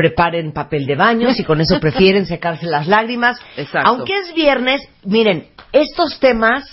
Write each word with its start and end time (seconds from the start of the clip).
preparen 0.00 0.52
papel 0.52 0.86
de 0.86 0.96
baño, 0.96 1.30
si 1.34 1.44
con 1.44 1.60
eso 1.60 1.78
prefieren 1.80 2.24
secarse 2.24 2.64
las 2.64 2.86
lágrimas. 2.86 3.38
Exacto. 3.58 3.86
Aunque 3.86 4.16
es 4.16 4.34
viernes, 4.34 4.80
miren, 5.04 5.48
estos 5.72 6.18
temas, 6.18 6.64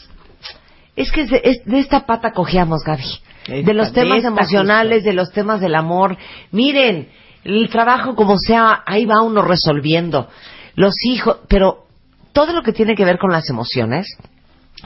es 0.96 1.12
que 1.12 1.22
es 1.22 1.30
de, 1.30 1.42
es 1.44 1.66
de 1.66 1.80
esta 1.80 2.06
pata 2.06 2.32
cojeamos, 2.32 2.84
Gaby. 2.86 3.04
Esta, 3.48 3.68
de 3.68 3.74
los 3.74 3.92
temas 3.92 4.24
emocionales, 4.24 5.04
de 5.04 5.12
los 5.12 5.32
temas 5.34 5.60
del 5.60 5.76
amor. 5.76 6.18
Miren, 6.52 7.10
el 7.44 7.70
trabajo 7.70 8.16
como 8.16 8.38
sea, 8.38 8.84
ahí 8.86 9.06
va 9.06 9.22
uno 9.22 9.42
resolviendo. 9.42 10.30
Los 10.76 10.94
hijos, 11.04 11.40
pero 11.50 11.86
todo 12.32 12.54
lo 12.54 12.64
que 12.64 12.72
tiene 12.72 12.96
que 12.96 13.04
ver 13.04 13.18
con 13.18 13.32
las 13.32 13.50
emociones, 13.50 14.08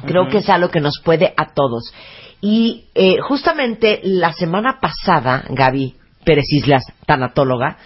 creo 0.07 0.29
que 0.29 0.39
es 0.39 0.49
algo 0.49 0.69
que 0.69 0.79
nos 0.79 0.99
puede 1.03 1.31
a 1.37 1.53
todos. 1.53 1.93
Y 2.41 2.85
eh, 2.95 3.17
justamente 3.21 3.99
la 4.03 4.33
semana 4.33 4.79
pasada, 4.81 5.43
Gaby 5.47 5.95
Pérez 6.23 6.45
Islas, 6.49 6.83
tanatóloga, 7.05 7.77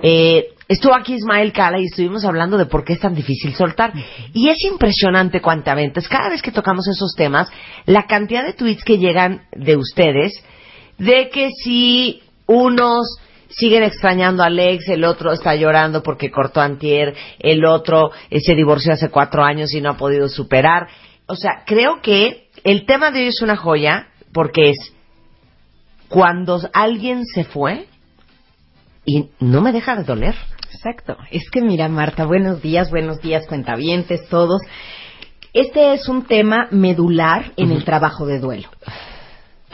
eh, 0.00 0.48
estuvo 0.68 0.94
aquí 0.94 1.14
Ismael 1.14 1.52
Cala 1.52 1.78
y 1.78 1.84
estuvimos 1.84 2.24
hablando 2.24 2.58
de 2.58 2.66
por 2.66 2.84
qué 2.84 2.94
es 2.94 3.00
tan 3.00 3.14
difícil 3.14 3.54
soltar. 3.54 3.92
Y 4.32 4.48
es 4.48 4.62
impresionante 4.64 5.40
cuantamente, 5.40 6.00
cada 6.08 6.28
vez 6.28 6.42
que 6.42 6.52
tocamos 6.52 6.86
esos 6.88 7.14
temas, 7.16 7.48
la 7.86 8.06
cantidad 8.06 8.44
de 8.44 8.52
tweets 8.52 8.84
que 8.84 8.98
llegan 8.98 9.42
de 9.52 9.76
ustedes, 9.76 10.32
de 10.98 11.28
que 11.30 11.50
si 11.50 12.22
unos 12.46 13.18
siguen 13.48 13.84
extrañando 13.84 14.42
a 14.42 14.46
Alex, 14.46 14.88
el 14.88 15.04
otro 15.04 15.32
está 15.32 15.54
llorando 15.54 16.02
porque 16.02 16.30
cortó 16.30 16.60
antier, 16.60 17.14
el 17.38 17.64
otro 17.64 18.10
eh, 18.30 18.40
se 18.40 18.54
divorció 18.54 18.92
hace 18.92 19.10
cuatro 19.10 19.44
años 19.44 19.72
y 19.74 19.80
no 19.80 19.90
ha 19.90 19.96
podido 19.96 20.28
superar. 20.28 20.88
O 21.26 21.36
sea, 21.36 21.62
creo 21.64 22.00
que 22.02 22.48
el 22.64 22.84
tema 22.84 23.10
de 23.10 23.20
hoy 23.20 23.26
es 23.28 23.42
una 23.42 23.56
joya 23.56 24.08
porque 24.32 24.70
es 24.70 24.92
cuando 26.08 26.60
alguien 26.72 27.24
se 27.24 27.44
fue 27.44 27.86
y 29.04 29.30
no 29.40 29.60
me 29.60 29.72
deja 29.72 29.96
de 29.96 30.04
doler. 30.04 30.34
Exacto. 30.72 31.16
Es 31.30 31.50
que 31.50 31.60
mira, 31.60 31.88
Marta, 31.88 32.24
buenos 32.24 32.60
días, 32.60 32.90
buenos 32.90 33.20
días, 33.20 33.46
cuentavientes, 33.46 34.28
todos. 34.28 34.60
Este 35.52 35.94
es 35.94 36.08
un 36.08 36.24
tema 36.24 36.68
medular 36.70 37.52
en 37.56 37.70
el 37.70 37.84
trabajo 37.84 38.26
de 38.26 38.40
duelo. 38.40 38.68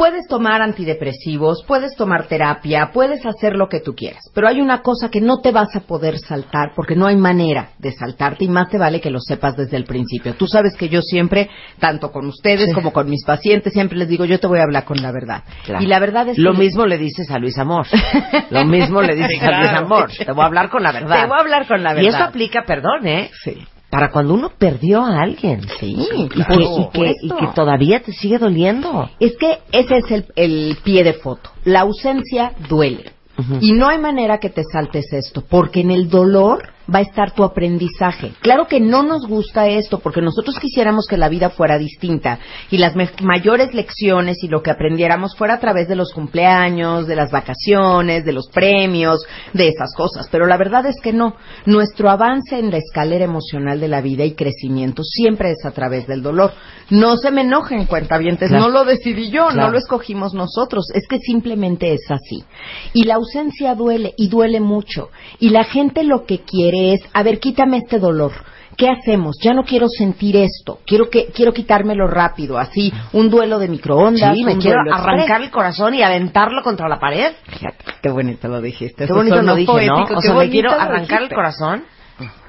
Puedes 0.01 0.27
tomar 0.29 0.63
antidepresivos, 0.63 1.63
puedes 1.69 1.95
tomar 1.95 2.27
terapia, 2.27 2.91
puedes 2.91 3.27
hacer 3.27 3.55
lo 3.55 3.69
que 3.69 3.81
tú 3.81 3.95
quieras, 3.95 4.23
pero 4.35 4.49
hay 4.49 4.63
una 4.63 4.81
cosa 4.81 5.11
que 5.11 5.21
no 5.21 5.43
te 5.43 5.51
vas 5.53 5.77
a 5.77 5.81
poder 5.81 6.19
saltar 6.19 6.73
porque 6.75 6.97
no 6.97 7.07
hay 7.07 7.17
manera 7.17 7.73
de 7.79 7.93
saltarte 7.93 8.47
y 8.47 8.49
más 8.49 8.71
te 8.71 8.79
vale 8.79 9.03
que 9.03 9.11
lo 9.11 9.21
sepas 9.21 9.59
desde 9.59 9.77
el 9.77 9.85
principio. 9.85 10.33
Tú 10.37 10.47
sabes 10.47 10.75
que 10.75 10.89
yo 10.89 11.03
siempre, 11.03 11.51
tanto 11.79 12.11
con 12.13 12.27
ustedes 12.29 12.73
como 12.73 12.95
con 12.95 13.11
mis 13.11 13.27
pacientes, 13.27 13.75
siempre 13.75 13.99
les 13.99 14.09
digo, 14.09 14.25
yo 14.25 14.41
te 14.41 14.47
voy 14.47 14.61
a 14.61 14.63
hablar 14.63 14.87
con 14.87 15.03
la 15.03 15.13
verdad. 15.13 15.43
Claro. 15.67 15.85
Y 15.85 15.87
la 15.87 15.99
verdad 15.99 16.27
es 16.31 16.39
Lo 16.39 16.53
que 16.53 16.61
mismo 16.61 16.87
le 16.87 16.97
dices 16.97 17.31
a 17.31 17.39
Luis 17.39 17.59
Amor. 17.59 17.87
Lo 18.51 18.65
mismo 18.65 19.03
le 19.03 19.15
dices 19.15 19.43
a 19.43 19.59
Luis. 19.59 19.71
Amor. 19.71 20.11
Te 20.17 20.33
voy 20.33 20.45
a 20.45 20.47
hablar 20.47 20.71
con 20.71 20.83
la 20.83 20.93
verdad. 20.93 21.21
Te 21.21 21.27
voy 21.27 21.37
a 21.37 21.41
hablar 21.41 21.67
con 21.69 21.83
la 21.83 21.93
Y 22.01 22.07
eso 22.07 22.13
verdad. 22.13 22.29
aplica, 22.29 22.63
perdón, 22.67 23.07
¿eh? 23.07 23.31
Sí. 23.45 23.67
Para 23.91 24.11
cuando 24.13 24.35
uno 24.35 24.51
perdió 24.57 25.03
a 25.03 25.21
alguien. 25.21 25.63
Sí, 25.81 25.97
Y, 26.15 26.29
que, 26.29 26.41
y, 26.41 26.89
que, 26.93 27.15
y 27.23 27.29
que 27.29 27.47
todavía 27.55 28.01
te 28.01 28.13
sigue 28.13 28.39
doliendo. 28.39 29.11
Es 29.19 29.37
que 29.37 29.59
ese 29.73 29.99
es 29.99 30.11
el, 30.11 30.27
el 30.37 30.79
pie 30.85 31.03
de 31.03 31.15
foto. 31.15 31.51
La 31.65 31.81
ausencia 31.81 32.53
duele. 32.69 33.13
Y 33.61 33.73
no 33.73 33.89
hay 33.89 33.99
manera 33.99 34.39
que 34.39 34.51
te 34.51 34.63
saltes 34.71 35.13
esto, 35.13 35.43
porque 35.49 35.81
en 35.81 35.91
el 35.91 36.11
dolor 36.11 36.63
va 36.93 36.99
a 36.99 37.03
estar 37.03 37.33
tu 37.33 37.45
aprendizaje. 37.45 38.33
Claro 38.41 38.67
que 38.67 38.81
no 38.81 39.03
nos 39.03 39.27
gusta 39.27 39.69
esto, 39.69 40.01
porque 40.01 40.21
nosotros 40.21 40.59
quisiéramos 40.59 41.07
que 41.07 41.17
la 41.17 41.29
vida 41.29 41.51
fuera 41.51 41.79
distinta 41.79 42.39
y 42.71 42.79
las 42.79 42.95
mayores 43.23 43.75
lecciones 43.75 44.43
y 44.43 44.49
lo 44.49 44.63
que 44.63 44.71
aprendiéramos 44.71 45.37
fuera 45.37 45.55
a 45.55 45.61
través 45.61 45.89
de 45.89 45.97
los 45.97 46.13
cumpleaños, 46.13 47.07
de 47.07 47.17
las 47.17 47.31
vacaciones, 47.31 48.25
de 48.25 48.33
los 48.33 48.49
premios, 48.49 49.21
de 49.53 49.69
esas 49.69 49.95
cosas. 49.95 50.29
Pero 50.31 50.47
la 50.47 50.57
verdad 50.57 50.87
es 50.87 50.97
que 51.01 51.13
no. 51.13 51.35
Nuestro 51.67 52.11
avance 52.11 52.59
en 52.59 52.71
la 52.71 52.79
escalera 52.79 53.25
emocional 53.25 53.81
de 53.81 53.89
la 53.89 54.01
vida 54.01 54.25
y 54.25 54.33
crecimiento 54.35 55.03
siempre 55.05 55.51
es 55.53 55.65
a 55.65 55.71
través 55.73 56.07
del 56.07 56.23
dolor. 56.23 56.53
No 56.91 57.17
se 57.17 57.31
me 57.31 57.43
enojen, 57.43 57.87
cuentavientes, 57.87 58.49
Claro. 58.49 58.65
no 58.65 58.71
lo 58.71 58.85
decidí 58.85 59.31
yo, 59.31 59.47
Claro. 59.49 59.67
no 59.69 59.71
lo 59.73 59.79
escogimos 59.79 60.35
nosotros, 60.35 60.87
es 60.95 61.07
que 61.09 61.19
simplemente 61.19 61.93
es 61.93 62.11
así. 62.11 62.45
Y 62.93 63.05
la 63.05 63.15
ausencia 63.15 63.75
duele, 63.75 64.13
y 64.17 64.29
duele 64.29 64.61
mucho. 64.61 65.11
Y 65.39 65.51
la 65.51 65.65
gente 65.65 66.03
lo 66.03 66.25
que 66.27 66.41
quiere 66.41 66.80
es, 66.81 67.01
a 67.13 67.23
ver, 67.23 67.39
quítame 67.39 67.79
este 67.79 67.99
dolor. 67.99 68.33
¿Qué 68.77 68.89
hacemos? 68.89 69.37
Ya 69.43 69.53
no 69.53 69.65
quiero 69.65 69.89
sentir 69.89 70.37
esto. 70.37 70.79
Quiero 70.87 71.11
que 71.11 71.27
quiero 71.27 71.53
quitármelo 71.53 72.07
rápido, 72.07 72.57
así, 72.57 72.93
un 73.13 73.29
duelo 73.29 73.59
de 73.59 73.69
microondas. 73.69 74.35
Sí, 74.35 74.45
me 74.45 74.57
quiero 74.57 74.81
arrancar 74.91 75.43
el 75.43 75.51
corazón 75.51 75.95
y 75.95 76.03
aventarlo 76.03 76.63
contra 76.63 76.89
la 76.89 76.99
pared. 76.99 77.33
Fíjate, 77.45 77.85
qué 78.01 78.11
bonito 78.11 78.49
lo 78.49 78.61
dijiste. 78.61 79.07
Qué 79.07 79.13
bonito 79.13 79.43
lo 79.43 79.55
dije, 79.55 79.87
¿no? 79.87 80.05
O 80.05 80.21
sea, 80.23 80.35
me 80.35 80.49
quiero 80.49 80.73
arrancar 80.73 81.23
el 81.23 81.29
corazón 81.29 81.85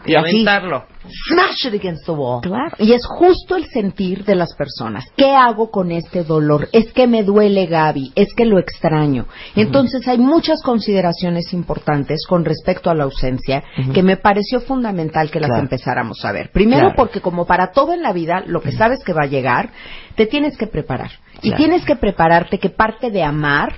Y 0.05 0.15
aventarlo. 0.15 0.85
smash 1.29 1.65
it 1.65 1.73
against 1.73 2.05
the 2.05 2.11
wall. 2.11 2.41
Claro. 2.41 2.75
Y 2.79 2.93
es 2.93 3.01
justo 3.05 3.55
el 3.55 3.65
sentir 3.65 4.23
de 4.23 4.35
las 4.35 4.53
personas. 4.55 5.03
¿Qué 5.17 5.31
hago 5.31 5.69
con 5.71 5.91
este 5.91 6.23
dolor? 6.23 6.69
Es 6.71 6.91
que 6.93 7.07
me 7.07 7.23
duele 7.23 7.65
Gaby, 7.65 8.11
es 8.15 8.33
que 8.35 8.45
lo 8.45 8.59
extraño. 8.59 9.25
Entonces 9.55 10.07
hay 10.07 10.17
muchas 10.17 10.61
consideraciones 10.63 11.53
importantes 11.53 12.25
con 12.27 12.45
respecto 12.45 12.89
a 12.89 12.95
la 12.95 13.03
ausencia 13.05 13.63
que 13.93 14.03
me 14.03 14.17
pareció 14.17 14.61
fundamental 14.61 15.29
que 15.31 15.39
las 15.39 15.49
Claro. 15.49 15.63
empezáramos 15.63 16.23
a 16.23 16.31
ver. 16.31 16.51
Primero 16.51 16.81
Claro. 16.81 16.95
porque 16.95 17.19
como 17.21 17.45
para 17.45 17.71
todo 17.71 17.93
en 17.93 18.01
la 18.01 18.13
vida, 18.13 18.43
lo 18.45 18.61
que 18.61 18.71
sabes 18.71 19.03
que 19.03 19.13
va 19.13 19.23
a 19.23 19.27
llegar, 19.27 19.69
te 20.15 20.25
tienes 20.27 20.57
que 20.57 20.67
preparar. 20.67 21.11
Y 21.41 21.53
tienes 21.55 21.83
que 21.85 21.95
prepararte 21.95 22.59
que 22.59 22.69
parte 22.69 23.09
de 23.09 23.23
amar 23.23 23.73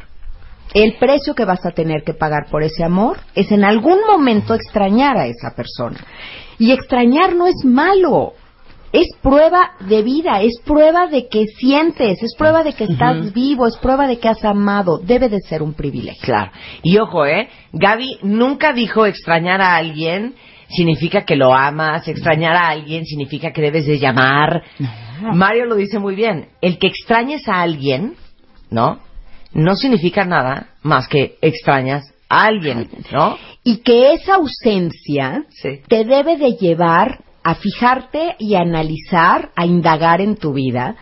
el 0.73 0.95
precio 0.97 1.35
que 1.35 1.45
vas 1.45 1.65
a 1.65 1.71
tener 1.71 2.03
que 2.03 2.13
pagar 2.13 2.47
por 2.49 2.63
ese 2.63 2.83
amor 2.83 3.19
es 3.35 3.51
en 3.51 3.63
algún 3.63 3.99
momento 4.07 4.53
extrañar 4.53 5.17
a 5.17 5.27
esa 5.27 5.55
persona. 5.55 5.99
Y 6.57 6.71
extrañar 6.71 7.35
no 7.35 7.47
es 7.47 7.63
malo. 7.63 8.33
Es 8.91 9.07
prueba 9.23 9.71
de 9.79 10.03
vida, 10.03 10.41
es 10.43 10.59
prueba 10.63 11.07
de 11.07 11.27
que 11.27 11.45
sientes, 11.47 12.21
es 12.21 12.35
prueba 12.35 12.63
de 12.63 12.73
que 12.73 12.83
estás 12.83 13.33
vivo, 13.33 13.65
es 13.65 13.75
prueba 13.77 14.07
de 14.07 14.19
que 14.19 14.29
has 14.29 14.45
amado. 14.45 14.99
Debe 14.99 15.29
de 15.29 15.39
ser 15.41 15.63
un 15.63 15.73
privilegio. 15.73 16.21
Claro. 16.21 16.51
Y 16.83 16.99
ojo, 16.99 17.25
¿eh? 17.25 17.49
Gaby 17.71 18.19
nunca 18.21 18.71
dijo 18.71 19.07
extrañar 19.07 19.61
a 19.61 19.75
alguien 19.75 20.35
significa 20.69 21.23
que 21.23 21.35
lo 21.35 21.53
amas, 21.53 22.07
extrañar 22.07 22.55
a 22.55 22.69
alguien 22.69 23.05
significa 23.05 23.51
que 23.51 23.61
debes 23.61 23.85
de 23.85 23.99
llamar. 23.99 24.63
Mario 25.33 25.65
lo 25.65 25.75
dice 25.75 25.99
muy 25.99 26.15
bien. 26.15 26.49
El 26.61 26.77
que 26.77 26.87
extrañes 26.87 27.47
a 27.47 27.61
alguien, 27.61 28.15
¿no? 28.69 28.99
No 29.53 29.75
significa 29.75 30.25
nada 30.25 30.67
más 30.81 31.07
que 31.07 31.37
extrañas 31.41 32.03
a 32.29 32.45
alguien, 32.45 32.89
¿no? 33.11 33.37
Y 33.63 33.77
que 33.77 34.13
esa 34.13 34.35
ausencia 34.35 35.45
Sí. 35.49 35.81
te 35.87 36.03
debe 36.05 36.37
de 36.37 36.53
llevar 36.53 37.23
a 37.43 37.55
fijarte 37.55 38.35
y 38.39 38.55
a 38.55 38.61
analizar, 38.61 39.51
a 39.55 39.65
indagar 39.65 40.21
en 40.21 40.35
tu 40.37 40.53
vida 40.53 40.95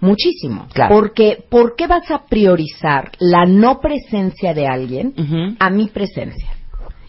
muchísimo. 0.00 0.66
Claro. 0.72 0.94
Porque, 0.94 1.42
¿por 1.50 1.74
qué 1.74 1.86
vas 1.86 2.10
a 2.10 2.26
priorizar 2.26 3.12
la 3.18 3.44
no 3.46 3.80
presencia 3.80 4.52
de 4.54 4.66
alguien 4.66 5.56
a 5.58 5.70
mi 5.70 5.88
presencia? 5.88 6.50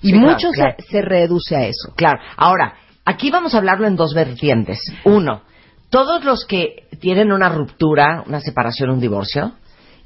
Y 0.01 0.07
Sí, 0.07 0.13
claro, 0.13 0.27
mucho 0.27 0.49
se- 0.49 0.55
claro. 0.55 0.75
Se, 0.89 1.01
reduce 1.01 1.55
a 1.55 1.65
eso. 1.67 1.93
Claro. 1.95 2.19
Ahora, 2.37 2.75
aquí 3.05 3.29
vamos 3.29 3.53
a 3.53 3.57
hablarlo 3.57 3.87
en 3.87 3.95
dos 3.95 4.13
vertientes. 4.13 4.79
Uno, 5.03 5.41
todos 5.89 6.23
los 6.23 6.45
que 6.45 6.87
tienen 6.99 7.31
una 7.31 7.49
ruptura, 7.49 8.23
una 8.27 8.39
separación, 8.39 8.89
un 8.91 8.99
divorcio, 8.99 9.53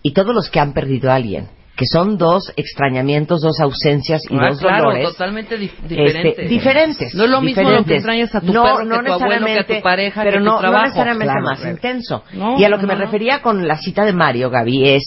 y 0.02 0.14
todos 0.14 0.34
los 0.34 0.50
que 0.50 0.60
han 0.60 0.74
perdido 0.74 1.12
a 1.12 1.16
alguien, 1.16 1.48
que 1.76 1.86
son 1.86 2.18
dos 2.18 2.52
extrañamientos, 2.58 3.42
dos 3.42 3.60
ausencias 3.60 4.22
y 4.30 4.36
Ah, 4.38 4.50
dos 4.50 4.60
claro, 4.60 4.84
dolores. 4.86 5.10
totalmente 5.10 5.58
dif- 5.60 5.72
este, 5.90 6.48
diferentes. 6.48 7.16
No 7.16 7.24
es 7.24 7.30
lo 7.30 7.42
mismo 7.42 7.70
lo 7.70 7.84
que 7.84 7.96
extrañas 7.96 8.34
a 8.36 8.42
tu 8.42 8.54
no, 8.54 8.64
perro 8.64 8.78
que 8.80 8.86
no 8.86 8.96
a 8.96 9.04
tu 9.04 9.12
abuelo, 9.14 9.14
que 9.14 9.14
a 9.14 9.18
tu 9.18 9.44
necesariamente, 9.74 9.82
pareja, 9.82 10.24
pero 10.24 10.38
que 10.38 10.44
no, 10.44 10.50
tu 10.52 10.56
no 10.56 10.60
trabajo. 10.62 10.84
necesariamente 10.86 11.32
Claro, 11.34 11.46
más 11.46 11.60
claro. 11.60 11.76
intenso. 11.76 12.24
No, 12.34 12.60
y 12.60 12.64
a 12.66 12.70
lo 12.70 12.78
que 12.80 12.86
me 12.88 12.96
refería 12.96 13.42
con 13.42 13.68
la 13.68 13.78
cita 13.78 14.06
de 14.06 14.14
Mario, 14.14 14.50
Gaby, 14.50 14.90
es 14.90 15.04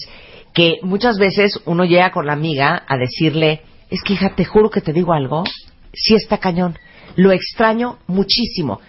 que 0.53 0.79
muchas 0.83 1.17
veces 1.17 1.59
uno 1.65 1.83
llega 1.85 2.11
con 2.11 2.25
la 2.25 2.33
amiga 2.33 2.83
a 2.87 2.97
decirle, 2.97 3.61
es 3.89 4.01
que 4.03 4.13
hija, 4.13 4.33
te 4.35 4.43
juro 4.45 4.69
que 4.69 4.81
te 4.81 4.91
digo 4.93 5.13
algo, 5.13 5.43
sí 5.93 6.15
está 6.15 6.37
cañón, 6.39 6.77
lo 7.15 7.31
extraño 7.31 7.99
muchísimo, 8.07 8.79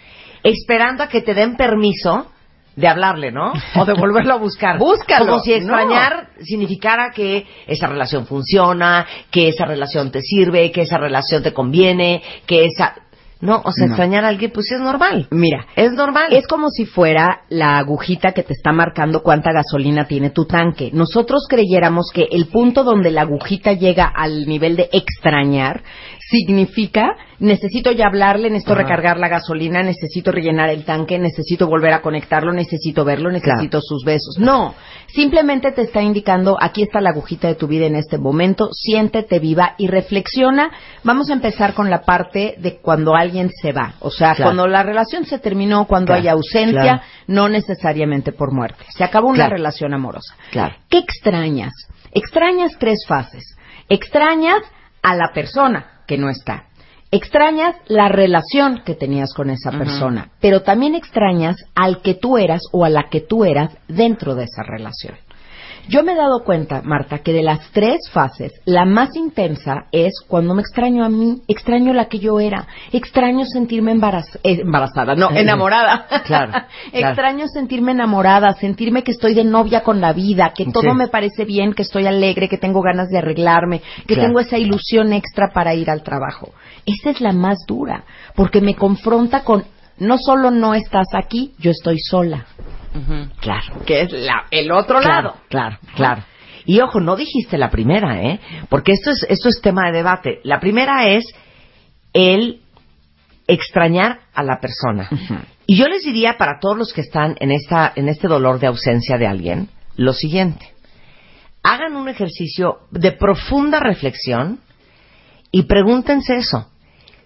esperando 0.42 1.02
a 1.04 1.08
que 1.08 1.20
te 1.22 1.34
den 1.34 1.56
permiso 1.56 2.30
de 2.76 2.87
hablarle, 2.88 3.32
¿no? 3.32 3.52
O 3.75 3.84
de 3.87 3.94
volverlo 3.94 4.34
a 4.34 4.37
buscar. 4.37 4.78
Búscalo. 4.78 5.26
Como 5.26 5.40
si 5.40 5.50
No. 5.50 5.56
extrañar 5.56 6.28
significara 6.43 7.11
que 7.11 7.46
esa 7.67 7.87
relación 7.88 8.26
funciona, 8.26 9.06
que 9.31 9.49
esa 9.49 9.64
relación 9.64 10.11
te 10.12 10.20
sirve, 10.20 10.70
que 10.70 10.82
esa 10.82 10.99
relación 10.99 11.43
te 11.43 11.52
conviene, 11.52 12.23
que 12.46 12.67
esa... 12.67 12.94
No, 13.38 13.61
o 13.64 13.70
sea, 13.70 13.87
No. 13.87 13.93
extrañar 13.93 14.25
a 14.25 14.28
alguien, 14.28 14.50
pues 14.50 14.73
es 14.73 14.81
normal. 14.81 15.26
Mira, 15.31 15.67
Es 15.76 15.93
normal. 15.93 16.32
Es 16.32 16.46
como 16.46 16.70
si 16.70 16.87
fuera 16.87 17.43
la 17.50 17.76
agujita 17.76 18.32
que 18.32 18.43
te 18.43 18.55
está 18.55 18.73
marcando 18.73 19.23
cuánta 19.23 19.52
gasolina 19.52 20.06
tiene 20.06 20.31
tu 20.31 20.46
tanque. 20.46 20.90
Nosotros 20.94 21.46
creyéramos 21.49 22.11
que 22.14 22.28
el 22.31 22.46
punto 22.46 22.82
donde 22.82 23.11
la 23.11 23.23
agujita 23.23 23.75
llega 23.75 24.05
al 24.06 24.46
nivel 24.46 24.76
de 24.76 24.88
extrañar 24.90 25.82
significa 26.31 27.17
necesito 27.38 27.93
ya 27.93 28.06
hablarle, 28.06 28.49
necesito 28.50 28.73
Ajá. 28.73 28.82
recargar 28.82 29.19
la 29.19 29.28
gasolina, 29.28 29.82
necesito 29.82 30.32
rellenar 30.32 30.70
el 30.70 30.84
tanque, 30.84 31.19
necesito 31.19 31.67
volver 31.67 31.93
a 31.93 32.02
conectarlo, 32.02 32.52
necesito 32.52 33.05
verlo, 33.05 33.31
necesito 33.31 33.81
sus 33.81 34.05
besos. 34.05 34.37
No, 34.38 34.75
simplemente 35.06 35.70
te 35.73 35.82
está 35.82 36.02
indicando 36.02 36.56
aquí 36.61 36.82
está 36.82 37.00
la 37.00 37.11
agujita 37.11 37.49
de 37.49 37.55
tu 37.55 37.67
vida 37.67 37.87
en 37.87 37.94
este 37.96 38.19
momento, 38.19 38.70
siéntete 38.73 39.38
viva 39.38 39.75
y 39.78 39.87
reflexiona. 39.87 40.70
Vamos 41.05 41.31
a 41.31 41.34
empezar 41.34 41.75
con 41.75 41.90
la 41.90 42.02
parte 42.02 42.56
de 42.58 42.78
cuando 42.78 43.14
alguien 43.14 43.50
se 43.50 43.73
va, 43.73 43.94
o 44.00 44.11
sea, 44.11 44.34
Claro. 44.34 44.44
cuando 44.50 44.67
la 44.67 44.82
relación 44.82 45.25
se 45.26 45.38
terminó, 45.38 45.87
cuando 45.87 46.06
Claro, 46.06 46.23
hay 46.23 46.28
ausencia, 46.28 47.02
no 47.26 47.49
necesariamente 47.49 48.32
por 48.32 48.52
muerte. 48.52 48.84
Se 48.96 49.05
acabó 49.05 49.28
una 49.28 49.49
relación 49.49 49.94
amorosa. 49.94 50.34
Claro. 50.50 50.75
¿Qué 50.88 50.99
extrañas? 50.99 51.73
Extrañas 52.12 52.73
tres 52.78 53.05
fases. 53.06 53.56
Extrañas 53.88 54.62
a 55.02 55.14
la 55.14 55.32
persona 55.32 55.95
que 56.06 56.18
no 56.18 56.30
está. 56.30 56.66
Extrañas 57.10 57.76
la 57.86 58.08
relación 58.08 58.82
que 58.84 58.94
tenías 58.94 59.32
con 59.32 59.48
esa 59.50 59.70
persona, 59.70 60.32
pero 60.40 60.62
también 60.62 60.94
extrañas 60.94 61.56
al 61.74 62.02
que 62.02 62.14
tú 62.14 62.36
eras 62.36 62.62
o 62.72 62.84
a 62.84 62.90
la 62.90 63.04
que 63.04 63.20
tú 63.20 63.44
eras 63.44 63.76
dentro 63.86 64.34
de 64.34 64.44
esa 64.44 64.62
relación. 64.64 65.14
Yo 65.88 66.02
me 66.02 66.12
he 66.12 66.16
dado 66.16 66.42
cuenta, 66.44 66.82
Marta, 66.82 67.18
que 67.18 67.32
de 67.32 67.42
las 67.42 67.60
tres 67.72 68.08
fases, 68.12 68.52
la 68.64 68.84
más 68.84 69.14
intensa 69.14 69.86
es 69.92 70.12
cuando 70.26 70.52
me 70.54 70.62
extraño 70.62 71.04
a 71.04 71.08
mí, 71.08 71.42
extraño 71.46 71.92
la 71.92 72.06
que 72.06 72.18
yo 72.18 72.40
era, 72.40 72.66
extraño 72.92 73.44
sentirme 73.44 73.92
embaraz- 73.94 74.38
eh, 74.42 74.60
embarazada, 74.62 75.14
no, 75.14 75.30
enamorada. 75.30 76.06
claro, 76.24 76.52
claro. 76.90 77.08
extraño 77.08 77.46
sentirme 77.48 77.92
enamorada, 77.92 78.52
sentirme 78.54 79.02
que 79.04 79.12
estoy 79.12 79.34
de 79.34 79.44
novia 79.44 79.82
con 79.82 80.00
la 80.00 80.12
vida, 80.12 80.52
que 80.56 80.66
todo 80.66 80.90
Sí. 80.90 80.96
me 80.96 81.08
parece 81.08 81.44
bien, 81.44 81.72
que 81.72 81.82
estoy 81.82 82.06
alegre, 82.06 82.48
que 82.48 82.58
tengo 82.58 82.82
ganas 82.82 83.08
de 83.08 83.18
arreglarme, 83.18 83.80
que 84.06 84.14
Claro. 84.14 84.28
tengo 84.28 84.40
esa 84.40 84.58
ilusión 84.58 85.12
extra 85.12 85.50
para 85.54 85.74
ir 85.74 85.88
al 85.90 86.02
trabajo. 86.02 86.50
Esa 86.84 87.10
es 87.10 87.20
la 87.20 87.32
más 87.32 87.58
dura, 87.66 88.04
porque 88.34 88.60
me 88.60 88.74
confronta 88.74 89.44
con 89.44 89.64
no 89.98 90.18
solo 90.18 90.50
no 90.50 90.74
estás 90.74 91.06
aquí, 91.14 91.54
yo 91.58 91.70
estoy 91.70 91.98
sola. 91.98 92.44
Claro. 93.40 93.84
Que 93.84 94.02
es 94.02 94.12
la, 94.12 94.46
el 94.50 94.70
otro 94.72 95.00
Claro, 95.00 95.28
lado. 95.28 95.37
claro, 95.48 95.78
claro. 95.94 96.25
Y 96.64 96.81
ojo, 96.81 97.00
no 97.00 97.14
dijiste 97.16 97.58
la 97.58 97.70
primera, 97.70 98.22
¿eh? 98.22 98.40
Porque 98.69 98.93
esto 98.93 99.10
es, 99.12 99.25
esto 99.28 99.48
es 99.48 99.60
tema 99.62 99.87
de 99.87 99.93
debate. 99.98 100.40
La 100.43 100.58
primera 100.58 101.06
es 101.08 101.25
el 102.12 102.60
extrañar 103.46 104.20
a 104.34 104.43
la 104.43 104.58
persona. 104.60 105.08
Y 105.66 105.76
yo 105.76 105.87
les 105.87 106.02
diría 106.04 106.37
para 106.38 106.58
todos 106.60 106.76
los 106.76 106.93
que 106.93 107.02
están 107.02 107.37
en, 107.38 107.52
esta, 107.52 107.93
en 107.94 108.08
este 108.08 108.26
dolor 108.28 108.58
de 108.58 108.66
ausencia 108.66 109.16
de 109.19 109.26
alguien, 109.26 109.69
lo 109.96 110.12
siguiente. 110.12 110.72
Hagan 111.62 111.94
un 111.96 112.08
ejercicio 112.08 112.78
de 112.90 113.12
profunda 113.12 113.78
reflexión 113.81 114.60
y 115.52 115.64
pregúntense 115.64 116.37
eso. 116.37 116.69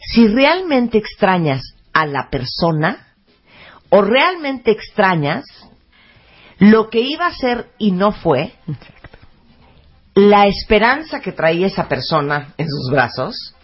Si 0.00 0.26
realmente 0.28 0.98
extrañas 0.98 1.62
a 1.92 2.06
la 2.06 2.28
persona 2.30 3.06
o 3.90 4.02
realmente 4.02 4.70
extrañas 4.70 5.44
lo 6.60 6.90
que 6.90 7.00
iba 7.00 7.26
a 7.26 7.34
ser 7.34 7.70
y 7.78 7.90
no 7.90 8.12
fue, 8.12 8.52
la 10.14 10.46
esperanza 10.46 11.20
que 11.20 11.32
traía 11.32 11.66
esa 11.66 11.88
persona 11.88 12.54
en 12.58 12.68
sus 12.68 12.90
brazos, 12.90 13.54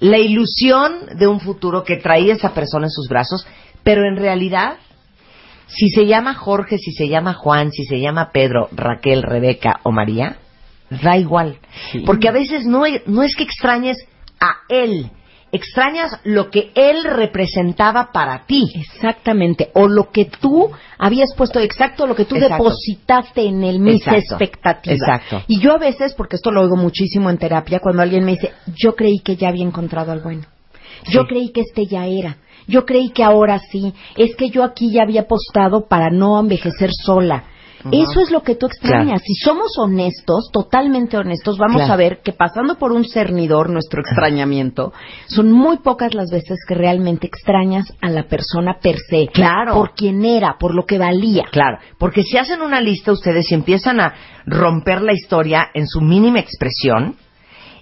la 0.00 0.18
ilusión 0.18 1.16
de 1.16 1.26
un 1.26 1.40
futuro 1.40 1.82
que 1.84 1.96
traía 1.96 2.34
esa 2.34 2.52
persona 2.52 2.86
en 2.86 2.90
sus 2.90 3.08
brazos, 3.08 3.46
pero 3.82 4.06
en 4.06 4.16
realidad, 4.16 4.76
si 5.66 5.88
se 5.88 6.06
llama 6.06 6.34
Jorge, 6.34 6.76
si 6.76 6.92
se 6.92 7.08
llama 7.08 7.32
Juan, 7.32 7.72
si 7.72 7.84
se 7.84 7.98
llama 7.98 8.30
Pedro, 8.30 8.68
Raquel, 8.72 9.22
Rebeca 9.22 9.80
o 9.82 9.90
María, 9.90 10.36
da 10.90 11.16
igual. 11.16 11.58
Porque 12.04 12.28
a 12.28 12.32
veces 12.32 12.66
no, 12.66 12.84
no 13.06 13.22
es 13.22 13.34
que 13.36 13.44
extrañes 13.44 13.96
a 14.38 14.56
él, 14.68 15.10
extrañas 15.54 16.10
lo 16.24 16.50
que 16.50 16.70
él 16.74 17.04
representaba 17.04 18.10
para 18.12 18.44
ti. 18.46 18.64
Exactamente. 18.74 19.70
O 19.74 19.88
lo 19.88 20.10
que 20.10 20.26
tú 20.26 20.70
habías 20.98 21.34
puesto, 21.36 21.60
exacto, 21.60 22.06
lo 22.06 22.14
que 22.14 22.24
tú 22.24 22.34
Exacto. 22.36 22.56
depositaste 22.64 23.42
en 23.46 23.62
el 23.64 23.78
mis 23.78 24.06
Exacto. 24.06 24.18
expectativa. 24.34 24.94
Exacto. 24.94 25.42
Y 25.48 25.60
yo 25.60 25.72
a 25.72 25.78
veces, 25.78 26.14
porque 26.14 26.36
esto 26.36 26.50
lo 26.50 26.62
oigo 26.62 26.76
muchísimo 26.76 27.30
en 27.30 27.38
terapia, 27.38 27.80
cuando 27.80 28.02
alguien 28.02 28.24
me 28.24 28.32
dice, 28.32 28.52
yo 28.74 28.94
creí 28.94 29.20
que 29.24 29.36
ya 29.36 29.48
había 29.48 29.64
encontrado 29.64 30.12
al 30.12 30.20
bueno. 30.20 30.42
Yo 31.08 31.22
Sí. 31.22 31.26
creí 31.28 31.48
que 31.52 31.60
este 31.62 31.86
ya 31.86 32.06
era. 32.06 32.36
Yo 32.66 32.84
creí 32.86 33.10
que 33.10 33.22
ahora 33.22 33.58
sí. 33.70 33.92
Es 34.16 34.34
que 34.36 34.48
yo 34.48 34.64
aquí 34.64 34.90
ya 34.90 35.02
había 35.02 35.22
apostado 35.22 35.86
para 35.86 36.10
no 36.10 36.38
envejecer 36.40 36.90
sola. 36.92 37.44
Eso 37.92 38.20
es 38.20 38.30
lo 38.30 38.42
que 38.42 38.54
tú 38.54 38.66
extrañas. 38.66 39.20
Claro. 39.20 39.24
Si 39.26 39.34
somos 39.34 39.78
honestos, 39.78 40.50
totalmente 40.52 41.16
honestos, 41.16 41.58
vamos 41.58 41.82
Claro. 41.82 41.92
a 41.92 41.96
ver 41.96 42.20
que 42.22 42.32
pasando 42.32 42.76
por 42.76 42.92
un 42.92 43.04
cernidor, 43.04 43.70
nuestro 43.70 44.00
extrañamiento, 44.00 44.92
son 45.26 45.52
muy 45.52 45.78
pocas 45.78 46.14
las 46.14 46.30
veces 46.30 46.58
que 46.66 46.74
realmente 46.74 47.26
extrañas 47.26 47.86
a 48.00 48.08
la 48.08 48.24
persona 48.24 48.78
per 48.80 48.96
se. 48.98 49.26
Claro. 49.28 49.74
Por 49.74 49.94
quien 49.94 50.24
era, 50.24 50.56
por 50.58 50.74
lo 50.74 50.84
que 50.86 50.98
valía. 50.98 51.44
Claro, 51.50 51.78
porque 51.98 52.22
si 52.22 52.38
hacen 52.38 52.62
una 52.62 52.80
lista 52.80 53.12
ustedes 53.12 53.50
y 53.50 53.54
empiezan 53.54 54.00
a 54.00 54.14
romper 54.46 55.02
la 55.02 55.12
historia 55.12 55.68
en 55.74 55.86
su 55.86 56.00
mínima 56.00 56.40
expresión, 56.40 57.16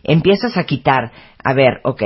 empiezas 0.02 0.56
a 0.56 0.64
quitar, 0.64 1.12
a 1.44 1.54
ver, 1.54 1.80
ok, 1.84 2.02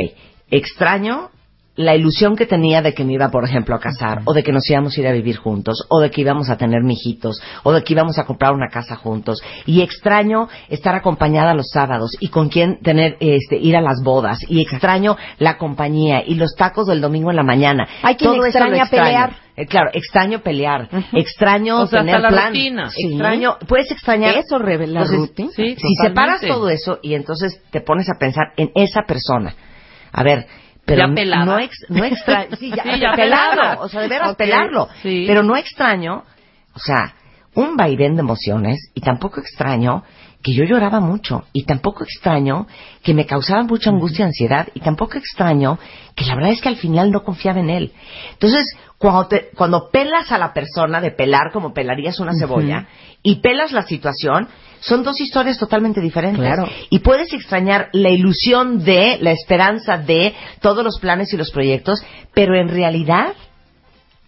extraño 0.51 1.31
la 1.77 1.95
ilusión 1.95 2.37
que 2.37 2.47
tenía 2.47 2.83
de 2.83 2.95
que 2.95 3.05
me 3.05 3.13
iba, 3.13 3.31
por 3.31 3.45
ejemplo, 3.45 3.75
a 3.75 3.81
casar, 3.81 4.23
o 4.25 4.33
de 4.33 4.43
que 4.43 4.53
nos 4.53 4.69
íbamos 4.69 4.97
a 4.97 5.01
ir 5.01 5.07
a 5.07 5.13
vivir 5.13 5.37
juntos, 5.37 5.87
o 5.91 6.01
de 6.01 6.11
que 6.11 6.23
íbamos 6.23 6.49
a 6.51 6.57
tener 6.57 6.83
mijitos, 6.83 7.41
o 7.63 7.73
de 7.73 7.83
que 7.85 7.93
íbamos 7.93 8.19
a 8.19 8.25
comprar 8.25 8.53
una 8.55 8.69
casa 8.69 8.97
juntos, 8.97 9.43
y 9.67 9.83
extraño 9.83 10.49
estar 10.69 10.95
acompañada 10.95 11.55
los 11.55 11.69
sábados 11.73 12.13
y 12.19 12.29
con 12.29 12.49
quién 12.49 12.81
tener, 12.81 13.17
este, 13.21 13.57
ir 13.57 13.77
a 13.77 13.81
las 13.83 14.03
bodas, 14.03 14.39
y 14.49 14.61
extraño 14.63 15.17
la 15.39 15.59
compañía 15.59 16.23
y 16.27 16.35
los 16.35 16.55
tacos 16.57 16.87
del 16.87 17.01
domingo 17.01 17.31
en 17.31 17.37
la 17.37 17.43
mañana. 17.43 17.87
Hay 18.03 18.17
quien 18.17 18.33
Todo 18.33 18.47
extraña 18.47 18.83
extraño. 18.85 19.05
pelear. 19.05 19.37
Eh, 19.57 19.67
claro, 19.67 19.91
extraño 19.95 20.41
pelear, 20.41 20.89
extraño 21.15 21.81
O 21.83 21.87
sea, 21.87 22.01
tener 22.01 22.17
hasta 22.17 22.29
la 22.31 22.37
plan, 22.37 22.49
rutina. 22.53 22.91
Sí. 22.91 23.07
extraño, 23.09 23.57
puedes 23.67 23.91
extrañar 23.91 24.35
Eso 24.37 24.59
revela 24.59 25.01
Entonces, 25.01 25.19
rutina. 25.19 25.51
Sí, 25.57 25.77
si 25.77 25.95
separas 26.03 26.43
todo 26.43 26.69
eso 26.69 26.99
y 27.03 27.15
entonces 27.15 27.63
te 27.71 27.81
pones 27.81 28.07
a 28.11 28.19
pensar 28.19 28.53
en 28.59 28.71
esa 28.75 29.03
persona, 29.07 29.55
a 30.13 30.23
ver, 30.23 30.47
pero 30.87 31.07
Ya 31.09 31.15
pelada. 31.15 31.45
no 31.45 31.59
ex, 31.59 31.77
no 31.89 32.05
sí, 32.59 32.71
ya, 32.75 32.83
Sí, 32.85 33.01
ya 33.01 33.13
pelado. 33.15 33.83
o 33.83 33.89
sea, 33.89 34.01
de 34.03 34.09
veras 34.09 34.37
pelarlo, 34.37 34.89
sí. 35.03 35.25
pero 35.27 35.43
no 35.43 35.57
extraño, 35.57 36.23
o 36.75 36.79
sea, 36.79 37.15
un 37.55 37.77
vaivén 37.77 38.15
de 38.17 38.21
emociones 38.21 38.91
y 38.95 39.01
tampoco 39.01 39.41
extraño 39.41 40.05
que 40.47 40.55
yo 40.55 40.63
lloraba 40.63 41.01
mucho 41.01 41.43
y 41.53 41.65
tampoco 41.65 42.05
extraño 42.05 42.69
que 43.03 43.15
me 43.15 43.27
causaba 43.27 43.65
mucha 43.65 43.91
angustia 43.91 44.23
y 44.23 44.27
ansiedad 44.29 44.69
y 44.75 44.79
tampoco 44.81 45.19
extraño 45.19 45.77
que 46.15 46.25
la 46.25 46.37
verdad 46.37 46.53
es 46.53 46.61
que 46.61 46.69
al 46.69 46.77
final 46.77 47.11
no 47.11 47.25
confiaba 47.25 47.59
en 47.59 47.69
él. 47.69 47.93
Entonces, 48.35 48.65
cuando, 48.97 49.27
te- 49.27 49.49
cuando 49.57 49.91
pelas 49.91 50.31
a 50.31 50.39
la 50.39 50.53
persona 50.53 51.01
de 51.01 51.11
pelar 51.11 51.51
como 51.53 51.75
pelarías 51.75 52.21
una 52.21 52.33
cebolla 52.39 52.87
y 53.25 53.41
pelas 53.41 53.73
la 53.73 53.83
situación, 53.83 54.47
son 54.79 55.03
dos 55.03 55.21
historias 55.21 55.59
totalmente 55.59 56.01
diferentes. 56.01 56.39
Claro. 56.45 56.69
Y 56.91 57.01
puedes 57.01 57.33
extrañar 57.33 57.89
la 57.93 58.11
ilusión 58.11 58.85
de, 58.85 59.19
la 59.21 59.33
esperanza 59.33 59.99
de 59.99 60.33
todos 60.61 60.85
los 60.85 61.01
planes 61.01 61.33
y 61.33 61.37
los 61.37 61.51
proyectos, 61.51 62.05
pero 62.35 62.55
en 62.55 62.69
realidad 62.69 63.33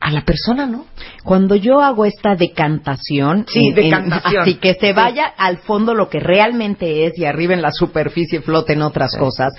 a 0.01 0.11
la 0.11 0.23
persona 0.25 0.67
no. 0.67 0.87
Cuando 1.25 1.55
yo 1.57 1.81
hago 1.81 2.05
esta 2.05 2.35
decantación, 2.37 3.47
Sí, 3.49 3.69
en- 3.69 3.75
decantación. 3.75 4.43
así 4.43 4.55
que 4.57 4.75
se 4.75 4.89
Sí. 4.89 4.93
vaya 4.93 5.27
al 5.37 5.59
fondo 5.59 5.95
lo 5.95 6.09
que 6.09 6.21
realmente 6.21 7.07
es 7.07 7.19
y 7.19 7.25
arriba 7.25 7.55
en 7.55 7.63
la 7.63 7.73
superficie 7.73 8.41
floten 8.41 8.83
otras 8.83 9.13
Sí. 9.13 9.19
cosas. 9.19 9.53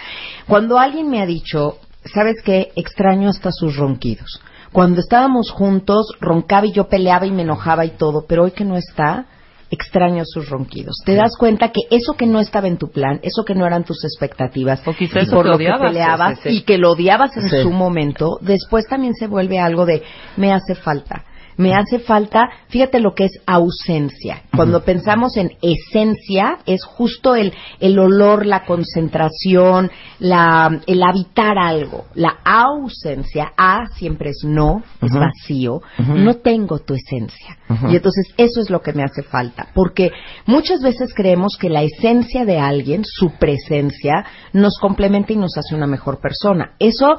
Cuando 0.48 0.80
alguien 0.80 1.10
me 1.10 1.22
ha 1.22 1.26
dicho, 1.26 1.78
¿sabes 2.14 2.36
qué? 2.44 2.72
Extraño 2.76 3.30
hasta 3.30 3.52
sus 3.52 3.76
ronquidos. 3.76 4.42
Cuando 4.72 5.00
estábamos 5.00 5.52
juntos, 5.52 6.14
roncaba 6.22 6.68
y 6.68 6.72
yo 6.72 6.88
peleaba 6.88 7.26
y 7.26 7.32
me 7.32 7.42
enojaba 7.42 7.86
y 7.86 7.92
todo, 7.98 8.26
pero 8.28 8.44
hoy 8.44 8.52
que 8.52 8.66
no 8.66 8.78
está, 8.78 9.26
extraño 9.72 10.24
sus 10.26 10.50
ronquidos. 10.50 10.96
Te 11.06 11.16
das 11.16 11.32
cuenta 11.38 11.70
que 11.70 11.82
eso 11.92 12.14
que 12.14 12.26
no 12.26 12.40
estaba 12.40 12.68
en 12.68 12.78
tu 12.78 12.90
plan, 12.90 13.20
eso 13.24 13.44
que 13.46 13.54
no 13.56 13.66
eran 13.68 13.84
tus 13.84 14.04
expectativas, 14.04 14.82
O 14.88 14.94
por 15.36 15.46
lo 15.46 15.56
odiabas. 15.56 15.82
que 15.82 15.88
peleabas 15.88 16.40
Sí, 16.40 16.44
sí, 16.44 16.50
sí. 16.50 16.56
y 16.58 16.62
que 16.62 16.78
lo 16.78 16.92
odiabas 16.92 17.36
en 17.38 17.50
Sí. 17.50 17.62
su 17.62 17.72
momento, 17.72 18.38
después 18.42 18.86
también 18.88 19.14
se 19.14 19.28
vuelve 19.28 19.60
algo 19.60 19.86
de 19.86 20.02
me 20.38 20.52
hace 20.54 20.76
falta. 20.76 21.24
Me 21.60 21.74
hace 21.74 22.00
falta, 22.00 22.50
fíjate 22.70 23.02
lo 23.02 23.14
que 23.14 23.26
es 23.26 23.34
ausencia. 23.46 24.44
Cuando 24.56 24.86
pensamos 24.86 25.36
en 25.36 25.52
esencia, 25.62 26.60
es 26.66 26.86
justo 26.86 27.36
el, 27.36 27.54
el 27.82 28.00
olor, 28.00 28.46
la 28.46 28.64
concentración, 28.64 29.92
la, 30.20 30.80
el 30.88 31.04
habitar 31.04 31.58
algo. 31.58 32.06
La 32.16 32.38
ausencia, 32.46 33.52
A 33.58 33.88
siempre 33.88 34.30
es 34.30 34.46
no, 34.46 34.84
es 35.02 35.12
vacío. 35.12 35.82
No 35.98 36.36
tengo 36.36 36.80
tu 36.80 36.94
esencia. 36.94 37.58
Y 37.90 37.98
entonces 37.98 38.34
eso 38.38 38.62
es 38.62 38.70
lo 38.70 38.82
que 38.82 38.94
me 38.94 39.04
hace 39.04 39.22
falta. 39.22 39.68
Porque 39.76 40.12
muchas 40.46 40.82
veces 40.82 41.14
creemos 41.14 41.58
que 41.60 41.70
la 41.70 41.84
esencia 41.84 42.46
de 42.46 42.58
alguien, 42.58 43.04
su 43.04 43.32
presencia, 43.32 44.26
nos 44.54 44.80
complementa 44.80 45.34
y 45.34 45.36
nos 45.36 45.58
hace 45.58 45.76
una 45.76 45.88
mejor 45.88 46.22
persona. 46.22 46.76
Eso 46.80 47.18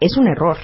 es 0.00 0.16
un 0.16 0.26
error. 0.26 0.56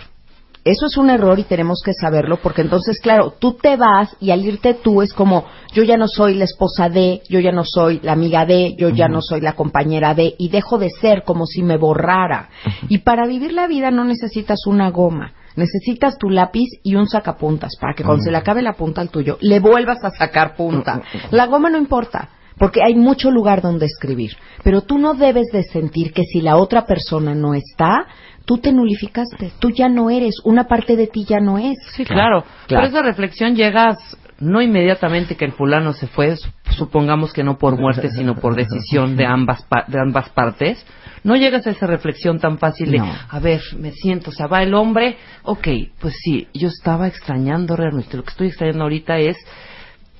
Eso 0.64 0.86
es 0.86 0.96
un 0.96 1.10
error 1.10 1.40
y 1.40 1.44
tenemos 1.44 1.82
que 1.84 1.92
saberlo 1.92 2.36
porque 2.36 2.62
entonces, 2.62 3.00
claro, 3.00 3.34
tú 3.36 3.54
te 3.54 3.76
vas 3.76 4.16
y 4.20 4.30
al 4.30 4.44
irte 4.44 4.74
tú 4.74 5.02
es 5.02 5.12
como, 5.12 5.44
yo 5.72 5.82
ya 5.82 5.96
no 5.96 6.06
soy 6.06 6.34
la 6.34 6.44
esposa 6.44 6.88
de, 6.88 7.22
yo 7.28 7.40
ya 7.40 7.50
no 7.50 7.64
soy 7.64 7.98
la 8.02 8.12
amiga 8.12 8.46
de, 8.46 8.76
yo 8.78 8.90
ya 8.90 9.08
no 9.08 9.22
soy 9.22 9.40
la 9.40 9.54
compañera 9.54 10.14
de 10.14 10.36
y 10.38 10.50
dejo 10.50 10.78
de 10.78 10.90
ser 10.90 11.24
como 11.24 11.46
si 11.46 11.64
me 11.64 11.78
borrara. 11.78 12.48
Y 12.88 12.98
para 12.98 13.26
vivir 13.26 13.52
la 13.52 13.66
vida 13.66 13.90
no 13.90 14.04
necesitas 14.04 14.66
una 14.66 14.90
goma. 14.90 15.32
Necesitas 15.56 16.16
tu 16.16 16.30
lápiz 16.30 16.68
y 16.82 16.94
un 16.94 17.08
sacapuntas 17.08 17.76
para 17.78 17.94
que 17.94 18.04
cuando 18.04 18.22
se 18.22 18.30
le 18.30 18.38
acabe 18.38 18.62
la 18.62 18.74
punta 18.74 19.00
al 19.00 19.10
tuyo, 19.10 19.38
le 19.40 19.58
vuelvas 19.58 20.02
a 20.04 20.10
sacar 20.10 20.54
punta. 20.54 21.02
La 21.30 21.46
goma 21.46 21.68
no 21.68 21.76
importa, 21.76 22.30
porque 22.56 22.80
hay 22.82 22.94
mucho 22.94 23.30
lugar 23.30 23.60
donde 23.60 23.86
escribir. 23.86 24.36
Pero 24.62 24.82
tú 24.82 24.98
no 24.98 25.14
debes 25.14 25.48
de 25.52 25.62
sentir 25.64 26.12
que 26.12 26.22
si 26.22 26.40
la 26.40 26.56
otra 26.56 26.86
persona 26.86 27.34
no 27.34 27.54
está, 27.54 28.06
tú 28.44 28.58
te 28.58 28.72
nulificaste, 28.72 29.52
tú 29.58 29.70
ya 29.70 29.88
no 29.88 30.10
eres, 30.10 30.36
una 30.44 30.64
parte 30.64 30.96
de 30.96 31.06
ti 31.06 31.24
ya 31.28 31.40
no 31.40 31.58
es. 31.58 31.76
Sí, 31.94 32.04
claro. 32.04 32.44
Claro. 32.66 32.82
Por 32.82 32.90
esa 32.90 33.02
reflexión 33.02 33.54
llegas 33.56 33.98
no 34.40 34.60
inmediatamente 34.60 35.36
que 35.36 35.44
el 35.44 35.52
fulano 35.52 35.92
se 35.92 36.08
fue, 36.08 36.36
su- 36.36 36.50
supongamos 36.76 37.32
que 37.32 37.44
no 37.44 37.58
por 37.58 37.78
muerte, 37.78 38.10
sino 38.10 38.34
por 38.34 38.56
decisión 38.56 39.16
de 39.16 39.24
ambas 39.26 39.62
pa- 39.66 39.84
de 39.86 40.00
ambas 40.00 40.28
partes. 40.30 40.84
No 41.22 41.36
llegas 41.36 41.64
a 41.68 41.70
esa 41.70 41.86
reflexión 41.86 42.40
tan 42.40 42.58
fácil 42.58 42.90
de, 42.90 42.98
No. 42.98 43.06
a 43.30 43.38
ver, 43.38 43.60
me 43.78 43.92
siento, 43.92 44.30
o 44.30 44.32
sea, 44.32 44.48
va 44.48 44.64
el 44.64 44.74
hombre, 44.74 45.16
ok, 45.44 45.68
pues 46.00 46.14
sí, 46.24 46.48
yo 46.52 46.66
estaba 46.66 47.06
extrañando 47.06 47.76
realmente, 47.76 48.16
lo 48.16 48.24
que 48.24 48.30
estoy 48.30 48.48
extrañando 48.48 48.82
ahorita 48.82 49.18
es 49.18 49.36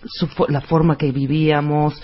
su 0.04 0.28
fo- 0.28 0.48
la 0.48 0.60
forma 0.60 0.96
que 0.96 1.10
vivíamos, 1.10 2.00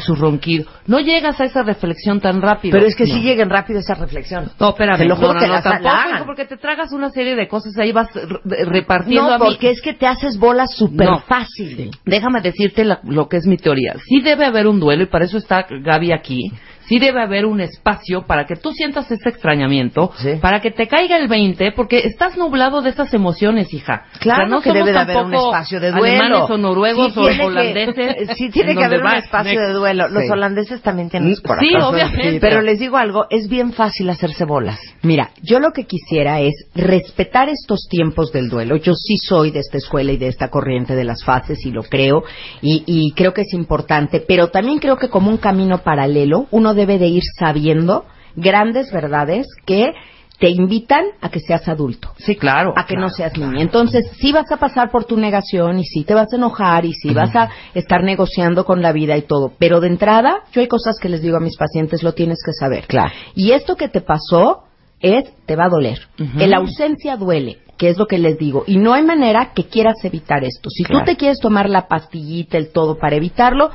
su 0.00 0.14
ronquido. 0.14 0.66
No 0.86 1.00
llegas 1.00 1.40
a 1.40 1.44
esa 1.44 1.62
reflexión 1.62 2.20
tan 2.20 2.40
rápido. 2.40 2.72
Pero 2.72 2.86
es 2.86 2.94
que 2.96 3.04
No. 3.04 3.14
sí 3.14 3.20
lleguen 3.22 3.50
rápido 3.50 3.80
esa 3.80 3.94
reflexión. 3.94 4.50
No, 4.58 4.70
espérame. 4.70 4.98
Te 4.98 5.04
lo 5.06 5.16
juro 5.16 5.34
no, 5.34 5.40
que 5.40 5.46
no, 5.46 5.52
las- 5.54 5.64
tampoco, 5.64 5.94
hijo, 6.14 6.26
porque 6.26 6.44
te 6.46 6.56
tragas 6.56 6.92
una 6.92 7.10
serie 7.10 7.34
de 7.36 7.48
cosas, 7.48 7.76
ahí 7.78 7.92
vas 7.92 8.08
re- 8.14 8.64
repartiendo 8.64 9.28
No, 9.28 9.34
a 9.34 9.38
mí. 9.38 9.44
porque 9.46 9.70
es 9.70 9.80
que 9.82 9.94
te 9.94 10.06
haces 10.06 10.38
bola 10.38 10.66
súper 10.66 11.08
fácil. 11.26 11.90
Déjame 12.04 12.40
decirte 12.40 12.84
la- 12.84 13.00
lo 13.04 13.28
que 13.28 13.36
es 13.38 13.46
mi 13.46 13.56
teoría. 13.56 13.94
Sí 14.08 14.20
debe 14.20 14.44
haber 14.46 14.66
un 14.66 14.80
duelo, 14.80 15.02
y 15.02 15.06
para 15.06 15.24
eso 15.24 15.38
está 15.38 15.66
Gaby 15.68 16.12
aquí. 16.12 16.52
Sí 16.92 16.98
debe 16.98 17.22
haber 17.22 17.46
un 17.46 17.62
espacio 17.62 18.26
para 18.26 18.44
que 18.44 18.54
tú 18.54 18.72
sientas 18.72 19.10
ese 19.10 19.30
extrañamiento, 19.30 20.12
Sí. 20.18 20.34
para 20.42 20.60
que 20.60 20.70
te 20.70 20.88
caiga 20.88 21.16
el 21.16 21.26
20, 21.26 21.72
porque 21.72 22.00
estás 22.00 22.36
nublado 22.36 22.82
de 22.82 22.90
estas 22.90 23.14
emociones, 23.14 23.72
hija. 23.72 24.04
Claro 24.20 24.42
O 24.44 24.46
sea, 24.46 24.56
no 24.56 24.60
que 24.60 24.68
somos 24.70 24.78
debe 24.84 24.92
de 24.92 24.98
haber 24.98 25.16
un 25.24 25.34
espacio 25.34 25.80
de 25.80 25.90
duelo. 25.90 26.04
Alemanes 26.22 26.50
o 26.50 26.58
noruegos 26.58 27.14
Sí 27.14 27.18
o 27.18 27.22
tiene 27.22 27.38
que- 27.38 27.44
holandeses. 27.44 28.28
sí 28.36 28.50
tiene 28.50 28.72
en 28.72 28.76
que 28.78 28.84
haber 28.84 29.00
un 29.02 29.10
espacio 29.14 29.60
de 29.60 29.72
duelo. 29.72 30.08
Los 30.08 30.24
Sí. 30.24 30.30
holandeses 30.30 30.82
también 30.82 31.08
tienen 31.08 31.34
sus 31.34 31.42
Sí, 31.60 31.74
obviamente. 31.80 32.40
Pero 32.40 32.60
les 32.60 32.78
digo 32.78 32.98
algo, 32.98 33.24
es 33.30 33.48
bien 33.48 33.72
fácil 33.72 34.10
hacerse 34.10 34.44
bolas. 34.44 34.78
Mira, 35.02 35.30
yo 35.42 35.60
lo 35.60 35.72
que 35.72 35.84
quisiera 35.84 36.40
es 36.40 36.52
respetar 36.74 37.48
estos 37.48 37.86
tiempos 37.88 38.32
del 38.32 38.50
duelo. 38.50 38.76
Yo 38.76 38.92
sí 38.94 39.16
soy 39.16 39.50
de 39.50 39.60
esta 39.60 39.78
escuela 39.78 40.12
y 40.12 40.18
de 40.18 40.28
esta 40.28 40.48
corriente 40.48 40.94
de 40.94 41.04
las 41.04 41.24
fases 41.24 41.64
y 41.64 41.70
lo 41.70 41.84
creo 41.84 42.22
y, 42.60 42.82
y 42.86 43.12
creo 43.12 43.32
que 43.32 43.42
es 43.42 43.54
importante, 43.54 44.20
pero 44.20 44.48
también 44.48 44.78
creo 44.78 44.96
que 44.98 45.08
como 45.08 45.30
un 45.30 45.38
camino 45.38 45.78
paralelo 45.78 46.46
uno 46.50 46.74
debe 46.86 46.98
de 46.98 47.06
ir 47.08 47.22
sabiendo 47.38 48.04
grandes 48.36 48.90
verdades 48.92 49.46
que 49.66 49.92
te 50.38 50.48
invitan 50.50 51.04
a 51.20 51.28
que 51.30 51.38
seas 51.38 51.68
adulto. 51.68 52.10
Sí, 52.18 52.34
claro. 52.34 52.72
a 52.76 52.84
que 52.84 52.96
no 52.96 53.08
seas 53.10 53.36
niña. 53.38 53.60
Entonces, 53.62 54.10
sí 54.18 54.32
vas 54.32 54.50
a 54.50 54.56
pasar 54.56 54.90
por 54.90 55.04
tu 55.04 55.16
negación 55.16 55.78
y 55.78 55.84
sí 55.84 56.02
te 56.02 56.14
vas 56.14 56.32
a 56.32 56.36
enojar 56.36 56.84
y 56.84 56.94
sí 56.94 57.14
vas 57.14 57.34
a 57.36 57.48
estar 57.74 58.02
negociando 58.02 58.64
con 58.64 58.82
la 58.82 58.90
vida 58.90 59.16
y 59.16 59.22
todo. 59.22 59.52
Pero 59.58 59.78
de 59.78 59.86
entrada, 59.86 60.40
yo 60.52 60.60
hay 60.60 60.66
cosas 60.66 60.96
que 61.00 61.08
les 61.08 61.22
digo 61.22 61.36
a 61.36 61.40
mis 61.40 61.56
pacientes, 61.56 62.02
lo 62.02 62.12
tienes 62.14 62.38
que 62.44 62.52
saber. 62.58 62.86
Claro. 62.88 63.12
Y 63.36 63.52
esto 63.52 63.76
que 63.76 63.88
te 63.88 64.00
pasó 64.00 64.64
es, 64.98 65.32
te 65.46 65.54
va 65.54 65.66
a 65.66 65.68
doler. 65.68 65.98
Que 66.36 66.48
la 66.48 66.56
ausencia 66.56 67.16
duele, 67.16 67.58
que 67.78 67.90
es 67.90 67.96
lo 67.98 68.06
que 68.06 68.18
les 68.18 68.36
digo. 68.36 68.64
Y 68.66 68.78
no 68.78 68.94
hay 68.94 69.04
manera 69.04 69.52
que 69.54 69.66
quieras 69.66 69.96
evitar 70.04 70.42
esto. 70.42 70.70
Si 70.70 70.82
Claro. 70.82 71.04
tú 71.04 71.10
te 71.12 71.16
quieres 71.16 71.38
tomar 71.38 71.68
la 71.70 71.86
pastillita, 71.86 72.58
el 72.58 72.72
todo 72.72 72.98
para 72.98 73.14
evitarlo, 73.14 73.70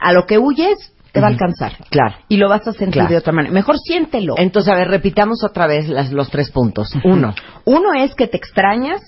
a 0.00 0.12
lo 0.12 0.26
que 0.26 0.38
huyes, 0.38 0.78
te 1.18 1.22
va 1.22 1.28
a 1.28 1.30
alcanzar. 1.30 1.72
Claro. 1.90 2.14
Y 2.28 2.36
lo 2.36 2.48
vas 2.48 2.66
a 2.66 2.72
sentir 2.72 2.94
Claro. 2.94 3.08
de 3.10 3.16
otra 3.16 3.32
manera. 3.32 3.52
Mejor 3.54 3.76
siéntelo. 3.78 4.34
Entonces, 4.38 4.72
a 4.72 4.76
ver, 4.76 4.88
repitamos 4.88 5.44
otra 5.44 5.66
vez 5.66 5.88
las- 5.88 6.12
los 6.12 6.30
tres 6.30 6.50
puntos. 6.50 6.90
Uno, 7.04 7.34
Uno 7.64 7.92
es 7.96 8.14
que 8.14 8.26
te 8.26 8.36
extrañas 8.36 9.00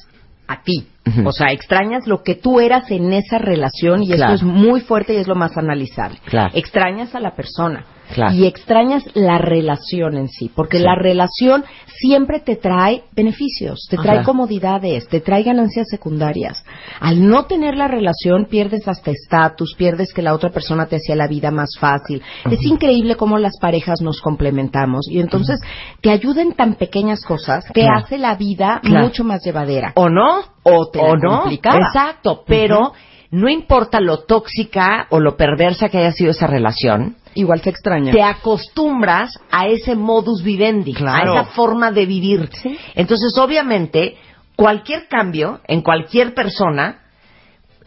a 0.47 0.62
ti. 0.62 0.87
O 1.25 1.33
sea, 1.33 1.50
extrañas 1.50 2.07
lo 2.07 2.23
que 2.23 2.35
tú 2.35 2.61
eras 2.61 2.90
en 2.90 3.12
esa 3.12 3.38
relación 3.38 4.02
y 4.02 4.09
Claro. 4.11 4.35
esto 4.35 4.47
es 4.47 4.52
muy 4.52 4.81
fuerte 4.81 5.14
y 5.14 5.17
es 5.17 5.26
lo 5.26 5.35
más 5.35 5.57
analizable. 5.57 6.19
Claro. 6.26 6.50
Extrañas 6.55 7.14
a 7.14 7.21
la 7.21 7.35
persona. 7.35 7.85
Claro. 8.14 8.35
Y 8.35 8.47
extrañas 8.47 9.05
la 9.14 9.38
relación 9.38 10.17
en 10.17 10.29
sí, 10.29 10.50
porque 10.55 10.79
Sí. 10.79 10.85
la 10.85 10.95
relación 10.95 11.64
siempre 11.87 12.40
te 12.40 12.57
trae 12.57 13.02
beneficios, 13.12 13.87
te 13.90 13.97
trae 13.99 14.19
Ajá. 14.19 14.25
comodidades, 14.25 15.07
te 15.09 15.21
trae 15.21 15.43
ganancias 15.43 15.87
secundarias. 15.90 16.64
Al 17.00 17.26
no 17.29 17.45
tener 17.47 17.76
la 17.76 17.88
relación 17.88 18.47
pierdes 18.47 18.88
hasta 18.88 19.11
estatus, 19.11 19.75
pierdes 19.76 20.12
que 20.12 20.23
la 20.23 20.35
otra 20.35 20.50
persona 20.50 20.87
te 20.87 20.97
hacía 20.97 21.14
la 21.17 21.26
vida 21.29 21.50
más 21.50 21.71
fácil. 21.79 22.23
Es 22.50 22.62
increíble 22.64 23.17
cómo 23.17 23.38
las 23.38 23.59
parejas 23.61 24.00
nos 24.00 24.21
complementamos 24.21 25.07
y 25.11 25.21
entonces 25.21 25.61
te 26.00 26.11
ayudan 26.11 26.52
tan 26.52 26.75
pequeñas 26.75 27.23
cosas 27.25 27.64
que 27.75 27.83
Claro. 27.83 27.99
hace 28.05 28.19
la 28.19 28.35
vida 28.35 28.81
Claro. 28.83 29.05
mucho 29.07 29.25
más 29.25 29.45
llevadera. 29.45 29.93
o 29.97 30.09
no, 30.09 30.40
O 30.62 30.90
te 30.90 31.00
o 31.00 31.14
la 31.17 31.21
no. 31.23 31.40
complicaba. 31.43 31.76
Exacto, 31.79 32.43
pero 32.47 32.93
no 33.31 33.49
importa 33.49 34.00
lo 34.00 34.19
tóxica 34.25 35.07
o 35.11 35.21
lo 35.21 35.37
perversa 35.37 35.88
que 35.88 35.99
haya 35.99 36.12
sido 36.12 36.31
esa 36.33 36.47
relación, 36.47 37.17
Igual 37.35 37.61
se 37.63 37.71
extraña. 37.71 38.13
te 38.13 38.23
acostumbras 38.23 39.39
a 39.51 39.67
ese 39.69 39.95
modus 39.95 40.43
vivendi, 40.43 40.95
Claro. 40.95 41.33
a 41.33 41.41
esa 41.43 41.51
forma 41.53 41.91
de 41.93 42.07
vivir. 42.07 42.51
Entonces, 42.95 43.37
obviamente, 43.39 44.17
cualquier 44.57 45.07
cambio 45.09 45.61
en 45.67 45.81
cualquier 45.83 46.35
persona 46.35 46.99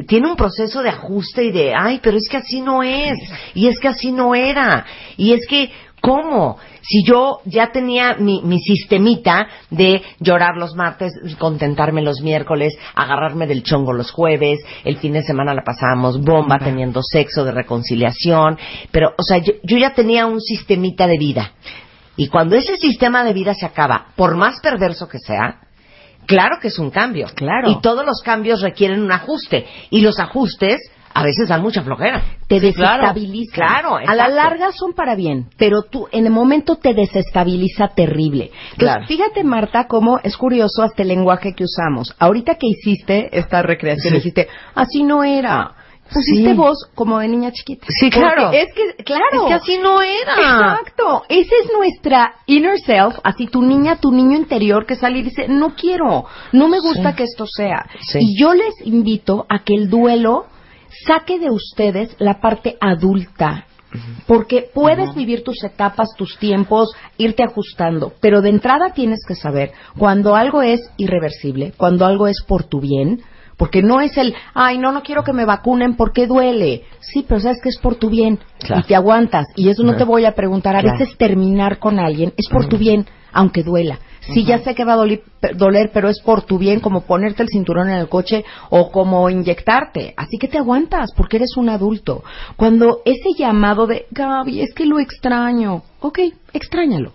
tiene 0.08 0.28
un 0.28 0.36
proceso 0.36 0.82
de 0.82 0.90
ajuste 0.90 1.44
y 1.46 1.52
de, 1.52 1.74
ay, 1.76 2.00
pero 2.02 2.18
es 2.18 2.28
que 2.30 2.38
así 2.38 2.62
no 2.62 2.82
es, 2.84 3.18
y 3.54 3.68
es 3.68 3.80
que 3.80 3.90
así 3.90 4.12
no 4.12 4.34
era, 4.34 4.86
y 5.18 5.34
es 5.34 5.46
que, 5.48 5.72
¿cómo? 6.02 6.58
Si 6.84 7.04
yo 7.04 7.40
ya 7.46 7.72
tenía 7.72 8.16
mi, 8.20 8.42
mi 8.44 8.60
sistemita 8.60 9.48
de 9.70 10.02
llorar 10.20 10.58
los 10.58 10.76
martes, 10.76 11.14
contentarme 11.40 12.02
los 12.02 12.22
miércoles, 12.22 12.78
agarrarme 12.94 13.48
del 13.48 13.64
chongo 13.64 13.94
los 13.94 14.12
jueves, 14.12 14.60
el 14.84 14.98
fin 14.98 15.14
de 15.14 15.24
semana 15.24 15.54
la 15.54 15.64
pasábamos 15.64 16.22
bomba, 16.22 16.60
teniendo 16.60 17.02
sexo 17.02 17.46
de 17.46 17.54
reconciliación, 17.54 18.60
pero, 18.92 19.14
o 19.18 19.24
sea, 19.24 19.38
yo, 19.38 19.54
yo 19.64 19.78
ya 19.78 19.94
tenía 19.94 20.26
un 20.26 20.42
sistemita 20.42 21.08
de 21.08 21.18
vida. 21.18 21.54
Y 22.18 22.28
cuando 22.28 22.56
ese 22.56 22.76
sistema 22.78 23.24
de 23.24 23.34
vida 23.34 23.54
se 23.54 23.66
acaba, 23.66 24.08
por 24.16 24.36
más 24.36 24.60
perverso 24.60 25.08
que 25.08 25.20
sea, 25.20 25.62
Claro 26.26 26.58
que 26.62 26.70
es 26.70 26.80
un 26.80 26.90
cambio. 26.90 27.28
Claro. 27.36 27.70
Y 27.70 27.82
todos 27.82 28.06
los 28.06 28.22
cambios 28.22 28.62
requieren 28.62 29.02
un 29.02 29.12
ajuste. 29.12 29.66
Y 29.90 30.02
los 30.02 30.20
ajustes 30.20 30.80
a 31.14 31.24
veces 31.24 31.48
dan 31.48 31.62
mucha 31.62 31.82
flojera. 31.84 32.22
te 32.48 32.60
Sí, 32.60 32.68
desestabiliza. 32.68 33.54
Claro, 33.56 33.96
a 33.96 34.16
la 34.16 34.28
larga 34.28 34.72
son 34.72 34.94
para 34.94 35.16
bien, 35.16 35.48
pero 35.58 35.84
tú 35.84 36.08
en 36.12 36.26
el 36.28 36.32
momento 36.32 36.76
te 36.76 36.94
desestabiliza 36.94 37.88
terrible. 37.90 38.46
Entonces, 38.46 38.78
Claro. 38.78 39.06
fíjate 39.08 39.44
Marta 39.44 39.88
cómo 39.88 40.20
es 40.24 40.38
curioso 40.38 40.84
hasta 40.84 41.02
el 41.02 41.08
lenguaje 41.08 41.54
que 41.56 41.64
usamos. 41.64 42.14
Ahorita 42.20 42.56
que 42.56 42.68
hiciste 42.68 43.30
esta 43.38 43.62
recreación, 43.64 44.12
Sí. 44.12 44.16
dijiste, 44.18 44.48
así 44.76 45.04
no 45.04 45.24
era. 45.24 45.74
Pusiste 46.14 46.52
Sí. 46.52 46.54
voz 46.54 46.78
como 46.94 47.18
de 47.20 47.28
niña 47.28 47.52
chiquita. 47.52 47.88
Sí, 47.90 48.12
Porque 48.12 48.20
claro. 48.20 48.52
Es 48.52 48.68
que, 48.76 49.04
claro. 49.04 49.24
Es 49.34 49.42
que 49.48 49.54
así 49.54 49.78
no 49.82 50.02
era. 50.02 50.34
Exacto. 50.34 51.24
Esa 51.30 51.56
es 51.64 51.72
nuestra 51.76 52.34
inner 52.46 52.78
self, 52.80 53.16
así 53.24 53.48
tu 53.48 53.62
niña, 53.64 53.96
tu 53.96 54.12
niño 54.12 54.36
interior 54.38 54.86
que 54.86 54.96
sale 54.96 55.20
y 55.20 55.24
dice, 55.24 55.48
no 55.48 55.74
quiero, 55.76 56.26
no 56.52 56.68
me 56.68 56.80
gusta 56.82 57.12
Sí. 57.12 57.16
que 57.16 57.24
esto 57.24 57.46
sea. 57.48 57.88
Sí. 58.02 58.20
Y 58.22 58.40
yo 58.40 58.54
les 58.54 58.74
invito 58.86 59.46
a 59.50 59.64
que 59.64 59.74
el 59.74 59.90
duelo 59.90 60.46
saque 61.06 61.40
de 61.40 61.50
ustedes 61.50 62.16
la 62.20 62.40
parte 62.40 62.78
adulta. 62.80 63.66
Porque 64.26 64.70
puedes 64.74 65.14
vivir 65.14 65.44
tus 65.44 65.64
etapas, 65.64 66.10
tus 66.18 66.38
tiempos, 66.40 66.90
irte 67.20 67.44
ajustando, 67.44 68.14
pero 68.22 68.42
de 68.42 68.50
entrada 68.50 68.90
tienes 68.94 69.20
que 69.28 69.36
saber 69.36 69.72
cuando 70.00 70.36
algo 70.36 70.64
es 70.64 70.82
irreversible, 70.98 71.74
cuando 71.78 72.04
algo 72.06 72.26
es 72.26 72.38
por 72.48 72.64
tu 72.64 72.80
bien, 72.82 73.22
porque 73.56 73.84
no 73.84 74.02
es 74.02 74.18
el, 74.18 74.34
ay, 74.56 74.80
no, 74.80 74.92
no 74.92 75.04
quiero 75.04 75.24
que 75.24 75.32
me 75.32 75.46
vacunen 75.46 75.96
porque 75.96 76.26
duele. 76.26 76.86
Sí, 77.02 77.24
pero 77.28 77.40
sabes 77.40 77.60
que 77.62 77.70
es 77.70 77.78
por 77.78 77.94
tu 77.96 78.10
bien 78.10 78.40
Claro. 78.58 78.82
y 78.84 78.88
te 78.88 78.96
aguantas. 78.96 79.46
Y 79.56 79.70
eso 79.70 79.84
no 79.84 79.96
te 79.96 80.06
voy 80.06 80.26
a 80.26 80.34
preguntar. 80.34 80.76
A 80.76 80.82
Claro. 80.82 80.98
veces 80.98 81.16
terminar 81.16 81.78
con 81.78 82.00
alguien 82.00 82.34
es 82.36 82.50
por 82.50 82.66
tu 82.68 82.78
bien, 82.80 83.06
aunque 83.32 83.62
duela. 83.62 84.00
Sí, 84.32 84.46
ya 84.46 84.60
sé 84.60 84.74
que 84.76 84.86
va 84.86 84.94
a 84.94 84.98
pe- 85.42 85.54
doler, 85.56 85.92
pero 85.94 86.08
es 86.10 86.20
por 86.22 86.44
tu 86.44 86.58
bien, 86.58 86.80
como 86.80 87.02
ponerte 87.02 87.44
el 87.44 87.50
cinturón 87.50 87.90
en 87.90 87.98
el 87.98 88.08
coche 88.10 88.46
o 88.70 88.92
como 88.92 89.30
inyectarte. 89.30 90.14
Así 90.16 90.38
que 90.38 90.48
te 90.48 90.58
aguantas, 90.58 91.10
porque 91.16 91.38
eres 91.38 91.58
un 91.58 91.70
adulto. 91.70 92.24
Cuando 92.56 93.00
ese 93.06 93.30
llamado 93.38 93.88
de, 93.88 94.06
Gaby, 94.12 94.62
es 94.62 94.74
que 94.74 94.86
lo 94.86 95.00
extraño. 95.00 95.84
Ok, 96.00 96.20
extrañalo. 96.54 97.12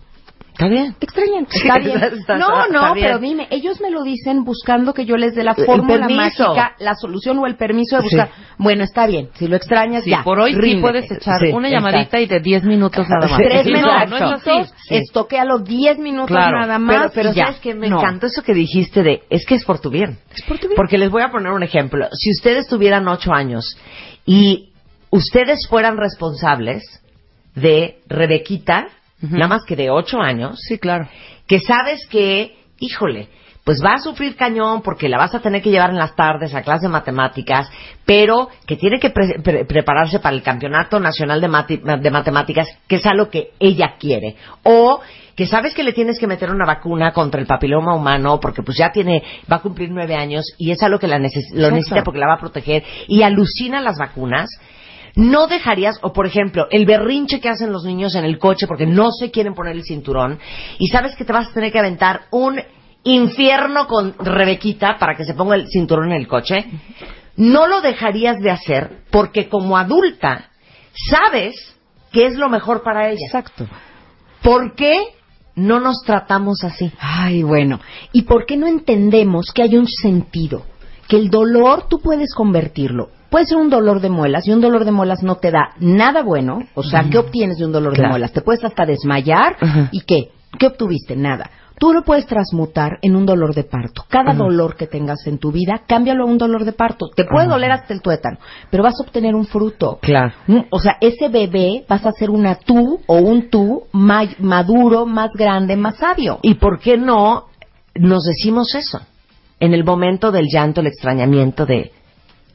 Está 0.58 0.68
bien. 0.68 0.92
Te 0.98 1.06
extrañan. 1.06 1.46
Está 1.48 1.78
bien. 2.34 2.40
no, 2.40 2.66
no, 2.68 2.94
pero 2.94 3.20
dime, 3.20 3.46
ellos 3.52 3.80
me 3.80 3.90
lo 3.90 4.02
dicen 4.02 4.42
buscando 4.42 4.92
que 4.92 5.04
yo 5.06 5.16
les 5.16 5.36
dé 5.36 5.44
la 5.44 5.52
El 5.56 5.64
fórmula 5.64 6.08
mágica, 6.08 6.74
la 6.80 6.96
solución 6.96 7.38
o 7.38 7.46
el 7.46 7.54
permiso 7.56 7.96
de 7.98 8.02
buscar. 8.02 8.28
Sí. 8.34 8.42
Bueno, 8.58 8.82
está 8.82 9.06
bien. 9.06 9.28
Si 9.34 9.46
lo 9.46 9.54
extrañas, 9.54 10.02
Sí, 10.02 10.10
ya. 10.10 10.24
por 10.24 10.40
hoy 10.40 10.54
sí 10.60 10.78
puedes 10.80 11.08
echar 11.12 11.40
Sí, 11.40 11.52
una 11.52 11.68
llamadita 11.70 12.18
y 12.18 12.26
de 12.26 12.40
10 12.40 12.64
minutos 12.64 13.06
nada 13.08 13.28
más. 13.28 13.38
Tres 13.38 13.66
Sí, 13.66 13.70
no, 13.72 14.06
no 14.06 14.16
es 14.16 14.22
así. 14.22 14.72
Sí. 14.88 14.96
estoquéalo 14.96 15.60
10 15.60 15.98
minutos 16.00 16.26
Claro. 16.36 16.58
nada 16.58 16.76
más. 16.80 17.12
Pero, 17.12 17.30
pero 17.30 17.32
sabes 17.34 17.60
que 17.60 17.74
me 17.76 17.88
No. 17.88 18.00
encantó 18.00 18.26
eso 18.26 18.42
que 18.42 18.52
dijiste 18.52 19.04
de, 19.04 19.22
es 19.30 19.46
que 19.46 19.54
es 19.54 19.64
por 19.64 19.78
tu 19.80 19.90
bien. 19.90 20.18
Es 20.34 20.42
por 20.42 20.58
tu 20.58 20.66
bien. 20.66 20.74
Porque 20.76 20.98
les 20.98 21.10
voy 21.10 21.22
a 21.22 21.30
poner 21.30 21.52
un 21.52 21.62
ejemplo. 21.62 22.08
Si 22.14 22.32
ustedes 22.32 22.66
tuvieran 22.66 23.06
ocho 23.06 23.32
años 23.32 23.78
y 24.26 24.70
ustedes 25.10 25.68
fueran 25.68 25.96
responsables 25.98 26.82
de 27.54 27.98
Rebequita, 28.08 28.88
Nada 29.20 29.48
más 29.48 29.64
que 29.66 29.74
de 29.76 29.90
ocho 29.90 30.20
años, 30.20 30.58
Sí, 30.60 30.78
claro. 30.78 31.08
que 31.46 31.58
sabes 31.60 32.06
que, 32.08 32.56
híjole, 32.78 33.28
pues 33.64 33.82
va 33.84 33.94
a 33.94 33.98
sufrir 33.98 34.34
cañón 34.36 34.80
porque 34.80 35.08
la 35.10 35.18
vas 35.18 35.34
a 35.34 35.40
tener 35.40 35.60
que 35.60 35.70
llevar 35.70 35.90
en 35.90 35.96
las 35.98 36.14
tardes 36.16 36.54
a 36.54 36.62
clase 36.62 36.86
de 36.86 36.92
matemáticas, 36.92 37.68
pero 38.06 38.48
que 38.66 38.76
tiene 38.76 38.98
que 38.98 39.10
pre- 39.10 39.40
pre- 39.42 39.64
prepararse 39.66 40.20
para 40.20 40.34
el 40.34 40.42
Campeonato 40.42 40.98
Nacional 41.00 41.40
de, 41.40 41.76
de 42.00 42.10
Matemáticas, 42.10 42.66
que 42.86 42.96
es 42.96 43.04
algo 43.06 43.28
que 43.28 43.50
ella 43.58 43.96
quiere. 43.98 44.36
O 44.62 45.00
que 45.36 45.46
sabes 45.46 45.74
que 45.74 45.82
le 45.84 45.92
tienes 45.92 46.18
que 46.18 46.26
meter 46.26 46.50
una 46.50 46.64
vacuna 46.64 47.12
contra 47.12 47.40
el 47.40 47.46
papiloma 47.46 47.94
humano 47.94 48.40
porque 48.40 48.62
pues 48.62 48.78
ya 48.78 48.90
tiene, 48.90 49.22
va 49.52 49.56
a 49.56 49.60
cumplir 49.62 49.90
nueve 49.90 50.14
años 50.14 50.44
y 50.58 50.70
es 50.70 50.82
algo 50.82 50.98
que 50.98 51.06
la 51.08 51.18
neces- 51.18 51.50
lo 51.52 51.58
Exacto. 51.66 51.74
necesita 51.74 52.02
porque 52.04 52.20
la 52.20 52.26
va 52.28 52.34
a 52.34 52.40
proteger 52.40 52.82
y 53.06 53.22
alucina 53.22 53.80
las 53.80 53.98
vacunas. 53.98 54.48
No 55.14 55.46
dejarías, 55.46 55.98
o 56.02 56.12
por 56.12 56.26
ejemplo, 56.26 56.66
el 56.70 56.86
berrinche 56.86 57.40
que 57.40 57.48
hacen 57.48 57.72
los 57.72 57.84
niños 57.84 58.14
en 58.14 58.24
el 58.24 58.38
coche 58.38 58.66
porque 58.66 58.86
no 58.86 59.10
se 59.10 59.30
quieren 59.30 59.54
poner 59.54 59.76
el 59.76 59.84
cinturón 59.84 60.38
y 60.78 60.88
sabes 60.88 61.16
que 61.16 61.24
te 61.24 61.32
vas 61.32 61.48
a 61.48 61.54
tener 61.54 61.72
que 61.72 61.78
aventar 61.78 62.22
un 62.30 62.60
infierno 63.04 63.86
con 63.86 64.14
Rebequita 64.18 64.98
para 64.98 65.16
que 65.16 65.24
se 65.24 65.34
ponga 65.34 65.54
el 65.54 65.66
cinturón 65.68 66.12
en 66.12 66.16
el 66.20 66.28
coche, 66.28 66.66
no 67.36 67.66
lo 67.66 67.80
dejarías 67.80 68.38
de 68.40 68.50
hacer 68.50 69.04
porque 69.10 69.48
como 69.48 69.76
adulta 69.76 70.50
sabes 71.10 71.54
que 72.12 72.26
es 72.26 72.36
lo 72.36 72.48
mejor 72.48 72.82
para 72.82 73.10
ella. 73.10 73.26
Exacto. 73.26 73.66
¿Por 74.42 74.74
qué 74.74 74.98
no 75.54 75.80
nos 75.80 76.02
tratamos 76.04 76.64
así? 76.64 76.90
Ay, 76.98 77.42
bueno. 77.42 77.80
¿Y 78.12 78.22
por 78.22 78.46
qué 78.46 78.56
no 78.56 78.66
entendemos 78.66 79.52
que 79.52 79.62
hay 79.62 79.76
un 79.76 79.86
sentido? 79.86 80.64
Que 81.08 81.16
el 81.16 81.30
dolor 81.30 81.86
tú 81.88 81.98
puedes 82.00 82.34
convertirlo. 82.34 83.10
Puede 83.30 83.46
ser 83.46 83.58
un 83.58 83.68
dolor 83.70 84.00
de 84.00 84.08
muelas 84.08 84.46
y 84.46 84.52
un 84.52 84.60
dolor 84.60 84.84
de 84.84 84.92
muelas 84.92 85.22
no 85.22 85.36
te 85.36 85.50
da 85.50 85.70
nada 85.80 86.22
bueno. 86.22 86.60
O 86.74 86.82
sea, 86.82 87.04
¿qué 87.10 87.18
obtienes 87.18 87.58
de 87.58 87.66
un 87.66 87.72
dolor 87.72 87.94
de 87.96 88.02
muelas? 88.10 88.32
Te 88.32 88.40
puedes 88.40 88.64
hasta 88.64 88.86
desmayar 88.86 89.56
y 89.92 90.00
¿qué? 90.02 90.30
¿Qué 90.58 90.66
obtuviste? 90.66 91.14
Nada. 91.14 91.50
Tú 91.78 91.92
lo 91.92 92.02
puedes 92.02 92.26
transmutar 92.26 92.98
en 93.02 93.14
un 93.14 93.24
dolor 93.24 93.54
de 93.54 93.62
parto. 93.62 94.02
Cada 94.08 94.32
dolor 94.32 94.74
que 94.74 94.88
tengas 94.88 95.24
en 95.28 95.38
tu 95.38 95.52
vida, 95.52 95.82
cámbialo 95.86 96.24
a 96.24 96.26
un 96.26 96.36
dolor 96.36 96.64
de 96.64 96.72
parto. 96.72 97.06
Te 97.14 97.24
puede 97.24 97.46
doler 97.46 97.70
hasta 97.70 97.94
el 97.94 98.00
tuétano, 98.02 98.38
pero 98.70 98.82
vas 98.82 98.94
a 98.98 99.04
obtener 99.06 99.36
un 99.36 99.46
fruto. 99.46 99.98
Claro. 100.02 100.32
Mm, 100.48 100.60
O 100.70 100.80
sea, 100.80 100.96
ese 101.00 101.28
bebé 101.28 101.84
vas 101.88 102.04
a 102.04 102.10
ser 102.12 102.30
una 102.30 102.56
tú 102.56 102.98
o 103.06 103.16
un 103.18 103.48
tú 103.48 103.84
ma- 103.92 104.24
maduro, 104.40 105.06
más 105.06 105.30
grande, 105.34 105.76
más 105.76 105.98
sabio. 105.98 106.40
¿Y 106.42 106.54
por 106.54 106.80
qué 106.80 106.96
no 106.98 107.44
nos 107.94 108.24
decimos 108.24 108.74
eso? 108.74 109.00
En 109.60 109.72
el 109.72 109.84
momento 109.84 110.32
del 110.32 110.46
llanto, 110.52 110.80
el 110.80 110.88
extrañamiento 110.88 111.64
de, 111.64 111.92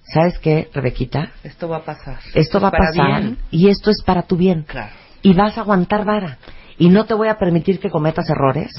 ¿sabes 0.04 0.38
qué, 0.40 0.70
Rebequita? 0.74 1.32
Esto 1.44 1.68
va 1.70 1.78
a 1.78 1.84
pasar. 1.86 2.20
Esto 2.34 2.60
va 2.60 2.70
a 2.70 2.72
pasar 2.72 3.22
bien. 3.22 3.38
y 3.52 3.70
esto 3.70 3.90
es 3.90 4.02
para 4.06 4.24
tu 4.24 4.36
bien. 4.38 4.64
Claro. 4.64 4.92
Y 5.22 5.34
vas 5.34 5.58
a 5.58 5.62
aguantar 5.62 6.06
vara. 6.06 6.38
Y 6.78 6.90
no 6.90 7.06
te 7.06 7.14
voy 7.14 7.28
a 7.28 7.38
permitir 7.38 7.80
que 7.80 7.90
cometas 7.90 8.30
errores 8.30 8.72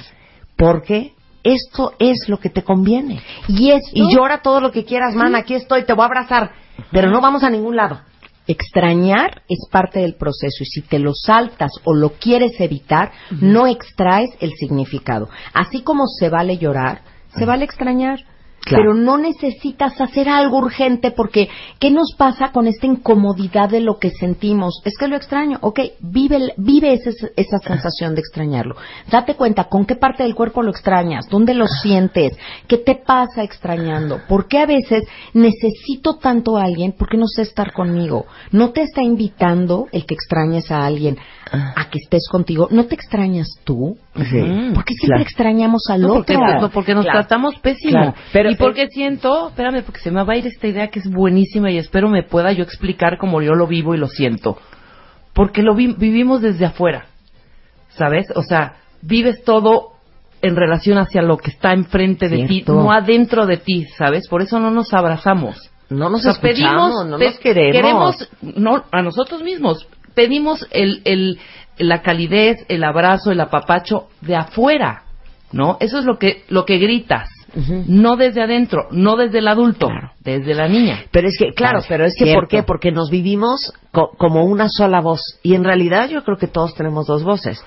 porque 0.57 1.13
esto 1.43 1.93
es 1.99 2.29
lo 2.29 2.39
que 2.39 2.51
te 2.51 2.63
conviene. 2.63 3.21
Y 3.49 3.71
esto, 3.71 3.91
Y 3.93 4.15
llora 4.15 4.43
todo 4.43 4.61
lo 4.61 4.73
que 4.73 4.85
quieras, 4.85 5.15
man, 5.15 5.35
aquí 5.35 5.55
estoy, 5.55 5.85
te 5.85 5.93
voy 5.93 6.03
a 6.03 6.07
abrazar. 6.07 6.53
Pero 6.91 7.11
no 7.11 7.21
vamos 7.21 7.43
a 7.45 7.51
ningún 7.51 7.77
lado. 7.77 8.01
extrañar 8.47 9.43
es 9.49 9.67
parte 9.71 10.01
del 10.01 10.17
proceso 10.17 10.63
y 10.63 10.67
si 10.67 10.83
te 10.83 10.99
lo 10.99 11.13
saltas 11.15 11.71
o 11.85 11.95
lo 11.95 12.11
quieres 12.11 12.61
evitar, 12.61 13.11
no 13.41 13.67
extraes 13.67 14.31
el 14.41 14.53
significado. 14.53 15.29
Así 15.55 15.83
como 15.83 16.07
se 16.07 16.29
vale 16.29 16.59
llorar, 16.59 17.03
se 17.37 17.47
vale 17.47 17.65
extrañar. 17.65 18.19
Claro. 18.65 18.83
Pero 18.83 18.95
no 18.95 19.19
necesitas 19.19 20.01
hacer 20.01 20.29
algo 20.29 20.59
urgente 20.59 21.11
porque 21.11 21.49
¿qué 21.79 21.91
nos 21.91 22.15
pasa 22.17 22.51
con 22.51 22.67
esta 22.67 22.87
incomodidad 22.87 23.69
de 23.69 23.81
lo 23.81 23.99
que 23.99 24.11
sentimos? 24.11 24.81
Es 24.85 24.95
que 24.99 25.07
lo 25.09 25.17
extraño. 25.17 25.59
Ok, 25.61 25.81
vive, 26.01 26.55
vive 26.57 26.95
ese- 26.95 27.33
esa 27.37 27.59
sensación 27.59 28.15
de 28.15 28.21
extrañarlo. 28.21 28.77
Date 29.11 29.35
cuenta 29.35 29.65
con 29.65 29.85
qué 29.85 29.97
parte 29.97 30.23
del 30.23 30.35
cuerpo 30.35 30.63
lo 30.63 30.71
extrañas, 30.71 31.27
dónde 31.29 31.53
lo 31.55 31.67
sientes, 31.67 32.39
qué 32.67 32.79
te 32.79 32.95
pasa 32.95 33.43
extrañando. 33.43 34.21
¿Por 34.29 34.49
qué 34.49 34.59
a 34.59 34.67
veces 34.67 35.05
necesito 35.35 36.17
tanto 36.17 36.57
a 36.57 36.63
alguien? 36.65 36.93
porque 36.99 37.17
no 37.17 37.27
sé 37.27 37.43
estar 37.43 37.73
conmigo? 37.73 38.27
No 38.51 38.71
te 38.71 38.83
está 38.83 39.03
invitando 39.03 39.87
el 39.93 40.07
que 40.07 40.15
extrañes 40.15 40.71
a 40.71 40.85
alguien 40.87 41.19
a 41.77 41.91
que 41.91 41.99
estés 41.99 42.29
contigo. 42.31 42.69
¿No 42.71 42.85
te 42.87 42.95
extrañas 42.95 43.49
tú? 43.65 43.97
Sí. 44.15 44.73
¿Por 44.75 44.85
qué 44.85 44.95
siempre 44.95 45.07
Claro. 45.07 45.23
extrañamos 45.23 45.83
al 45.91 46.01
No, 46.03 46.07
otro? 46.15 46.25
porque, 46.25 46.37
no, 46.61 46.71
porque 46.71 46.95
nos 46.95 47.05
Claro. 47.05 47.21
tratamos 47.21 47.59
pésimo. 47.61 47.93
Claro. 47.93 48.15
Pero- 48.33 48.51
y 48.51 48.57
porque 48.57 48.89
siento, 48.89 49.49
espérame, 49.49 49.83
porque 49.85 50.01
se 50.01 50.11
me 50.11 50.23
va 50.25 50.33
a 50.35 50.37
ir 50.37 50.47
esta 50.47 50.67
idea 50.67 50.89
que 50.89 50.99
es 51.01 51.11
buenísima 51.11 51.71
y 51.71 51.79
espero 51.79 52.09
me 52.09 52.23
pueda 52.23 52.53
yo 52.53 52.63
explicar 52.65 53.19
como 53.19 53.43
yo 53.43 53.53
lo 53.55 53.67
vivo 53.67 53.95
y 53.95 53.99
lo 53.99 54.09
siento. 54.09 54.59
Porque 55.33 55.63
lo 55.63 55.75
vi- 55.75 55.95
vivimos 55.99 56.41
desde 56.43 56.65
afuera, 56.67 57.07
¿sabes? 57.91 58.27
O 58.37 58.43
sea, 58.43 58.77
vives 59.03 59.43
todo 59.45 59.93
en 60.43 60.57
relación 60.57 60.99
hacia 60.99 61.23
lo 61.23 61.39
que 61.39 61.51
está 61.51 61.73
enfrente 61.73 62.29
de 62.29 62.47
ti, 62.47 62.65
no 62.67 62.93
adentro 62.93 63.47
de 63.47 63.57
ti, 63.57 63.85
¿sabes? 63.97 64.29
Por 64.29 64.43
eso 64.43 64.61
no 64.61 64.71
nos 64.71 64.93
abrazamos. 64.93 65.71
No 65.91 66.09
nos 66.11 66.21
O 66.21 66.23
sea, 66.23 66.33
escuchamos, 66.33 67.07
no 67.07 67.19
nos 67.19 67.39
queremos. 67.39 68.29
no, 68.43 68.85
a 68.91 69.03
nosotros 69.03 69.43
mismos. 69.43 69.87
Pedimos 70.15 70.67
el, 70.71 71.03
el, 71.05 71.39
la 71.79 72.03
calidez, 72.03 72.65
el 72.69 72.85
abrazo, 72.85 73.31
el 73.33 73.41
apapacho 73.41 74.09
de 74.21 74.37
afuera, 74.37 75.05
¿no? 75.53 75.77
Eso 75.81 75.99
es 75.99 76.05
lo 76.05 76.19
que, 76.19 76.43
lo 76.49 76.65
que 76.65 76.79
gritas. 76.79 77.29
No 77.87 78.17
desde 78.17 78.43
adentro, 78.43 78.89
no 78.91 79.15
desde 79.15 79.39
el 79.39 79.47
adulto, 79.47 79.87
Claro. 79.87 80.11
desde 80.19 80.55
la 80.55 80.67
niña. 80.67 81.05
Pero 81.13 81.29
es 81.29 81.37
que, 81.39 81.53
claro, 81.53 81.79
Claro, 81.79 81.87
pero 81.89 82.05
es 82.05 82.15
que, 82.19 82.25
cierto. 82.25 82.41
¿por 82.41 82.49
qué? 82.49 82.63
Porque 82.65 82.91
nos 82.91 83.11
vivimos 83.11 83.73
co- 83.93 84.11
como 84.19 84.45
una 84.45 84.69
sola 84.69 85.01
voz. 85.01 85.21
Y 85.45 85.55
en 85.55 85.63
realidad 85.63 86.09
yo 86.09 86.25
creo 86.25 86.37
que 86.37 86.49
todos 86.49 86.75
tenemos 86.75 87.07
dos 87.07 87.23
voces. 87.23 87.63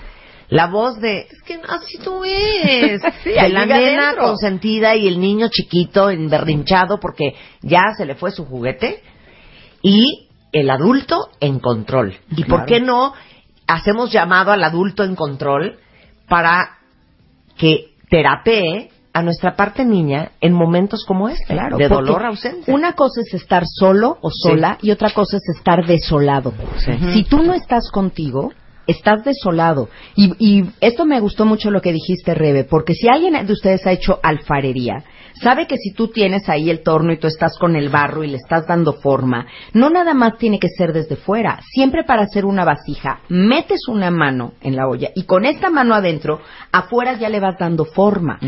La 0.49 0.67
voz 0.67 0.99
de, 0.99 1.19
es 1.21 1.41
que 1.45 1.53
así 1.69 1.99
tú 2.03 2.21
eres. 2.25 3.01
Sí, 3.23 3.29
de 3.29 3.47
la 3.47 3.65
nena 3.65 4.07
adentro. 4.09 4.25
consentida 4.25 4.93
y 4.97 5.07
el 5.07 5.21
niño 5.21 5.47
chiquito 5.49 6.09
emberrinchado 6.09 6.99
porque 6.99 7.33
ya 7.61 7.83
se 7.97 8.05
le 8.05 8.15
fue 8.15 8.31
su 8.31 8.43
juguete. 8.45 9.01
Y 9.81 10.26
el 10.51 10.69
adulto 10.69 11.29
en 11.39 11.59
control. 11.59 12.17
¿Y 12.35 12.45
por 12.45 12.65
qué 12.65 12.79
no 12.79 13.13
hacemos 13.67 14.11
llamado 14.11 14.51
al 14.51 14.63
adulto 14.63 15.03
en 15.03 15.15
control 15.15 15.79
para 16.27 16.77
que 17.57 17.93
terapee 18.09 18.89
a 19.13 19.21
nuestra 19.23 19.55
parte 19.55 19.83
niña 19.83 20.31
en 20.41 20.53
momentos 20.53 21.03
como 21.05 21.27
este, 21.27 21.53
Claro, 21.53 21.77
de 21.77 21.87
dolor 21.87 22.25
ausencia? 22.25 22.73
Una 22.73 22.93
cosa 22.93 23.21
es 23.21 23.33
estar 23.33 23.63
solo 23.65 24.17
o 24.21 24.29
sola 24.31 24.77
y 24.81 24.91
otra 24.91 25.09
cosa 25.11 25.37
es 25.37 25.57
estar 25.57 25.85
desolado. 25.85 26.53
Sí. 26.77 26.91
Si 27.13 27.23
tú 27.23 27.43
no 27.43 27.53
estás 27.53 27.89
contigo, 27.91 28.51
estás 28.85 29.23
desolado. 29.23 29.89
Y, 30.15 30.33
y 30.39 30.69
esto 30.81 31.05
me 31.05 31.19
gustó 31.19 31.45
mucho 31.45 31.71
lo 31.71 31.81
que 31.81 31.91
dijiste, 31.91 32.33
Rebe, 32.33 32.63
porque 32.63 32.93
si 32.93 33.07
alguien 33.07 33.45
de 33.45 33.53
ustedes 33.53 33.85
ha 33.85 33.91
hecho 33.91 34.19
alfarería, 34.23 35.03
sabe 35.41 35.67
que 35.67 35.77
si 35.77 35.91
tú 35.93 36.09
tienes 36.09 36.47
ahí 36.49 36.69
el 36.69 36.83
torno 36.83 37.11
y 37.13 37.17
tú 37.17 37.27
estás 37.27 37.57
con 37.59 37.75
el 37.75 37.89
barro 37.89 38.23
y 38.23 38.27
le 38.27 38.37
estás 38.37 38.67
dando 38.67 38.93
forma, 38.93 39.47
no 39.73 39.89
nada 39.89 40.13
más 40.13 40.37
tiene 40.37 40.59
que 40.59 40.69
ser 40.69 40.93
desde 40.93 41.15
fuera. 41.15 41.59
Siempre 41.73 42.03
para 42.03 42.23
hacer 42.23 42.45
una 42.45 42.65
vasija, 42.65 43.21
metes 43.29 43.87
una 43.87 44.11
mano 44.11 44.53
en 44.61 44.75
la 44.75 44.87
olla 44.87 45.09
y 45.15 45.23
con 45.23 45.45
esta 45.45 45.69
mano 45.69 45.95
adentro, 45.95 46.41
afuera 46.71 47.13
ya 47.13 47.29
le 47.29 47.39
vas 47.39 47.57
dando 47.59 47.85
forma. 47.85 48.39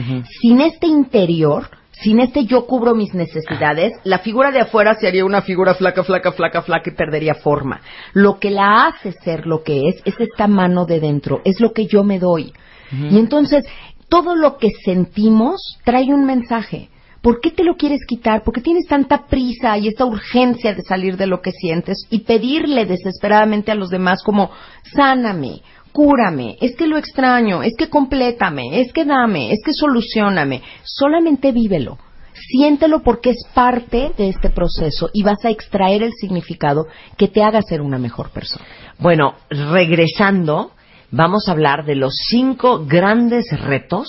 Sin 0.41 0.61
este 0.61 0.87
interior, 0.87 1.69
sin 1.91 2.19
este 2.19 2.45
yo 2.45 2.65
cubro 2.65 2.95
mis 2.95 3.13
necesidades, 3.13 3.93
la 4.03 4.19
figura 4.19 4.51
de 4.51 4.61
afuera 4.61 4.95
sería 4.95 5.25
una 5.25 5.41
figura 5.41 5.73
flaca, 5.73 6.03
flaca, 6.03 6.31
flaca, 6.31 6.61
flaca 6.61 6.89
y 6.89 6.95
perdería 6.95 7.35
forma. 7.35 7.81
Lo 8.13 8.39
que 8.39 8.51
la 8.51 8.87
hace 8.87 9.11
ser 9.11 9.45
lo 9.45 9.63
que 9.63 9.89
es, 9.89 10.01
es 10.05 10.15
esta 10.19 10.47
mano 10.47 10.85
de 10.85 10.99
dentro, 10.99 11.41
es 11.43 11.59
lo 11.59 11.73
que 11.73 11.87
yo 11.87 12.03
me 12.03 12.19
doy. 12.19 12.53
Y 12.91 13.19
entonces, 13.19 13.65
todo 14.09 14.35
lo 14.35 14.57
que 14.57 14.69
sentimos 14.83 15.77
trae 15.83 16.13
un 16.13 16.25
mensaje. 16.25 16.89
¿Por 17.21 17.41
qué 17.41 17.51
te 17.51 17.63
lo 17.63 17.75
quieres 17.75 18.05
quitar? 18.07 18.43
¿Por 18.43 18.53
qué 18.53 18.61
tienes 18.61 18.87
tanta 18.87 19.27
prisa 19.27 19.77
y 19.77 19.89
esta 19.89 20.05
urgencia 20.05 20.73
de 20.73 20.83
salir 20.83 21.17
de 21.17 21.27
lo 21.27 21.41
que 21.41 21.51
sientes 21.51 22.07
y 22.09 22.19
pedirle 22.19 22.85
desesperadamente 22.85 23.71
a 23.71 23.75
los 23.75 23.89
demás 23.89 24.23
como, 24.23 24.51
sáname, 24.95 25.61
cúrame, 25.91 26.55
es 26.61 26.75
que 26.75 26.87
lo 26.87 26.97
extraño, 26.97 27.61
es 27.61 27.75
que 27.77 27.89
complétame, 27.89 28.81
es 28.81 28.93
que 28.93 29.03
dame, 29.03 29.51
es 29.51 29.59
que 29.65 29.73
solucioname? 29.73 30.61
Solamente 30.83 31.51
vívelo. 31.51 31.97
Siéntelo 32.33 33.01
porque 33.01 33.31
es 33.31 33.43
parte 33.53 34.13
de 34.17 34.29
este 34.29 34.49
proceso 34.49 35.09
y 35.13 35.23
vas 35.23 35.43
a 35.43 35.49
extraer 35.49 36.03
el 36.03 36.13
significado 36.13 36.87
que 37.17 37.27
te 37.27 37.43
haga 37.43 37.61
ser 37.61 37.81
una 37.81 37.97
mejor 37.97 38.29
persona. 38.29 38.63
Bueno, 38.97 39.35
regresando, 39.49 40.71
vamos 41.11 41.47
a 41.47 41.51
hablar 41.51 41.85
de 41.85 41.95
los 41.95 42.13
cinco 42.29 42.85
grandes 42.85 43.45
retos 43.61 44.07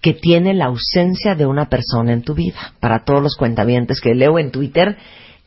que 0.00 0.14
tiene 0.14 0.52
la 0.54 0.66
ausencia 0.66 1.34
de 1.34 1.46
una 1.46 1.66
persona 1.68 2.12
en 2.12 2.22
tu 2.22 2.34
vida. 2.34 2.72
Para 2.80 3.04
todos 3.04 3.22
los 3.22 3.36
cuentavientes 3.36 4.00
que 4.00 4.14
leo 4.14 4.38
en 4.38 4.50
Twitter 4.50 4.96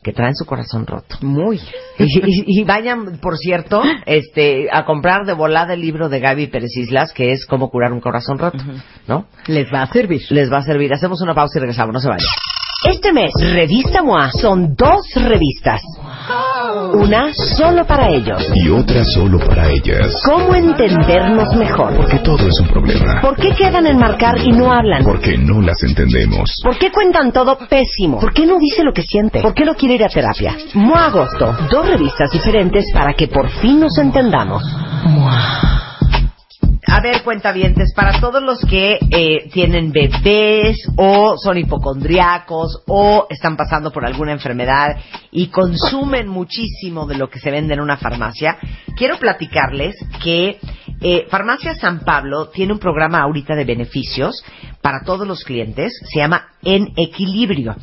que 0.02 0.12
traen 0.12 0.36
su 0.36 0.46
corazón 0.46 0.86
roto. 0.86 1.16
Muy. 1.22 1.60
Y, 1.98 2.04
y- 2.04 2.60
y 2.60 2.64
vayan, 2.64 3.18
por 3.18 3.36
cierto, 3.36 3.82
este, 4.06 4.68
a 4.70 4.84
comprar 4.84 5.26
de 5.26 5.32
volada 5.32 5.74
el 5.74 5.80
libro 5.80 6.08
de 6.08 6.20
Gaby 6.20 6.46
Pérez 6.46 6.76
Islas, 6.76 7.12
que 7.12 7.32
es 7.32 7.44
Cómo 7.44 7.70
curar 7.70 7.92
un 7.92 8.00
corazón 8.00 8.38
roto, 8.38 8.58
¿no? 9.08 9.26
Les 9.48 9.66
va 9.72 9.82
a 9.82 9.86
servir. 9.92 10.20
Les 10.30 10.50
va 10.50 10.58
a 10.58 10.62
servir. 10.62 10.92
Hacemos 10.92 11.20
una 11.22 11.34
pausa 11.34 11.58
y 11.58 11.60
regresamos, 11.60 11.92
no 11.92 12.00
se 12.00 12.08
vayan. 12.08 12.26
Este 12.88 13.12
mes, 13.12 13.32
Revista 13.40 14.02
MOA 14.02 14.30
son 14.30 14.76
dos 14.76 15.00
revistas. 15.16 15.80
Una 16.94 17.32
solo 17.32 17.86
para 17.86 18.10
ellos. 18.10 18.42
Y 18.54 18.68
otra 18.68 19.04
solo 19.04 19.38
para 19.38 19.70
ellas. 19.70 20.12
¿Cómo 20.24 20.54
entendernos 20.54 21.54
mejor? 21.54 21.94
Porque 21.96 22.18
todo 22.18 22.46
es 22.46 22.60
un 22.60 22.68
problema. 22.68 23.20
¿Por 23.20 23.36
qué 23.36 23.52
quedan 23.52 23.86
en 23.86 23.98
marcar 23.98 24.38
y 24.38 24.50
no 24.50 24.72
hablan? 24.72 25.04
Porque 25.04 25.36
no 25.38 25.60
las 25.60 25.82
entendemos. 25.82 26.50
¿Por 26.62 26.78
qué 26.78 26.90
cuentan 26.90 27.32
todo 27.32 27.58
pésimo? 27.68 28.18
¿Por 28.18 28.32
qué 28.32 28.46
no 28.46 28.58
dice 28.58 28.82
lo 28.82 28.92
que 28.92 29.02
siente? 29.02 29.40
¿Por 29.42 29.54
qué 29.54 29.64
no 29.64 29.74
quiere 29.74 29.94
ir 29.94 30.04
a 30.04 30.08
terapia? 30.08 30.56
MOA 30.74 31.06
Agosto, 31.06 31.56
dos 31.70 31.88
revistas 31.88 32.30
diferentes 32.30 32.86
para 32.92 33.12
que 33.14 33.28
por 33.28 33.48
fin 33.48 33.80
nos 33.80 33.96
entendamos. 33.98 34.62
A 36.88 37.00
ver, 37.00 37.24
cuentavientes, 37.24 37.92
para 37.94 38.20
todos 38.20 38.40
los 38.40 38.60
que 38.60 39.00
eh, 39.10 39.48
tienen 39.52 39.90
bebés 39.90 40.76
o 40.96 41.36
son 41.36 41.58
hipocondriacos 41.58 42.84
o 42.86 43.26
están 43.28 43.56
pasando 43.56 43.90
por 43.90 44.06
alguna 44.06 44.30
enfermedad 44.30 44.96
y 45.32 45.48
consumen 45.48 46.28
muchísimo 46.28 47.04
de 47.06 47.16
lo 47.16 47.28
que 47.28 47.40
se 47.40 47.50
vende 47.50 47.74
en 47.74 47.80
una 47.80 47.96
farmacia, 47.96 48.56
quiero 48.96 49.18
platicarles 49.18 49.96
que 50.22 50.60
eh, 51.00 51.26
Farmacia 51.28 51.74
San 51.74 52.00
Pablo 52.00 52.50
tiene 52.50 52.72
un 52.72 52.78
programa 52.78 53.20
ahorita 53.20 53.56
de 53.56 53.64
beneficios 53.64 54.44
para 54.80 55.00
todos 55.04 55.26
los 55.26 55.44
clientes, 55.44 55.92
se 56.12 56.20
llama 56.20 56.50
En 56.62 56.92
Equilibrio. 56.96 57.74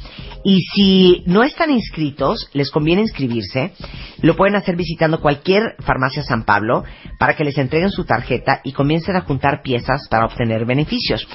Y 0.43 0.61
si 0.61 1.23
no 1.25 1.43
están 1.43 1.71
inscritos, 1.71 2.49
les 2.53 2.69
conviene 2.69 3.01
inscribirse. 3.01 3.73
Lo 4.21 4.35
pueden 4.35 4.55
hacer 4.55 4.75
visitando 4.75 5.21
cualquier 5.21 5.75
farmacia 5.79 6.23
San 6.23 6.43
Pablo 6.43 6.83
para 7.17 7.35
que 7.35 7.45
les 7.45 7.57
entreguen 7.57 7.91
su 7.91 8.05
tarjeta 8.05 8.59
y 8.63 8.73
comiencen 8.73 9.15
a 9.15 9.21
juntar 9.21 9.61
piezas 9.61 10.07
para 10.09 10.25
obtener 10.25 10.65
beneficios. 10.65 11.27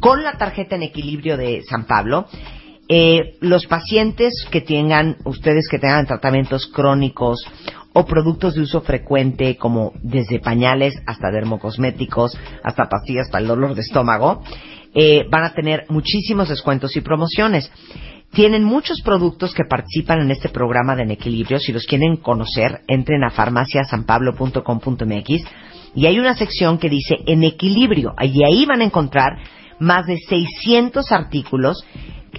Con 0.00 0.24
la 0.24 0.32
tarjeta 0.38 0.76
en 0.76 0.82
equilibrio 0.82 1.36
de 1.36 1.62
San 1.62 1.86
Pablo, 1.86 2.26
eh, 2.88 3.36
los 3.40 3.66
pacientes 3.66 4.32
que 4.50 4.60
tengan, 4.60 5.18
ustedes 5.24 5.68
que 5.68 5.78
tengan 5.78 6.06
tratamientos 6.06 6.66
crónicos 6.66 7.44
o 7.92 8.06
productos 8.06 8.54
de 8.54 8.62
uso 8.62 8.80
frecuente 8.80 9.56
como 9.56 9.92
desde 10.02 10.40
pañales 10.40 10.94
hasta 11.06 11.30
dermocosméticos, 11.30 12.38
hasta 12.62 12.88
pastillas 12.88 13.28
para 13.28 13.42
el 13.42 13.48
dolor 13.48 13.74
de 13.74 13.82
estómago, 13.82 14.42
eh, 14.94 15.26
van 15.30 15.44
a 15.44 15.52
tener 15.52 15.84
muchísimos 15.90 16.48
descuentos 16.48 16.96
y 16.96 17.02
promociones. 17.02 17.70
Tienen 18.32 18.62
muchos 18.62 19.00
productos 19.02 19.54
que 19.54 19.64
participan 19.64 20.20
en 20.20 20.30
este 20.30 20.48
programa 20.48 20.94
de 20.94 21.02
En 21.02 21.10
Equilibrio. 21.10 21.58
Si 21.58 21.72
los 21.72 21.86
quieren 21.86 22.18
conocer, 22.18 22.82
entren 22.86 23.24
a 23.24 23.30
farmaciasanpablo.com.mx 23.30 25.44
y 25.94 26.06
hay 26.06 26.18
una 26.18 26.36
sección 26.36 26.78
que 26.78 26.90
dice 26.90 27.16
En 27.26 27.42
Equilibrio. 27.42 28.14
Y 28.20 28.44
ahí 28.44 28.66
van 28.66 28.82
a 28.82 28.84
encontrar 28.84 29.38
más 29.80 30.06
de 30.06 30.18
600 30.18 31.10
artículos 31.10 31.82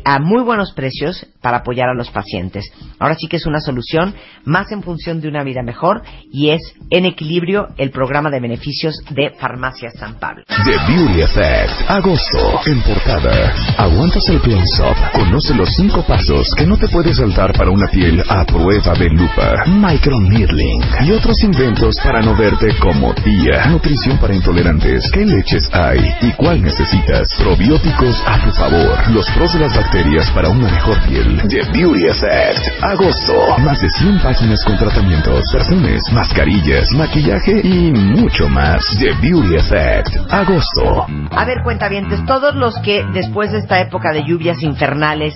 a 0.05 0.19
muy 0.19 0.43
buenos 0.43 0.73
precios 0.73 1.25
para 1.41 1.57
apoyar 1.57 1.89
a 1.89 1.93
los 1.93 2.09
pacientes. 2.09 2.65
Ahora 2.99 3.15
sí 3.15 3.27
que 3.27 3.37
es 3.37 3.45
una 3.45 3.59
solución 3.59 4.13
más 4.45 4.71
en 4.71 4.83
función 4.83 5.21
de 5.21 5.27
una 5.27 5.43
vida 5.43 5.63
mejor 5.63 6.01
y 6.31 6.49
es 6.49 6.61
en 6.89 7.05
equilibrio 7.05 7.67
el 7.77 7.91
programa 7.91 8.29
de 8.29 8.39
beneficios 8.39 8.95
de 9.09 9.31
Farmacia 9.39 9.89
San 9.91 10.19
Pablo. 10.19 10.43
The 10.47 10.93
Beauty 10.93 11.21
Effect. 11.21 11.89
Agosto. 11.89 12.59
En 12.65 12.81
portada. 12.81 13.53
Aguantas 13.77 14.27
el 14.29 14.41
close-up. 14.41 14.95
Conoce 15.13 15.53
los 15.53 15.69
cinco 15.75 16.03
pasos 16.05 16.53
que 16.57 16.65
no 16.65 16.77
te 16.77 16.87
puedes 16.89 17.17
saltar 17.17 17.53
para 17.53 17.71
una 17.71 17.87
piel 17.87 18.23
a 18.27 18.45
prueba 18.45 18.93
de 18.93 19.09
lupa. 19.09 19.65
Microneedling. 19.65 20.83
Y 21.05 21.11
otros 21.11 21.41
inventos 21.43 21.95
para 22.03 22.21
no 22.21 22.35
verte 22.35 22.75
como 22.79 23.13
tía. 23.13 23.67
Nutrición 23.67 24.17
para 24.17 24.35
intolerantes. 24.35 25.09
¿Qué 25.11 25.25
leches 25.25 25.69
hay? 25.71 25.99
¿Y 26.21 26.31
cuál 26.33 26.61
necesitas? 26.61 27.29
Probióticos 27.37 28.21
a 28.25 28.43
tu 28.43 28.51
favor. 28.51 29.11
Los 29.11 29.29
pros 29.31 29.53
de 29.53 29.59
las 29.59 29.75
bacterias 29.75 30.29
para 30.31 30.49
una 30.49 30.69
mejor 30.69 31.01
piel. 31.07 31.28
The 31.29 31.61
Beauty 31.71 32.07
Effect. 32.07 32.83
Agosto. 32.83 33.57
Más 33.59 33.79
de 33.79 33.89
100 33.89 34.19
páginas 34.19 34.65
con 34.65 34.77
tratamientos, 34.77 35.43
perfumes, 35.51 36.01
mascarillas, 36.11 36.91
maquillaje 36.93 37.61
y 37.63 37.91
mucho 37.91 38.49
más. 38.49 38.83
The 38.97 39.13
Beauty 39.21 39.55
Effect. 39.55 40.09
Agosto. 40.31 41.05
A 41.31 41.45
ver, 41.45 41.61
cuentavientes, 41.63 42.25
todos 42.25 42.55
los 42.55 42.75
que 42.79 43.05
después 43.13 43.51
de 43.51 43.59
esta 43.59 43.79
época 43.79 44.11
de 44.11 44.23
lluvias 44.23 44.63
infernales 44.63 45.35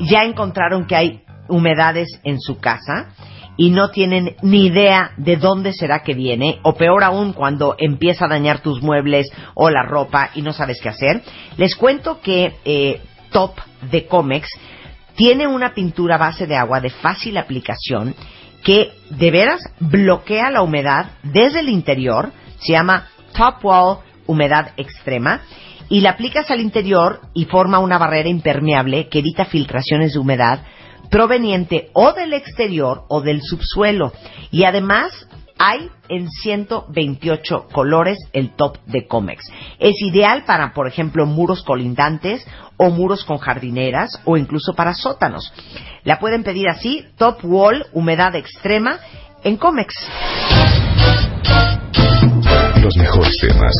ya 0.00 0.24
encontraron 0.24 0.86
que 0.86 0.96
hay 0.96 1.22
humedades 1.48 2.08
en 2.24 2.40
su 2.40 2.58
casa 2.58 3.10
y 3.56 3.70
no 3.70 3.90
tienen 3.90 4.34
ni 4.42 4.66
idea 4.66 5.12
de 5.16 5.36
dónde 5.36 5.72
será 5.72 6.02
que 6.02 6.14
viene, 6.14 6.58
o 6.62 6.74
peor 6.74 7.04
aún 7.04 7.34
cuando 7.34 7.76
empieza 7.78 8.24
a 8.24 8.28
dañar 8.28 8.62
tus 8.62 8.82
muebles 8.82 9.30
o 9.54 9.70
la 9.70 9.84
ropa 9.84 10.30
y 10.34 10.42
no 10.42 10.52
sabes 10.52 10.80
qué 10.82 10.88
hacer, 10.88 11.22
les 11.56 11.76
cuento 11.76 12.20
que 12.20 12.56
eh, 12.64 13.00
Top 13.30 13.52
de 13.90 14.06
Comex 14.06 14.48
tiene 15.16 15.46
una 15.46 15.74
pintura 15.74 16.18
base 16.18 16.46
de 16.46 16.56
agua 16.56 16.80
de 16.80 16.90
fácil 16.90 17.36
aplicación 17.36 18.14
que 18.62 18.92
de 19.10 19.30
veras 19.30 19.60
bloquea 19.78 20.50
la 20.50 20.62
humedad 20.62 21.12
desde 21.22 21.60
el 21.60 21.68
interior, 21.68 22.30
se 22.58 22.72
llama 22.72 23.08
Top 23.36 23.64
Wall 23.64 23.98
Humedad 24.26 24.72
Extrema, 24.76 25.40
y 25.88 26.00
la 26.00 26.10
aplicas 26.10 26.50
al 26.50 26.60
interior 26.60 27.20
y 27.34 27.46
forma 27.46 27.80
una 27.80 27.98
barrera 27.98 28.28
impermeable 28.28 29.08
que 29.08 29.18
evita 29.18 29.44
filtraciones 29.44 30.12
de 30.12 30.20
humedad 30.20 30.62
proveniente 31.10 31.90
o 31.92 32.12
del 32.12 32.32
exterior 32.32 33.04
o 33.08 33.20
del 33.20 33.42
subsuelo. 33.42 34.12
Y 34.52 34.64
además 34.64 35.26
hay 35.58 35.90
en 36.08 36.30
128 36.30 37.66
colores 37.72 38.16
el 38.32 38.50
top 38.56 38.78
de 38.86 39.06
Comex. 39.06 39.44
Es 39.78 40.00
ideal 40.00 40.44
para, 40.46 40.72
por 40.72 40.86
ejemplo, 40.86 41.26
muros 41.26 41.62
colindantes 41.62 42.46
o 42.82 42.88
muros 42.88 43.24
con 43.24 43.36
jardineras 43.36 44.18
o 44.24 44.38
incluso 44.38 44.72
para 44.72 44.94
sótanos. 44.94 45.52
La 46.02 46.18
pueden 46.18 46.42
pedir 46.42 46.66
así, 46.66 47.04
Top 47.18 47.40
Wall, 47.44 47.84
humedad 47.92 48.34
extrema, 48.34 48.98
en 49.44 49.58
Comex. 49.58 49.94
Los 52.82 52.96
mejores 52.96 53.36
temas. 53.38 53.74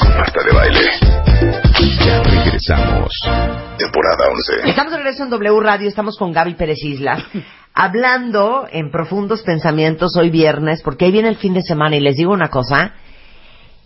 Con 0.00 0.08
Marta 0.16 0.42
de 0.44 0.52
Baile. 0.54 0.80
Ya 2.06 2.22
regresamos. 2.22 3.12
Temporada 3.76 4.30
11. 4.32 4.70
Estamos 4.70 4.92
de 4.92 4.96
regreso 4.96 5.24
en 5.24 5.30
W 5.30 5.60
Radio, 5.60 5.88
estamos 5.88 6.16
con 6.16 6.32
Gaby 6.32 6.54
Pérez 6.54 6.82
Islas, 6.82 7.22
hablando 7.74 8.66
en 8.72 8.90
profundos 8.90 9.42
pensamientos 9.42 10.16
hoy 10.16 10.30
viernes, 10.30 10.80
porque 10.82 11.04
ahí 11.04 11.12
viene 11.12 11.28
el 11.28 11.36
fin 11.36 11.52
de 11.52 11.62
semana 11.62 11.96
y 11.96 12.00
les 12.00 12.16
digo 12.16 12.32
una 12.32 12.48
cosa, 12.48 12.94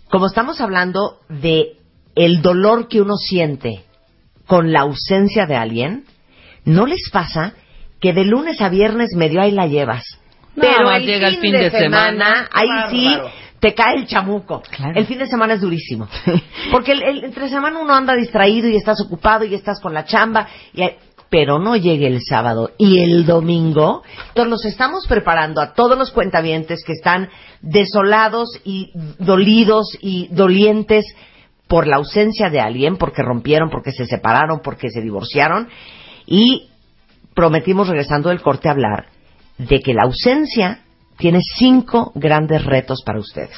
como 0.09 0.27
estamos 0.27 0.61
hablando 0.61 1.19
de 1.29 1.79
el 2.15 2.43
dolor 2.43 2.87
que 2.87 3.01
uno 3.01 3.17
siente 3.17 3.86
con 4.47 4.73
la 4.73 4.81
ausencia 4.81 5.47
de 5.47 5.57
alguien, 5.57 6.05
¿no 6.65 6.87
les 6.87 7.11
pasa 7.13 7.55
que 8.01 8.13
de 8.13 8.25
lunes 8.25 8.61
a 8.61 8.69
viernes 8.69 9.11
medio 9.17 9.41
ahí 9.41 9.51
la 9.53 9.67
llevas? 9.67 10.05
Pero 10.55 10.91
el 10.91 11.05
llega 11.05 11.29
el 11.29 11.35
fin, 11.35 11.43
fin 11.43 11.53
de, 11.53 11.59
de 11.65 11.71
semana, 11.71 12.11
semana, 12.11 12.49
ahí 12.53 12.69
sí 12.91 13.19
te 13.61 13.75
cae 13.75 13.97
el 13.97 14.07
chamuco. 14.07 14.63
Claro. 14.71 14.99
El 14.99 15.07
fin 15.07 15.19
de 15.19 15.27
semana 15.27 15.55
es 15.55 15.61
durísimo. 15.61 16.09
Porque 16.71 16.93
el, 16.93 17.03
el- 17.03 17.25
entre 17.25 17.49
semana 17.49 17.79
uno 17.79 17.95
anda 17.95 18.15
distraído 18.15 18.69
y 18.69 18.77
estás 18.77 19.01
ocupado 19.03 19.45
y 19.45 19.55
estás 19.55 19.81
con 19.81 19.93
la 19.95 20.05
chamba, 20.05 20.47
y, 20.73 20.83
pero 21.29 21.59
no 21.59 21.75
llegue 21.77 22.07
el 22.07 22.21
sábado 22.23 22.71
y 22.79 23.01
el 23.01 23.27
domingo. 23.27 24.03
Entonces 24.29 24.51
los 24.51 24.65
estamos 24.65 25.07
preparando 25.09 25.61
a 25.61 25.75
todos 25.75 25.99
los 25.99 26.11
cuentavientes 26.13 26.85
que 26.85 26.93
están 26.93 27.29
desolados 27.61 28.49
y 28.65 28.93
dolidos 29.19 29.97
y 30.01 30.29
dolientes 30.29 31.05
por 31.69 31.87
la 31.87 31.97
ausencia 31.97 32.51
de 32.51 32.61
alguien, 32.61 32.97
porque 32.97 33.23
rompieron, 33.23 33.71
porque 33.71 33.93
se 33.93 34.07
separaron, 34.07 34.61
porque 34.63 34.91
se 34.91 35.01
divorciaron. 35.01 35.69
Y 36.27 36.69
prometimos 37.35 37.89
regresando 37.89 38.29
del 38.29 38.41
corte 38.41 38.69
hablar 38.69 39.07
de 39.59 39.81
que 39.81 39.95
la 39.95 40.05
ausencia 40.05 40.81
tiene 41.19 41.41
cinco 41.41 42.13
grandes 42.15 42.65
retos 42.65 43.03
para 43.05 43.19
ustedes. 43.19 43.57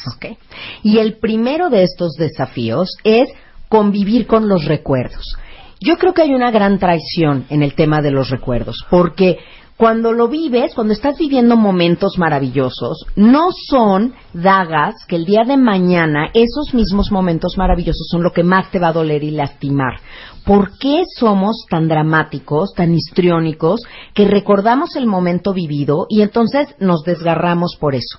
Y 0.83 0.99
el 0.99 1.19
primero 1.19 1.71
de 1.71 1.83
estos 1.83 2.15
desafíos 2.15 2.97
es 3.05 3.29
convivir 3.69 4.27
con 4.27 4.49
los 4.49 4.65
recuerdos. 4.65 5.37
Yo 5.81 5.97
creo 5.97 6.13
que 6.13 6.23
hay 6.23 6.35
una 6.35 6.51
gran 6.51 6.79
traición 6.79 7.47
en 7.51 7.63
el 7.63 7.75
tema 7.75 8.01
de 8.01 8.11
los 8.11 8.31
recuerdos, 8.31 8.85
porque 8.91 9.39
cuando 9.79 10.13
lo 10.13 10.27
vives, 10.27 10.75
cuando 10.75 10.93
estás 10.93 11.17
viviendo 11.19 11.57
momentos 11.57 12.19
maravillosos, 12.19 13.07
no 13.15 13.51
son 13.53 14.13
dagas 14.35 14.97
que 15.07 15.15
el 15.15 15.25
día 15.25 15.45
de 15.47 15.57
mañana 15.57 16.31
esos 16.35 16.75
mismos 16.75 17.13
momentos 17.13 17.57
maravillosos 17.57 18.09
son 18.11 18.25
lo 18.25 18.33
que 18.33 18.43
más 18.43 18.73
te 18.73 18.81
va 18.81 18.89
a 18.89 18.93
doler 18.93 19.23
y 19.23 19.31
lastimar. 19.31 20.01
¿Por 20.45 20.77
qué 20.79 21.05
somos 21.17 21.65
tan 21.71 21.87
dramáticos, 21.87 22.75
tan 22.75 22.93
histriónicos, 22.93 23.83
que 24.15 24.27
recordamos 24.27 24.97
el 24.97 25.07
momento 25.07 25.55
vivido 25.55 26.07
y 26.09 26.23
entonces 26.23 26.75
nos 26.81 27.05
desgarramos 27.05 27.77
por 27.79 27.95
eso? 27.95 28.19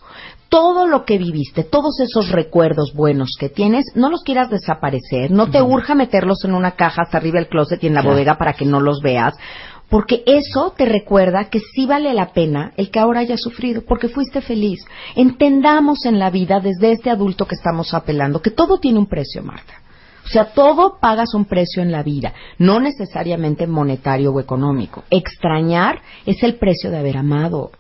todo 0.49 0.87
lo 0.87 1.05
que 1.05 1.19
viviste, 1.19 1.63
todos 1.63 1.99
esos 1.99 2.29
recuerdos 2.29 2.93
buenos 2.95 3.35
que 3.39 3.49
tienes, 3.49 3.85
no 3.93 4.09
los 4.09 4.23
quieras 4.23 4.49
desaparecer, 4.49 5.29
no 5.29 5.51
te 5.51 5.61
urja 5.61 5.93
meterlos 5.93 6.43
en 6.43 6.55
una 6.55 6.71
caja 6.71 7.03
hasta 7.03 7.19
arriba 7.19 7.37
del 7.37 7.47
closet 7.47 7.83
y 7.83 7.87
en 7.87 7.93
la 7.93 8.01
bodega 8.01 8.35
para 8.39 8.53
que 8.53 8.65
no 8.65 8.79
los 8.79 8.99
veas, 9.01 9.35
porque 9.89 10.23
eso 10.25 10.73
te 10.78 10.86
recuerda 10.86 11.49
que 11.49 11.60
sí 11.60 11.86
vale 11.86 12.13
la 12.13 12.32
pena 12.32 12.71
el 12.78 12.91
que 12.91 12.99
ahora 12.99 13.21
hayas 13.21 13.41
sufrido, 13.41 13.84
porque 13.88 14.08
fuiste 14.08 14.41
feliz. 14.41 14.80
Entendamos 15.15 16.06
en 16.06 16.19
la 16.19 16.30
vida, 16.30 16.60
desde 16.60 16.91
este 16.91 17.10
adulto 17.10 17.45
que 17.45 17.56
estamos 17.56 17.93
apelando, 17.93 18.41
que 18.41 18.52
todo 18.52 18.80
tiene 18.80 18.99
un 18.99 19.08
precio, 19.08 19.43
Marta. 19.43 19.73
O 20.30 20.32
sea, 20.32 20.54
todo 20.54 20.99
pagas 21.02 21.34
un 21.34 21.45
precio 21.45 21.82
en 21.82 21.91
la 21.91 22.04
vida, 22.04 22.34
no 22.60 22.80
necesariamente 22.80 23.65
monetario 23.65 24.32
o 24.32 24.39
económico. 24.39 25.04
Extrañar 25.10 26.04
es 26.23 26.43
el 26.43 26.56
precio 26.56 26.91
de 26.91 26.99
haber 26.99 27.17
amado. 27.17 27.71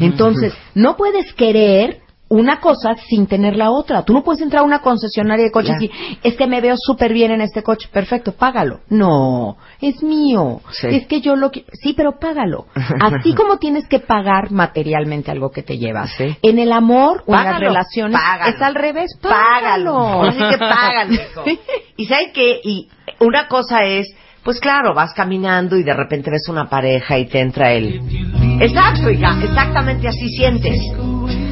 Entonces, 0.00 0.52
no 0.74 0.96
puedes 0.96 1.32
querer 1.34 2.01
una 2.32 2.60
cosa 2.60 2.94
sin 3.08 3.26
tener 3.26 3.56
la 3.56 3.70
otra. 3.70 4.04
Tú 4.04 4.14
no 4.14 4.24
puedes 4.24 4.40
entrar 4.40 4.62
a 4.62 4.64
una 4.64 4.80
concesionaria 4.80 5.44
de 5.44 5.50
coches 5.50 5.76
y 5.78 5.88
decir, 5.88 6.18
es 6.22 6.34
que 6.34 6.46
me 6.46 6.62
veo 6.62 6.76
súper 6.78 7.12
bien 7.12 7.30
en 7.30 7.42
este 7.42 7.62
coche, 7.62 7.90
perfecto, 7.92 8.32
págalo. 8.32 8.80
No, 8.88 9.58
es 9.82 10.02
mío. 10.02 10.62
Sí. 10.70 10.86
Es 10.90 11.06
que 11.06 11.20
yo 11.20 11.36
lo 11.36 11.50
que... 11.50 11.66
Sí, 11.72 11.92
pero 11.92 12.18
págalo. 12.18 12.66
Así 13.00 13.34
como 13.34 13.58
tienes 13.58 13.86
que 13.86 13.98
pagar 13.98 14.50
materialmente 14.50 15.30
algo 15.30 15.50
que 15.50 15.62
te 15.62 15.76
llevas. 15.76 16.10
Sí. 16.16 16.34
En 16.40 16.58
el 16.58 16.72
amor 16.72 17.22
o 17.26 17.34
en 17.34 17.44
las 17.44 17.60
relaciones 17.60 18.18
págalo. 18.18 18.56
es 18.56 18.62
al 18.62 18.74
revés. 18.76 19.10
Págalo. 19.20 19.92
Págalo. 19.92 20.22
Así 20.22 20.38
que 20.38 20.58
págalo, 20.58 21.12
hijo. 21.12 21.44
Y 21.98 22.06
¿sabes 22.06 22.30
qué? 22.32 22.60
Y 22.64 22.88
una 23.20 23.46
cosa 23.46 23.84
es, 23.84 24.06
pues 24.42 24.58
claro, 24.58 24.94
vas 24.94 25.12
caminando 25.12 25.76
y 25.76 25.82
de 25.82 25.92
repente 25.92 26.30
ves 26.30 26.48
una 26.48 26.70
pareja 26.70 27.18
y 27.18 27.26
te 27.26 27.40
entra 27.40 27.72
el... 27.72 28.00
Exacto, 28.58 29.10
hija, 29.10 29.38
exactamente 29.42 30.08
así 30.08 30.28
sientes. 30.30 30.80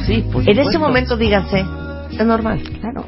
Sí, 0.05 0.23
por 0.31 0.47
En 0.49 0.59
ese 0.59 0.77
momento 0.77 1.15
díganse, 1.17 1.63
es 2.11 2.25
normal. 2.25 2.61
Claro. 2.79 3.05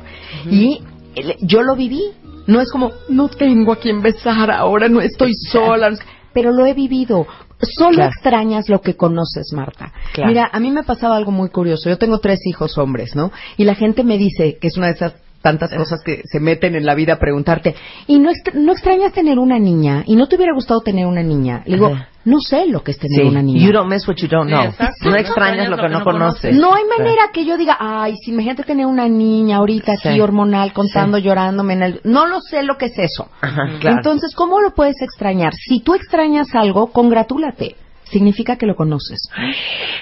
Y 0.50 0.82
el- 1.16 1.36
yo 1.42 1.62
lo 1.62 1.76
viví. 1.76 2.02
No 2.46 2.60
es 2.60 2.70
como, 2.72 2.92
no 3.08 3.30
tengo 3.30 3.72
a 3.72 3.78
quien 3.78 4.02
besar 4.02 4.52
ahora, 4.52 4.90
no 4.90 5.00
estoy 5.02 5.34
sola. 5.34 5.92
Pero 6.34 6.52
lo 6.52 6.66
he 6.66 6.74
vivido. 6.74 7.26
Solo 7.62 7.92
Claro. 7.96 8.12
extrañas 8.12 8.68
lo 8.68 8.82
que 8.82 8.96
conoces, 8.98 9.54
Marta. 9.54 9.94
Claro. 10.14 10.30
Mira, 10.30 10.50
a 10.52 10.60
mí 10.60 10.70
me 10.72 10.84
pasaba 10.84 11.16
algo 11.16 11.32
muy 11.32 11.50
curioso. 11.50 11.90
Yo 11.90 11.98
tengo 11.98 12.20
tres 12.20 12.40
hijos 12.46 12.78
hombres, 12.78 13.16
¿no? 13.16 13.32
Y 13.56 13.64
la 13.64 13.76
gente 13.76 14.04
me 14.04 14.18
dice 14.18 14.58
que 14.60 14.68
es 14.68 14.76
una 14.78 14.88
de 14.88 14.94
esas 14.94 15.14
tantas 15.44 15.72
cosas 15.76 16.02
que 16.04 16.22
se 16.24 16.40
meten 16.40 16.74
en 16.76 16.86
la 16.86 16.96
vida 16.96 17.14
a 17.14 17.20
preguntarte, 17.20 17.76
¿y 18.08 18.18
no, 18.18 18.30
extra- 18.32 18.54
no 18.56 18.72
extrañas 18.72 19.12
tener 19.14 19.38
una 19.38 19.60
niña? 19.60 20.04
¿Y 20.08 20.16
no 20.16 20.28
te 20.28 20.38
hubiera 20.38 20.54
gustado 20.56 20.82
tener 20.82 21.06
una 21.06 21.22
niña? 21.22 21.62
Le 21.66 21.76
digo, 21.76 21.88
Ajá. 21.94 22.08
no 22.26 22.40
sé 22.40 22.66
lo 22.66 22.82
que 22.82 22.92
es 22.92 22.98
tener 22.98 23.22
Sí. 23.24 23.28
una 23.28 23.42
niña. 23.44 23.60
You 23.66 23.74
don't 23.74 23.92
miss 23.92 24.08
what 24.08 24.16
you 24.16 24.28
don't 24.30 24.48
know. 24.50 24.74
No 25.04 25.16
extrañas 25.18 25.70
lo 25.70 25.78
que 25.78 25.90
no 25.90 26.04
conoces. 26.04 26.56
No 26.56 26.74
hay 26.74 26.84
manera 26.98 27.24
que 27.34 27.46
yo 27.46 27.58
diga, 27.58 27.76
ay, 27.80 28.16
si 28.24 28.32
imagínate 28.32 28.64
tener 28.64 28.86
una 28.86 29.08
niña 29.10 29.58
ahorita 29.58 29.92
aquí 29.92 30.14
Sí. 30.14 30.20
hormonal 30.22 30.72
contando, 30.74 31.18
llorándome 31.18 31.74
en 31.74 31.84
el... 31.84 32.02
No 32.06 32.26
lo 32.26 32.40
sé 32.40 32.64
lo 32.64 32.78
que 32.78 32.86
es 32.86 32.98
eso. 32.98 33.30
Ajá, 33.42 33.64
claro. 33.82 33.98
Entonces, 33.98 34.34
¿cómo 34.36 34.62
lo 34.62 34.72
puedes 34.74 34.96
extrañar? 35.02 35.54
Si 35.54 35.82
tú 35.82 35.94
extrañas 35.94 36.48
algo, 36.56 36.88
congratúlate. 36.92 37.76
Significa 38.06 38.58
que 38.58 38.66
lo 38.66 38.76
conoces. 38.76 39.20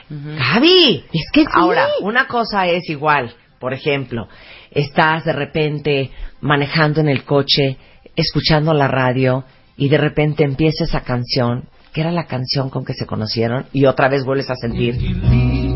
Gaby, 0.10 1.06
Es 1.14 1.30
que 1.32 1.42
sí. 1.42 1.48
Ahora, 1.52 1.88
una 2.02 2.28
cosa 2.28 2.68
es 2.68 2.90
igual. 2.90 3.34
Por 3.60 3.74
ejemplo, 3.74 4.28
estás 4.72 5.26
de 5.26 5.34
repente 5.34 6.12
manejando 6.40 7.02
en 7.02 7.10
el 7.10 7.24
coche, 7.24 7.78
escuchando 8.16 8.74
la 8.74 8.88
radio 8.88 9.44
y 9.78 9.90
de 9.90 9.98
repente 9.98 10.44
empieza 10.44 10.86
esa 10.86 11.02
canción, 11.02 11.66
que 11.94 12.02
era 12.02 12.12
la 12.12 12.26
canción 12.26 12.70
con 12.70 12.86
que 12.86 12.94
se 12.94 13.06
conocieron, 13.06 13.66
y 13.74 13.86
otra 13.86 14.10
vez 14.10 14.24
vuelves 14.24 14.50
a 14.50 14.56
sentir. 14.56 15.71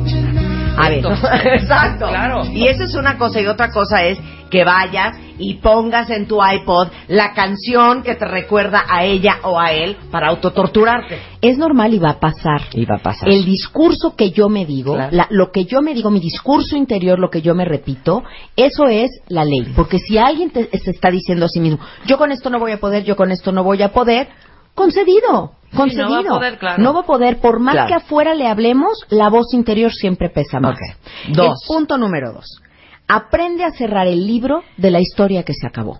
A 0.77 0.89
ver, 0.89 1.05
exacto. 1.55 2.07
Claro. 2.07 2.45
Y 2.51 2.67
eso 2.67 2.83
es 2.83 2.95
una 2.95 3.17
cosa 3.17 3.39
y 3.41 3.47
otra 3.47 3.71
cosa 3.71 4.03
es 4.03 4.19
que 4.49 4.63
vayas 4.63 5.17
y 5.37 5.55
pongas 5.55 6.09
en 6.09 6.27
tu 6.27 6.37
iPod 6.45 6.87
la 7.07 7.33
canción 7.33 8.03
que 8.03 8.15
te 8.15 8.25
recuerda 8.25 8.83
a 8.87 9.03
ella 9.03 9.37
o 9.43 9.59
a 9.59 9.71
él 9.71 9.97
para 10.11 10.27
autotorturarte. 10.29 11.19
Es 11.41 11.57
normal 11.57 11.93
y 11.93 11.99
va 11.99 12.11
a 12.11 12.19
pasar. 12.19 12.61
Y 12.73 12.85
va 12.85 12.95
a 12.95 12.99
pasar. 12.99 13.27
El 13.27 13.43
discurso 13.43 14.15
que 14.15 14.31
yo 14.31 14.47
me 14.49 14.65
digo, 14.65 14.93
Claro. 14.95 15.15
la- 15.15 15.27
lo 15.29 15.51
que 15.51 15.65
yo 15.65 15.81
me 15.81 15.93
digo, 15.93 16.09
mi 16.11 16.19
discurso 16.19 16.77
interior, 16.77 17.19
lo 17.19 17.29
que 17.29 17.41
yo 17.41 17.55
me 17.55 17.65
repito, 17.65 18.23
eso 18.55 18.85
es 18.87 19.09
la 19.27 19.43
ley. 19.43 19.73
Porque 19.75 19.99
si 19.99 20.17
alguien 20.17 20.51
te, 20.51 20.69
se 20.77 20.91
está 20.91 21.09
diciendo 21.09 21.45
a 21.45 21.49
sí 21.49 21.59
mismo, 21.59 21.79
yo 22.05 22.17
con 22.17 22.31
esto 22.31 22.49
no 22.49 22.59
voy 22.59 22.71
a 22.71 22.79
poder, 22.79 23.03
yo 23.03 23.15
con 23.15 23.31
esto 23.31 23.51
no 23.51 23.63
voy 23.63 23.81
a 23.81 23.91
poder, 23.91 24.27
concedido, 24.75 25.53
Sí, 25.71 25.77
concedido. 25.77 26.09
no 26.09 26.13
va 26.13 26.19
a 26.19 26.39
poder, 26.39 26.57
claro. 26.59 26.83
No 26.83 26.93
va 26.93 26.99
a 27.01 27.05
poder, 27.05 27.39
por 27.39 27.59
más 27.59 27.73
Claro. 27.73 27.87
que 27.87 27.93
afuera 27.95 28.35
le 28.35 28.47
hablemos, 28.47 29.05
la 29.09 29.29
voz 29.29 29.53
interior 29.53 29.91
siempre 29.93 30.29
pesa 30.29 30.59
más. 30.59 30.75
Ok. 30.75 31.35
Dos. 31.35 31.47
El 31.63 31.67
punto 31.67 31.97
número 31.97 32.31
dos. 32.33 32.61
Aprende 33.07 33.63
a 33.63 33.71
cerrar 33.71 34.07
el 34.07 34.25
libro 34.25 34.63
de 34.77 34.91
la 34.91 34.99
historia 34.99 35.43
que 35.43 35.53
se 35.53 35.67
acabó. 35.67 35.99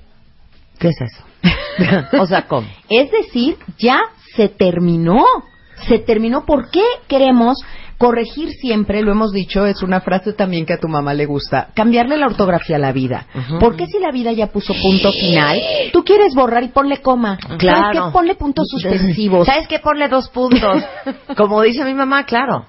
¿Qué 0.79 0.89
es 0.89 0.97
eso? 1.01 1.23
o 2.21 2.25
sea, 2.25 2.47
¿cómo? 2.47 2.67
Es 2.89 3.11
decir, 3.11 3.57
ya 3.77 3.99
se 4.35 4.49
terminó. 4.49 5.23
Se 5.87 5.99
terminó. 5.99 6.45
¿Por 6.45 6.69
qué 6.71 6.83
queremos 7.07 7.57
corregir 7.97 8.49
siempre? 8.51 9.01
Lo 9.01 9.11
hemos 9.11 9.31
dicho, 9.31 9.65
es 9.65 9.81
una 9.83 10.01
frase 10.01 10.33
también 10.33 10.65
que 10.65 10.73
a 10.73 10.79
tu 10.79 10.87
mamá 10.87 11.13
le 11.13 11.25
gusta. 11.25 11.69
Cambiarle 11.73 12.17
la 12.17 12.27
ortografía 12.27 12.75
a 12.75 12.79
la 12.79 12.91
vida. 12.91 13.27
Ujú. 13.33 13.59
¿Por 13.59 13.75
qué 13.75 13.87
si 13.87 13.99
la 13.99 14.11
vida 14.11 14.31
ya 14.31 14.47
puso 14.47 14.73
punto 14.73 15.11
final, 15.11 15.59
tú 15.93 16.03
quieres 16.03 16.33
borrar 16.35 16.63
y 16.63 16.69
ponle 16.69 16.97
coma? 17.01 17.37
¿Sabes 17.41 17.57
Claro. 17.59 18.05
qué? 18.07 18.11
Ponle 18.11 18.35
puntos 18.35 18.67
suspensivos. 18.69 19.47
¿Sabes 19.47 19.67
qué? 19.67 19.79
Ponle 19.79 20.07
dos 20.09 20.29
puntos. 20.29 20.83
Como 21.37 21.61
dice 21.61 21.83
mi 21.85 21.93
mamá, 21.93 22.25
claro. 22.25 22.65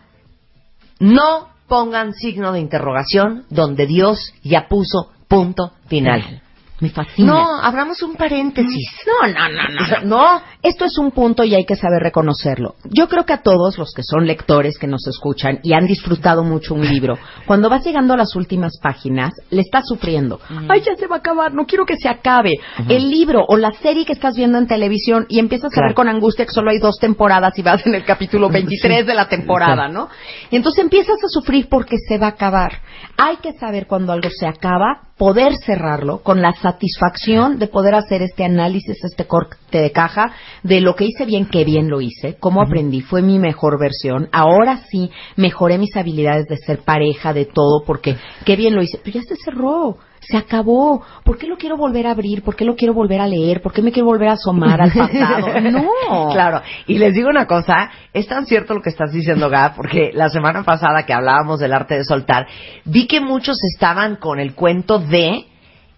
No 0.98 1.48
pongan 1.68 2.12
signo 2.14 2.52
de 2.52 2.60
interrogación 2.60 3.44
donde 3.50 3.86
Dios 3.86 4.32
ya 4.42 4.68
puso 4.68 5.10
punto 5.28 5.72
final. 5.88 6.42
Me 6.80 6.90
fascina. 6.90 7.32
No, 7.32 7.60
abramos 7.62 8.02
un 8.02 8.16
paréntesis. 8.16 8.90
No, 9.06 9.32
no, 9.32 9.48
no, 9.48 9.62
no. 9.68 10.04
No. 10.04 10.42
Esto 10.62 10.84
es 10.84 10.98
un 10.98 11.10
punto 11.10 11.42
y 11.42 11.54
hay 11.54 11.64
que 11.64 11.76
saber 11.76 12.02
reconocerlo. 12.02 12.74
Yo 12.84 13.08
creo 13.08 13.24
que 13.24 13.32
a 13.32 13.42
todos 13.42 13.78
los 13.78 13.92
que 13.94 14.02
son 14.02 14.26
lectores 14.26 14.78
que 14.78 14.86
nos 14.86 15.06
escuchan 15.06 15.60
y 15.62 15.72
han 15.72 15.86
disfrutado 15.86 16.44
mucho 16.44 16.74
un 16.74 16.86
libro, 16.86 17.18
cuando 17.46 17.70
vas 17.70 17.84
llegando 17.84 18.12
a 18.12 18.16
las 18.18 18.36
últimas 18.36 18.78
páginas, 18.82 19.32
le 19.50 19.62
estás 19.62 19.86
sufriendo. 19.86 20.40
Ay, 20.68 20.82
ya 20.82 20.96
se 20.96 21.06
va 21.06 21.16
a 21.16 21.18
acabar, 21.20 21.54
no 21.54 21.66
quiero 21.66 21.86
que 21.86 21.96
se 21.96 22.08
acabe. 22.08 22.58
El 22.88 23.10
libro 23.10 23.44
o 23.48 23.56
la 23.56 23.72
serie 23.72 24.04
que 24.04 24.12
estás 24.12 24.36
viendo 24.36 24.58
en 24.58 24.66
televisión 24.66 25.26
y 25.28 25.38
empiezas 25.38 25.76
a 25.76 25.80
ver 25.80 25.94
con 25.94 26.08
angustia 26.08 26.44
que 26.44 26.52
solo 26.52 26.70
hay 26.70 26.78
dos 26.78 26.98
temporadas 26.98 27.58
y 27.58 27.62
vas 27.62 27.86
en 27.86 27.94
el 27.94 28.04
capítulo 28.04 28.48
23 28.50 29.06
de 29.06 29.14
la 29.14 29.28
temporada, 29.28 29.88
¿no? 29.88 30.08
Entonces 30.50 30.82
empiezas 30.82 31.16
a 31.24 31.28
sufrir 31.28 31.68
porque 31.70 31.96
se 31.96 32.18
va 32.18 32.26
a 32.26 32.30
acabar. 32.30 32.80
Hay 33.16 33.36
que 33.36 33.52
saber 33.52 33.86
cuando 33.86 34.12
algo 34.12 34.28
se 34.30 34.46
acaba, 34.46 35.06
poder 35.16 35.54
cerrarlo 35.64 36.22
con 36.22 36.42
la 36.42 36.52
satisfacción 36.52 37.58
de 37.58 37.68
poder 37.68 37.94
hacer 37.94 38.22
este 38.22 38.44
análisis, 38.44 39.02
este 39.02 39.26
corte 39.26 39.56
de 39.78 39.90
caja 39.90 40.32
de 40.62 40.80
lo 40.80 40.94
que 40.94 41.06
hice 41.06 41.24
bien, 41.24 41.46
qué 41.46 41.64
bien 41.64 41.88
lo 41.88 42.00
hice, 42.00 42.36
cómo 42.38 42.60
aprendí, 42.60 43.00
fue 43.00 43.22
mi 43.22 43.38
mejor 43.38 43.78
versión. 43.78 44.28
Ahora 44.32 44.82
sí 44.90 45.10
mejoré 45.36 45.78
mis 45.78 45.96
habilidades 45.96 46.46
de 46.46 46.56
ser 46.58 46.80
pareja, 46.80 47.32
de 47.32 47.46
todo, 47.46 47.82
porque 47.86 48.16
qué 48.44 48.56
bien 48.56 48.74
lo 48.74 48.82
hice. 48.82 49.00
Pero 49.02 49.20
ya 49.20 49.22
se 49.22 49.36
cerró, 49.36 49.96
se 50.28 50.36
acabó. 50.36 51.02
¿Por 51.24 51.38
qué 51.38 51.46
lo 51.46 51.56
quiero 51.56 51.76
volver 51.76 52.06
a 52.06 52.10
abrir? 52.10 52.42
¿Por 52.42 52.56
qué 52.56 52.64
lo 52.64 52.74
quiero 52.74 52.94
volver 52.94 53.20
a 53.20 53.26
leer? 53.26 53.62
¿Por 53.62 53.72
qué 53.72 53.82
me 53.82 53.92
quiero 53.92 54.06
volver 54.06 54.28
a 54.28 54.32
asomar 54.32 54.80
al 54.80 54.92
pasado? 54.96 55.60
No. 55.60 56.28
Claro. 56.32 56.62
Y 56.86 56.98
les 56.98 57.14
digo 57.14 57.28
una 57.28 57.46
cosa, 57.46 57.90
es 58.12 58.26
tan 58.26 58.46
cierto 58.46 58.74
lo 58.74 58.82
que 58.82 58.90
estás 58.90 59.12
diciendo, 59.12 59.48
Gab, 59.48 59.76
porque 59.76 60.10
la 60.12 60.28
semana 60.28 60.64
pasada 60.64 61.04
que 61.04 61.12
hablábamos 61.12 61.60
del 61.60 61.72
arte 61.72 61.94
de 61.96 62.04
soltar, 62.04 62.46
vi 62.84 63.06
que 63.06 63.20
muchos 63.20 63.56
estaban 63.74 64.16
con 64.16 64.40
el 64.40 64.54
cuento 64.54 64.98
de 64.98 65.46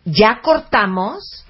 ya 0.05 0.41
cortamos 0.43 1.45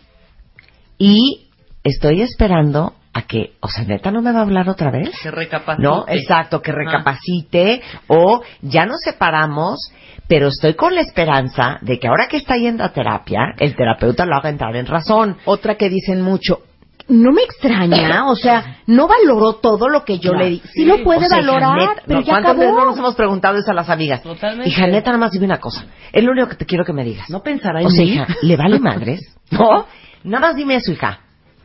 y 0.99 1.49
estoy 1.83 2.23
esperando 2.23 2.95
a 3.19 3.23
que, 3.23 3.53
o 3.61 3.69
sea, 3.69 3.85
neta 3.85 4.11
no 4.11 4.23
me 4.23 4.33
va 4.33 4.41
a 4.41 4.43
hablar 4.43 4.69
otra 4.69 4.91
vez. 4.91 5.11
Que 5.23 5.31
recapacite. 5.31 5.83
No, 5.83 6.05
exacto, 6.09 6.63
que 6.63 6.71
Ah. 6.71 6.75
recapacite 6.77 7.83
o 8.09 8.43
ya 8.63 8.87
nos 8.87 9.01
separamos, 9.03 9.93
pero 10.27 10.49
estoy 10.49 10.75
con 10.75 10.95
la 10.95 11.01
esperanza 11.03 11.79
de 11.83 11.99
que 11.99 12.09
ahora 12.09 12.29
que 12.29 12.37
está 12.37 12.57
yendo 12.57 12.85
a 12.85 12.91
terapia, 12.93 13.55
el 13.59 13.75
terapeuta 13.77 14.25
lo 14.27 14.37
haga 14.37 14.49
entrar 14.51 14.75
en 14.77 14.87
razón. 14.87 15.37
Otra 15.45 15.77
que 15.77 15.89
dicen 15.89 16.21
mucho, 16.23 16.61
no 17.09 17.33
me 17.33 17.41
extraña, 17.43 18.27
o 18.29 18.37
sea, 18.37 18.81
no 18.87 19.09
valoró 19.09 19.55
todo 19.55 19.89
lo 19.89 20.05
que 20.05 20.19
yo 20.19 20.31
Claro. 20.33 20.45
le 20.45 20.51
di. 20.51 20.63
Sí, 20.75 20.85
lo 20.85 21.03
puede 21.03 21.25
O 21.25 21.29
sea, 21.29 21.39
valorar, 21.39 22.03
pero 22.07 22.21
no, 22.21 22.27
ya 22.27 22.33
¿Cuántas 22.33 22.57
veces 22.59 22.75
no 22.75 22.85
nos 22.85 22.99
hemos 22.99 23.15
preguntado 23.15 23.57
eso 23.57 23.71
a 23.71 23.75
las 23.75 23.89
amigas? 23.89 24.23
Totalmente. 24.23 24.69
Hija, 24.69 24.87
neta, 24.87 25.07
nada 25.11 25.19
más 25.19 25.31
dime 25.33 25.47
una 25.47 25.59
cosa. 25.59 25.87
Es 26.13 26.23
lo 26.23 26.33
único 26.33 26.49
que 26.49 26.57
te 26.57 26.67
quiero 26.67 26.85
que 26.85 26.93
me 26.93 27.05
digas. 27.05 27.31
No 27.31 27.43
pensará 27.43 27.81
en 27.81 27.87
o 27.87 27.91
sea, 27.91 28.05
mí. 28.05 28.13
hija, 28.13 28.27
¿le 28.43 28.57
vale 28.57 28.79
madres? 28.79 29.21
¿No? 29.51 29.87
Nada 30.25 30.49
más 30.49 30.57
dime 30.57 30.75
eso, 30.77 30.93
hija. 30.93 31.21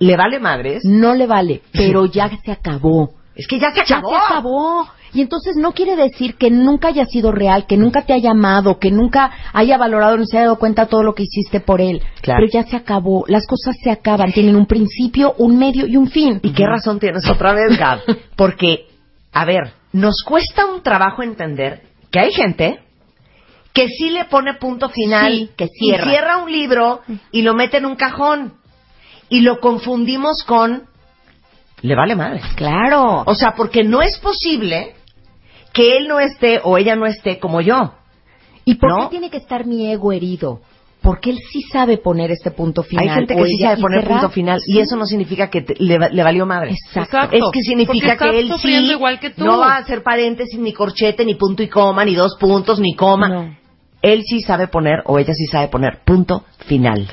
¿Le 0.05 0.17
vale 0.17 0.39
madres? 0.39 0.83
No 0.85 1.13
le 1.15 1.27
vale, 1.27 1.61
pero 1.71 2.05
ya 2.05 2.29
se 2.43 2.51
acabó. 2.51 3.11
Es 3.35 3.47
que 3.47 3.59
ya 3.59 3.71
se 3.71 3.83
Ya 3.87 3.97
acabó. 3.97 4.09
se 4.09 4.15
acabó. 4.15 4.87
Y 5.15 5.21
entonces 5.21 5.55
no 5.57 5.73
quiere 5.73 5.95
decir 5.95 6.35
que 6.37 6.49
nunca 6.49 6.87
haya 6.87 7.05
sido 7.05 7.31
real, 7.31 7.67
que 7.67 7.77
nunca 7.77 8.01
te 8.01 8.13
haya 8.13 8.31
amado, 8.31 8.79
que 8.79 8.89
nunca 8.89 9.31
haya 9.53 9.77
valorado 9.77 10.17
ni 10.17 10.25
se 10.25 10.37
haya 10.37 10.45
dado 10.47 10.57
cuenta 10.57 10.87
todo 10.87 11.03
lo 11.03 11.13
que 11.13 11.21
hiciste 11.23 11.59
por 11.59 11.81
él. 11.81 12.01
Claro. 12.21 12.39
Pero 12.41 12.51
ya 12.63 12.67
se 12.67 12.75
acabó. 12.75 13.23
Las 13.27 13.45
cosas 13.45 13.75
se 13.83 13.91
acaban. 13.91 14.31
Tienen 14.33 14.55
un 14.55 14.65
principio, 14.65 15.35
un 15.37 15.57
medio 15.59 15.85
y 15.85 15.97
un 15.97 16.07
fin. 16.09 16.39
¿Y 16.41 16.51
qué 16.53 16.65
razón 16.65 16.99
tienes 16.99 17.29
otra 17.29 17.53
vez, 17.53 17.77
Gab? 17.77 17.99
Porque, 18.35 18.87
a 19.33 19.45
ver, 19.45 19.73
nos 19.91 20.23
cuesta 20.25 20.65
un 20.65 20.81
trabajo 20.81 21.21
entender 21.21 21.83
que 22.09 22.19
hay 22.19 22.31
gente 22.31 22.79
que 23.71 23.87
sí 23.89 24.09
le 24.09 24.25
pone 24.25 24.55
punto 24.55 24.89
final, 24.89 25.31
Sí, 25.31 25.49
que 25.55 25.67
cierra. 25.67 26.05
y 26.07 26.09
cierra 26.09 26.37
un 26.43 26.51
libro 26.51 27.01
y 27.31 27.43
lo 27.43 27.53
mete 27.53 27.77
en 27.77 27.85
un 27.85 27.95
cajón 27.95 28.53
y 29.33 29.41
lo 29.41 29.59
confundimos 29.59 30.43
con 30.43 30.83
le 31.81 31.95
vale 31.95 32.15
madre. 32.15 32.39
Claro. 32.55 33.23
O 33.25 33.33
sea, 33.35 33.55
porque 33.55 33.83
no 33.83 34.01
es 34.01 34.17
posible 34.19 34.93
que 35.73 35.97
él 35.97 36.07
no 36.07 36.19
esté 36.19 36.61
o 36.63 36.77
ella 36.77 36.95
no 36.95 37.05
esté 37.07 37.39
como 37.39 37.59
yo. 37.61 37.93
¿Y 38.63 38.75
por 38.75 38.89
¿no? 38.89 38.97
qué 39.03 39.09
tiene 39.09 39.29
que 39.29 39.37
estar 39.37 39.65
mi 39.65 39.91
ego 39.91 40.11
herido? 40.11 40.61
Porque 41.01 41.31
él 41.31 41.39
sí 41.51 41.61
sabe 41.63 41.97
poner 41.97 42.31
este 42.31 42.51
punto 42.51 42.83
final. 42.83 43.09
Hay 43.09 43.15
gente 43.15 43.35
que 43.35 43.43
sí 43.45 43.57
sabe 43.57 43.79
y 43.79 43.81
poner 43.81 44.01
cerrar. 44.03 44.19
punto 44.21 44.33
final 44.33 44.59
y 44.67 44.79
eso 44.79 44.95
no 44.95 45.05
significa 45.05 45.49
que 45.49 45.61
te- 45.63 45.75
le, 45.79 45.97
le 46.11 46.23
valió 46.23 46.45
madre. 46.45 46.69
Exacto. 46.71 47.17
Exacto. 47.17 47.35
Es 47.37 47.43
que 47.51 47.61
significa 47.61 48.15
que 48.17 48.39
él 48.39 48.53
sí 48.61 48.69
igual 48.91 49.19
que 49.19 49.31
tú. 49.31 49.43
no 49.43 49.57
va 49.57 49.73
a 49.73 49.77
hacer 49.79 50.03
paréntesis, 50.03 50.57
ni 50.59 50.71
corchete, 50.71 51.25
ni 51.25 51.33
punto 51.35 51.61
y 51.63 51.67
coma, 51.67 52.05
ni 52.05 52.13
dos 52.15 52.37
puntos, 52.39 52.79
ni 52.79 52.95
coma. 52.95 53.27
No. 53.27 53.55
Él 54.01 54.21
sí 54.25 54.41
sabe 54.41 54.67
poner, 54.67 55.01
o 55.05 55.17
ella 55.17 55.33
sí 55.33 55.45
sabe 55.47 55.67
poner, 55.69 55.99
punto 56.05 56.45
final. 56.63 57.07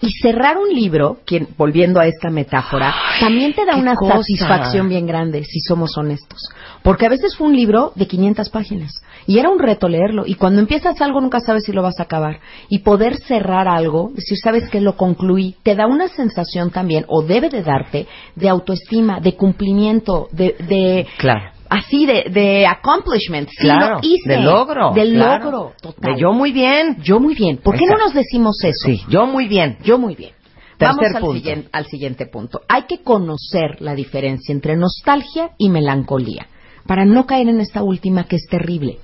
Y 0.00 0.10
cerrar 0.20 0.56
un 0.58 0.68
libro, 0.68 1.18
quien, 1.24 1.48
volviendo 1.56 2.00
a 2.00 2.06
esta 2.06 2.30
metáfora, 2.30 2.94
también 3.20 3.54
te 3.54 3.64
da 3.64 3.76
una 3.76 3.94
cosa. 3.94 4.18
satisfacción 4.18 4.88
bien 4.88 5.06
grande, 5.06 5.44
si 5.44 5.60
somos 5.60 5.96
honestos. 5.96 6.40
Porque 6.82 7.06
a 7.06 7.08
veces 7.08 7.36
fue 7.36 7.46
un 7.46 7.56
libro 7.56 7.92
de 7.94 8.06
500 8.06 8.48
páginas 8.50 9.02
y 9.26 9.38
era 9.38 9.50
un 9.50 9.58
reto 9.58 9.88
leerlo. 9.88 10.24
Y 10.26 10.34
cuando 10.34 10.60
empiezas 10.60 11.00
algo 11.00 11.20
nunca 11.20 11.40
sabes 11.40 11.64
si 11.64 11.72
lo 11.72 11.82
vas 11.82 12.00
a 12.00 12.04
acabar. 12.04 12.40
Y 12.68 12.80
poder 12.80 13.16
cerrar 13.16 13.68
algo, 13.68 14.10
decir, 14.14 14.38
sabes 14.38 14.68
que 14.68 14.80
lo 14.80 14.96
concluí, 14.96 15.56
te 15.62 15.74
da 15.74 15.86
una 15.86 16.08
sensación 16.08 16.70
también, 16.70 17.04
o 17.08 17.22
debe 17.22 17.48
de 17.48 17.62
darte, 17.62 18.06
de 18.34 18.48
autoestima, 18.48 19.20
de 19.20 19.34
cumplimiento, 19.36 20.28
de... 20.32 20.56
de 20.68 21.06
Claro. 21.18 21.57
Así 21.68 22.06
de, 22.06 22.26
de 22.30 22.66
accomplishment, 22.66 23.48
sí 23.50 23.56
Claro, 23.60 23.94
lo 23.96 24.00
hice. 24.02 24.28
de 24.28 24.40
logro. 24.40 24.92
De 24.94 25.10
claro. 25.10 25.44
logro, 25.44 25.72
total. 25.80 26.14
De 26.14 26.20
yo 26.20 26.32
muy 26.32 26.52
bien. 26.52 26.96
Yo 27.02 27.20
muy 27.20 27.34
bien. 27.34 27.58
¿Por 27.58 27.76
qué 27.76 27.84
no 27.86 27.98
nos 27.98 28.14
decimos 28.14 28.56
eso? 28.64 28.86
Sí, 28.86 29.02
yo 29.08 29.26
muy 29.26 29.48
bien. 29.48 29.78
Yo 29.84 29.98
muy 29.98 30.14
bien. 30.14 30.32
Tercer 30.78 30.96
Vamos 30.96 31.14
al, 31.16 31.20
punto. 31.20 31.34
siguiente, 31.38 31.68
al 31.72 31.86
siguiente 31.86 32.26
punto. 32.26 32.60
Hay 32.68 32.82
que 32.84 33.02
conocer 33.02 33.80
la 33.80 33.94
diferencia 33.94 34.52
entre 34.52 34.76
nostalgia 34.76 35.50
y 35.58 35.68
melancolía 35.70 36.46
para 36.86 37.04
no 37.04 37.26
caer 37.26 37.48
en 37.48 37.60
esta 37.60 37.82
última 37.82 38.24
que 38.24 38.36
es 38.36 38.46
terrible. 38.48 38.98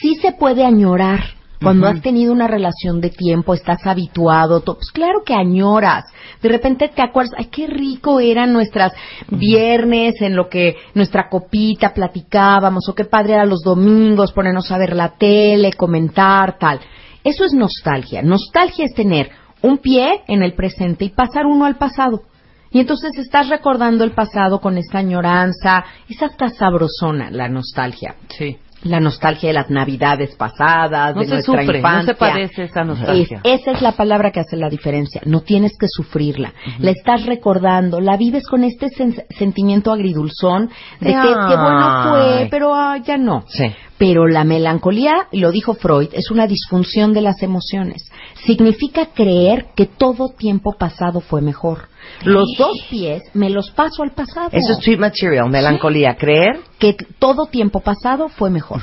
Sí 0.00 0.14
se 0.14 0.32
puede 0.32 0.64
añorar 0.64 1.20
cuando 1.60 1.86
has 1.88 2.00
tenido 2.02 2.32
una 2.32 2.46
relación 2.46 3.00
de 3.00 3.10
tiempo, 3.10 3.52
estás 3.54 3.86
habituado, 3.86 4.60
to- 4.60 4.74
pues 4.74 4.90
claro 4.92 5.22
que 5.24 5.34
añoras. 5.34 6.04
De 6.40 6.48
repente 6.48 6.88
te 6.88 7.02
acuerdas, 7.02 7.34
ay, 7.36 7.46
qué 7.46 7.66
rico 7.66 8.20
eran 8.20 8.52
nuestras 8.52 8.92
viernes 9.28 10.20
en 10.20 10.36
lo 10.36 10.48
que 10.48 10.76
nuestra 10.94 11.28
copita 11.28 11.92
platicábamos, 11.94 12.88
o 12.88 12.94
qué 12.94 13.04
padre 13.04 13.34
eran 13.34 13.48
los 13.48 13.62
domingos, 13.62 14.32
ponernos 14.32 14.70
a 14.70 14.78
ver 14.78 14.94
la 14.94 15.10
tele, 15.16 15.72
comentar, 15.72 16.58
tal. 16.58 16.80
Eso 17.24 17.44
es 17.44 17.52
nostalgia. 17.52 18.22
Nostalgia 18.22 18.84
es 18.84 18.94
tener 18.94 19.30
un 19.62 19.78
pie 19.78 20.22
en 20.28 20.42
el 20.42 20.54
presente 20.54 21.04
y 21.04 21.10
pasar 21.10 21.46
uno 21.46 21.64
al 21.64 21.76
pasado. 21.76 22.22
Y 22.70 22.80
entonces 22.80 23.10
estás 23.16 23.48
recordando 23.48 24.04
el 24.04 24.12
pasado 24.12 24.60
con 24.60 24.76
esta 24.76 24.98
añoranza, 24.98 25.84
es 26.08 26.22
hasta 26.22 26.50
sabrosona 26.50 27.30
la 27.30 27.48
nostalgia. 27.48 28.14
Sí. 28.28 28.58
La 28.84 29.00
nostalgia 29.00 29.48
de 29.48 29.54
las 29.54 29.70
navidades 29.70 30.36
pasadas, 30.36 31.14
No 31.14 31.20
de 31.22 31.26
se 31.26 31.34
nuestra 31.34 31.62
sufre, 31.62 31.78
infancia. 31.78 32.00
no 32.00 32.06
se 32.06 32.14
padece 32.14 32.62
esa 32.64 32.84
nostalgia. 32.84 33.40
Es- 33.42 33.60
esa 33.62 33.70
es 33.72 33.82
la 33.82 33.92
palabra 33.92 34.30
que 34.30 34.40
hace 34.40 34.56
la 34.56 34.68
diferencia. 34.68 35.20
No 35.24 35.40
tienes 35.40 35.72
que 35.78 35.86
sufrirla. 35.88 36.52
La 36.78 36.92
estás 36.92 37.26
recordando, 37.26 38.00
la 38.00 38.16
vives 38.16 38.46
con 38.46 38.62
este 38.62 38.86
sen- 38.86 39.24
sentimiento 39.30 39.92
agridulzón 39.92 40.70
de 41.00 41.10
que 41.10 41.56
bueno 41.56 42.02
fue, 42.10 42.48
pero 42.50 42.72
ah, 42.74 42.98
ya 42.98 43.18
no. 43.18 43.44
Sí. 43.48 43.64
Pero 43.98 44.26
la 44.28 44.44
melancolía, 44.44 45.26
lo 45.32 45.50
dijo 45.50 45.74
Freud, 45.74 46.08
es 46.12 46.30
una 46.30 46.46
disfunción 46.46 47.12
de 47.12 47.20
las 47.20 47.42
emociones. 47.42 48.08
Significa 48.46 49.06
creer 49.06 49.66
que 49.74 49.86
todo 49.86 50.28
tiempo 50.28 50.76
pasado 50.78 51.20
fue 51.20 51.42
mejor. 51.42 51.88
Los 52.22 52.48
dos 52.56 52.86
pies 52.88 53.22
me 53.34 53.50
los 53.50 53.70
paso 53.70 54.02
al 54.02 54.12
pasado. 54.12 54.50
Eso 54.52 54.72
es 54.72 54.78
street 54.78 54.98
material, 54.98 55.50
melancolía. 55.50 56.16
Creer. 56.16 56.60
que 56.78 56.96
todo 57.18 57.46
tiempo 57.46 57.80
pasado 57.80 58.28
fue 58.28 58.50
mejor. 58.50 58.80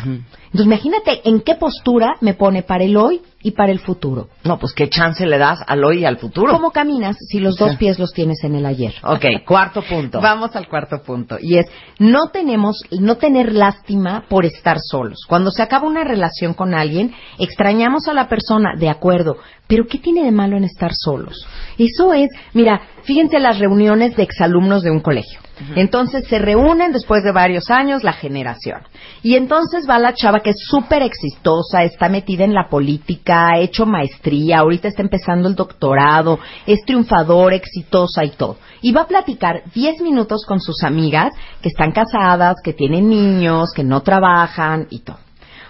Entonces, 0.55 0.73
imagínate 0.73 1.27
en 1.27 1.41
qué 1.41 1.55
postura 1.55 2.15
me 2.21 2.33
pone 2.33 2.63
para 2.63 2.85
el 2.85 2.95
hoy 2.95 3.21
y 3.43 3.51
para 3.51 3.73
el 3.73 3.79
futuro. 3.79 4.29
No, 4.45 4.57
pues 4.57 4.71
qué 4.71 4.89
chance 4.89 5.25
le 5.25 5.37
das 5.37 5.59
al 5.67 5.83
hoy 5.83 5.99
y 5.99 6.05
al 6.05 6.17
futuro. 6.17 6.53
¿Cómo 6.53 6.71
caminas 6.71 7.17
si 7.29 7.41
los 7.41 7.57
dos 7.57 7.75
pies 7.75 7.99
los 7.99 8.13
tienes 8.13 8.41
en 8.45 8.55
el 8.55 8.65
ayer? 8.65 8.93
Ok, 9.03 9.25
cuarto 9.45 9.81
punto. 9.81 10.21
Vamos 10.21 10.55
al 10.55 10.69
cuarto 10.69 11.03
punto 11.03 11.37
y 11.41 11.57
es 11.57 11.65
no 11.99 12.29
tenemos 12.31 12.77
no 12.89 13.17
tener 13.17 13.51
lástima 13.51 14.23
por 14.29 14.45
estar 14.45 14.77
solos. 14.79 15.25
Cuando 15.27 15.51
se 15.51 15.61
acaba 15.61 15.85
una 15.85 16.05
relación 16.05 16.53
con 16.53 16.73
alguien, 16.73 17.13
extrañamos 17.37 18.07
a 18.07 18.13
la 18.13 18.29
persona, 18.29 18.75
de 18.79 18.87
acuerdo, 18.87 19.35
pero 19.67 19.87
¿qué 19.87 19.97
tiene 19.97 20.23
de 20.23 20.31
malo 20.31 20.57
en 20.57 20.63
estar 20.63 20.91
solos? 20.93 21.47
Eso 21.77 22.13
es, 22.13 22.29
mira, 22.53 22.81
fíjense 23.03 23.39
las 23.39 23.59
reuniones 23.59 24.15
de 24.15 24.23
exalumnos 24.23 24.83
de 24.83 24.91
un 24.91 24.99
colegio. 24.99 25.39
Entonces 25.75 26.27
se 26.27 26.37
reúnen 26.37 26.91
después 26.91 27.23
de 27.23 27.31
varios 27.31 27.69
años 27.69 28.03
la 28.03 28.13
generación. 28.13 28.81
Y 29.23 29.35
entonces 29.35 29.87
va 29.89 29.99
la 29.99 30.13
chava 30.13 30.41
que 30.41 30.49
es 30.49 30.57
súper 30.59 31.01
exitosa, 31.01 31.83
está 31.83 32.09
metida 32.09 32.43
en 32.43 32.53
la 32.53 32.67
política, 32.69 33.47
ha 33.53 33.59
hecho 33.59 33.85
maestría, 33.85 34.59
ahorita 34.59 34.89
está 34.89 35.01
empezando 35.01 35.47
el 35.47 35.55
doctorado, 35.55 36.39
es 36.67 36.81
triunfadora, 36.85 37.55
exitosa 37.55 38.25
y 38.25 38.31
todo. 38.31 38.57
Y 38.81 38.91
va 38.91 39.01
a 39.01 39.07
platicar 39.07 39.63
10 39.73 40.01
minutos 40.01 40.45
con 40.45 40.59
sus 40.59 40.83
amigas 40.83 41.33
que 41.61 41.69
están 41.69 41.91
casadas, 41.91 42.57
que 42.63 42.73
tienen 42.73 43.09
niños, 43.09 43.71
que 43.73 43.83
no 43.83 44.01
trabajan 44.01 44.87
y 44.89 44.99
todo. 44.99 45.24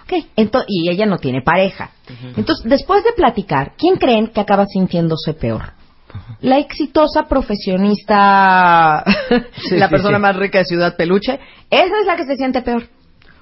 Ok, 0.06 0.24
ento- 0.36 0.64
y 0.68 0.88
ella 0.88 1.04
no 1.06 1.18
tiene 1.18 1.42
pareja. 1.42 1.90
Entonces, 2.36 2.64
después 2.64 3.02
de 3.04 3.12
platicar, 3.12 3.72
¿quién 3.76 3.96
creen 3.96 4.28
que 4.28 4.40
acaba 4.40 4.64
sintiéndose 4.66 5.34
peor? 5.34 5.72
La 6.40 6.58
exitosa 6.58 7.24
profesionista, 7.24 9.04
la 9.70 9.86
sí, 9.86 9.90
persona 9.90 10.16
sí. 10.18 10.22
más 10.22 10.36
rica 10.36 10.58
de 10.58 10.64
Ciudad 10.64 10.96
Peluche, 10.96 11.38
esa 11.70 12.00
es 12.00 12.06
la 12.06 12.16
que 12.16 12.24
se 12.24 12.36
siente 12.36 12.62
peor. 12.62 12.88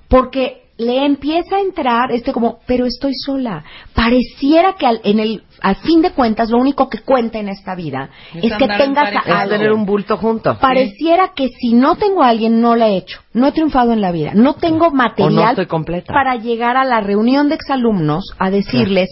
Porque 0.08 0.63
le 0.76 1.04
empieza 1.04 1.56
a 1.56 1.60
entrar 1.60 2.10
este 2.10 2.32
como, 2.32 2.58
pero 2.66 2.84
estoy 2.86 3.12
sola. 3.14 3.64
Pareciera 3.94 4.74
que 4.74 4.86
al, 4.86 5.00
en 5.04 5.20
el, 5.20 5.44
al 5.60 5.76
fin 5.76 6.02
de 6.02 6.10
cuentas 6.10 6.50
lo 6.50 6.58
único 6.58 6.88
que 6.88 6.98
cuenta 6.98 7.38
en 7.38 7.48
esta 7.48 7.74
vida 7.74 8.10
Es 8.34 8.50
es, 8.50 8.58
que 8.58 8.66
tengas 8.66 9.14
a 9.14 9.40
alguien. 9.42 9.48
tener 9.60 9.72
un 9.72 9.86
bulto 9.86 10.16
junto. 10.16 10.58
Pareciera 10.58 11.32
que 11.34 11.48
si 11.48 11.74
no 11.74 11.96
tengo 11.96 12.22
a 12.22 12.28
alguien, 12.28 12.60
no 12.60 12.74
la 12.74 12.88
he 12.88 12.96
hecho. 12.96 13.20
No 13.32 13.46
he 13.46 13.52
triunfado 13.52 13.92
en 13.92 14.00
la 14.00 14.10
vida. 14.10 14.32
No 14.34 14.54
tengo 14.54 14.90
material 14.90 15.50
estoy 15.50 15.66
completa. 15.66 16.12
para 16.12 16.36
llegar 16.36 16.76
a 16.76 16.84
la 16.84 17.00
reunión 17.00 17.48
de 17.48 17.54
exalumnos 17.54 18.24
a 18.38 18.50
decirles, 18.50 19.10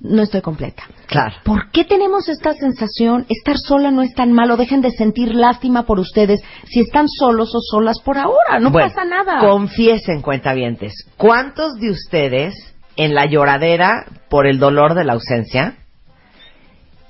no 0.00 0.22
estoy 0.22 0.40
completa. 0.42 0.82
Claro. 1.06 1.36
¿Por 1.44 1.70
qué 1.70 1.84
tenemos 1.84 2.28
esta 2.28 2.52
sensación? 2.54 3.26
Estar 3.28 3.56
sola 3.58 3.90
no 3.90 4.02
es 4.02 4.12
tan 4.14 4.32
malo. 4.32 4.56
Dejen 4.56 4.80
de 4.80 4.90
sentir 4.90 5.34
lástima 5.34 5.84
por 5.84 5.98
ustedes 6.00 6.40
si 6.64 6.80
están 6.80 7.08
solos 7.08 7.54
o 7.54 7.60
solas 7.60 8.00
por 8.00 8.18
ahora. 8.18 8.58
No 8.60 8.70
Bueno, 8.70 8.88
pasa 8.88 9.04
nada. 9.04 9.38
Confiesen, 9.40 10.20
cuentavientes, 10.20 10.92
¿cuántos 11.16 11.76
de 11.76 11.90
ustedes 11.90 12.54
en 12.96 13.14
la 13.14 13.26
lloradera 13.26 14.04
por 14.28 14.46
el 14.46 14.58
dolor 14.58 14.94
de 14.94 15.04
la 15.04 15.14
ausencia 15.14 15.76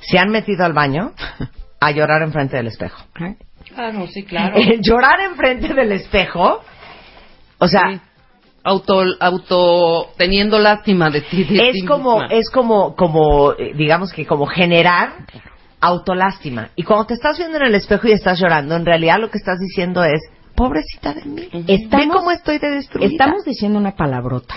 se 0.01 0.19
han 0.19 0.31
metido 0.31 0.65
al 0.65 0.73
baño 0.75 1.13
a 1.81 1.91
llorar 1.91 2.23
enfrente 2.23 2.57
del 2.57 2.67
espejo? 2.69 3.03
Claro, 3.75 4.07
sí, 4.07 4.23
claro. 4.25 4.57
Llorar 4.81 5.21
enfrente 5.21 5.73
del 5.75 5.93
espejo, 5.93 6.61
o 7.59 7.67
sea, 7.69 7.81
Sí. 7.93 8.01
Auto, 8.65 9.03
auto, 9.21 10.09
teniendo 10.17 10.59
lástima 10.59 11.11
de 11.11 11.21
ti. 11.21 11.45
de 11.45 11.71
ti 11.73 11.79
es 11.81 11.85
como, 11.87 12.21
misma. 12.21 12.35
es 12.35 12.51
como, 12.51 12.97
como, 12.97 13.53
eh, 13.53 13.73
digamos 13.75 14.13
que 14.13 14.25
como 14.27 14.47
generar 14.47 15.13
autolástima. 15.81 16.71
Y 16.77 16.83
cuando 16.83 17.07
te 17.07 17.15
estás 17.15 17.37
viendo 17.39 17.59
en 17.59 17.65
el 17.65 17.75
espejo 17.75 18.09
y 18.09 18.13
estás 18.13 18.41
llorando, 18.41 18.75
en 18.77 18.87
realidad 18.87 19.19
lo 19.21 19.31
que 19.31 19.39
estás 19.39 19.59
diciendo 19.61 20.03
es, 20.03 20.21
pobrecita 20.55 21.13
de 21.13 21.25
mí. 21.25 21.49
Estamos- 21.69 22.17
cómo 22.17 22.31
estoy 22.31 22.59
de 22.59 22.71
destruida. 22.71 23.09
Estamos 23.11 23.45
diciendo 23.45 23.79
una 23.79 23.93
palabrota. 23.97 24.55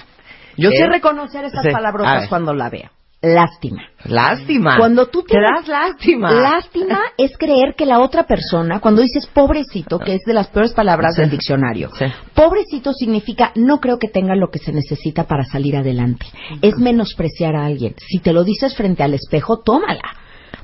Yo 0.55 0.71
sé 0.71 0.87
reconocer 0.87 1.45
esas 1.45 1.63
Sí, 1.63 1.69
palabrotas 1.71 2.27
cuando 2.29 2.53
la 2.53 2.69
veo. 2.69 2.89
Lástima. 3.21 3.82
Lástima. 4.06 4.77
Cuando 4.77 5.08
tú 5.08 5.23
te 5.23 5.38
das 5.39 5.67
lástima. 5.67 6.32
Lástima 6.32 6.99
es 7.17 7.36
creer 7.36 7.73
que 7.75 7.88
la 7.88 7.99
otra 7.99 8.27
persona, 8.27 8.80
cuando 8.80 9.01
dices 9.01 9.25
pobrecito, 9.25 9.97
que 9.97 10.13
es 10.15 10.21
de 10.23 10.36
las 10.36 10.47
peores 10.49 10.73
palabras 10.73 11.15
Sí. 11.15 11.21
del 11.21 11.32
diccionario, 11.32 11.89
Sí. 11.97 12.06
pobrecito 12.36 12.93
significa 12.93 13.51
no 13.56 13.80
creo 13.80 13.97
que 13.97 14.08
tenga 14.08 14.36
lo 14.36 14.49
que 14.51 14.60
se 14.60 14.71
necesita 14.71 15.23
para 15.23 15.45
salir 15.45 15.75
adelante. 15.75 16.27
Es 16.62 16.77
menospreciar 16.77 17.56
a 17.56 17.65
alguien. 17.65 17.96
Si 17.98 18.19
te 18.19 18.33
lo 18.33 18.44
dices 18.44 18.75
frente 18.75 19.02
al 19.02 19.15
espejo, 19.15 19.62
tómala. 19.63 20.13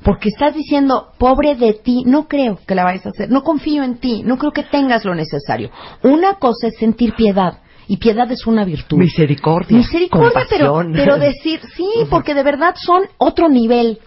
Porque 0.04 0.30
estás 0.30 0.54
diciendo, 0.54 1.08
pobre 1.18 1.56
de 1.56 1.74
ti, 1.74 2.04
no 2.06 2.28
creo 2.28 2.60
que 2.68 2.76
la 2.76 2.84
vayas 2.84 3.06
a 3.06 3.10
hacer, 3.10 3.30
no 3.32 3.42
confío 3.42 3.84
en 3.84 3.98
ti, 3.98 4.22
no 4.24 4.38
creo 4.38 4.52
que 4.52 4.64
tengas 4.64 5.06
lo 5.06 5.16
necesario. 5.16 5.72
Una 6.04 6.36
cosa 6.36 6.68
es 6.68 6.76
sentir 6.78 7.14
piedad, 7.16 7.60
y 7.88 7.98
piedad 7.98 8.32
es 8.32 8.46
una 8.48 8.66
virtud. 8.66 8.98
Misericordia. 8.98 9.78
Misericordia, 9.78 10.46
pero, 10.50 10.74
compasión. 10.74 10.94
pero 10.94 11.18
decir, 11.18 11.60
sí, 11.76 11.88
porque 12.10 12.34
de 12.34 12.44
verdad 12.44 12.76
son 12.76 13.04
otro 13.18 13.50
nivel. 13.50 14.00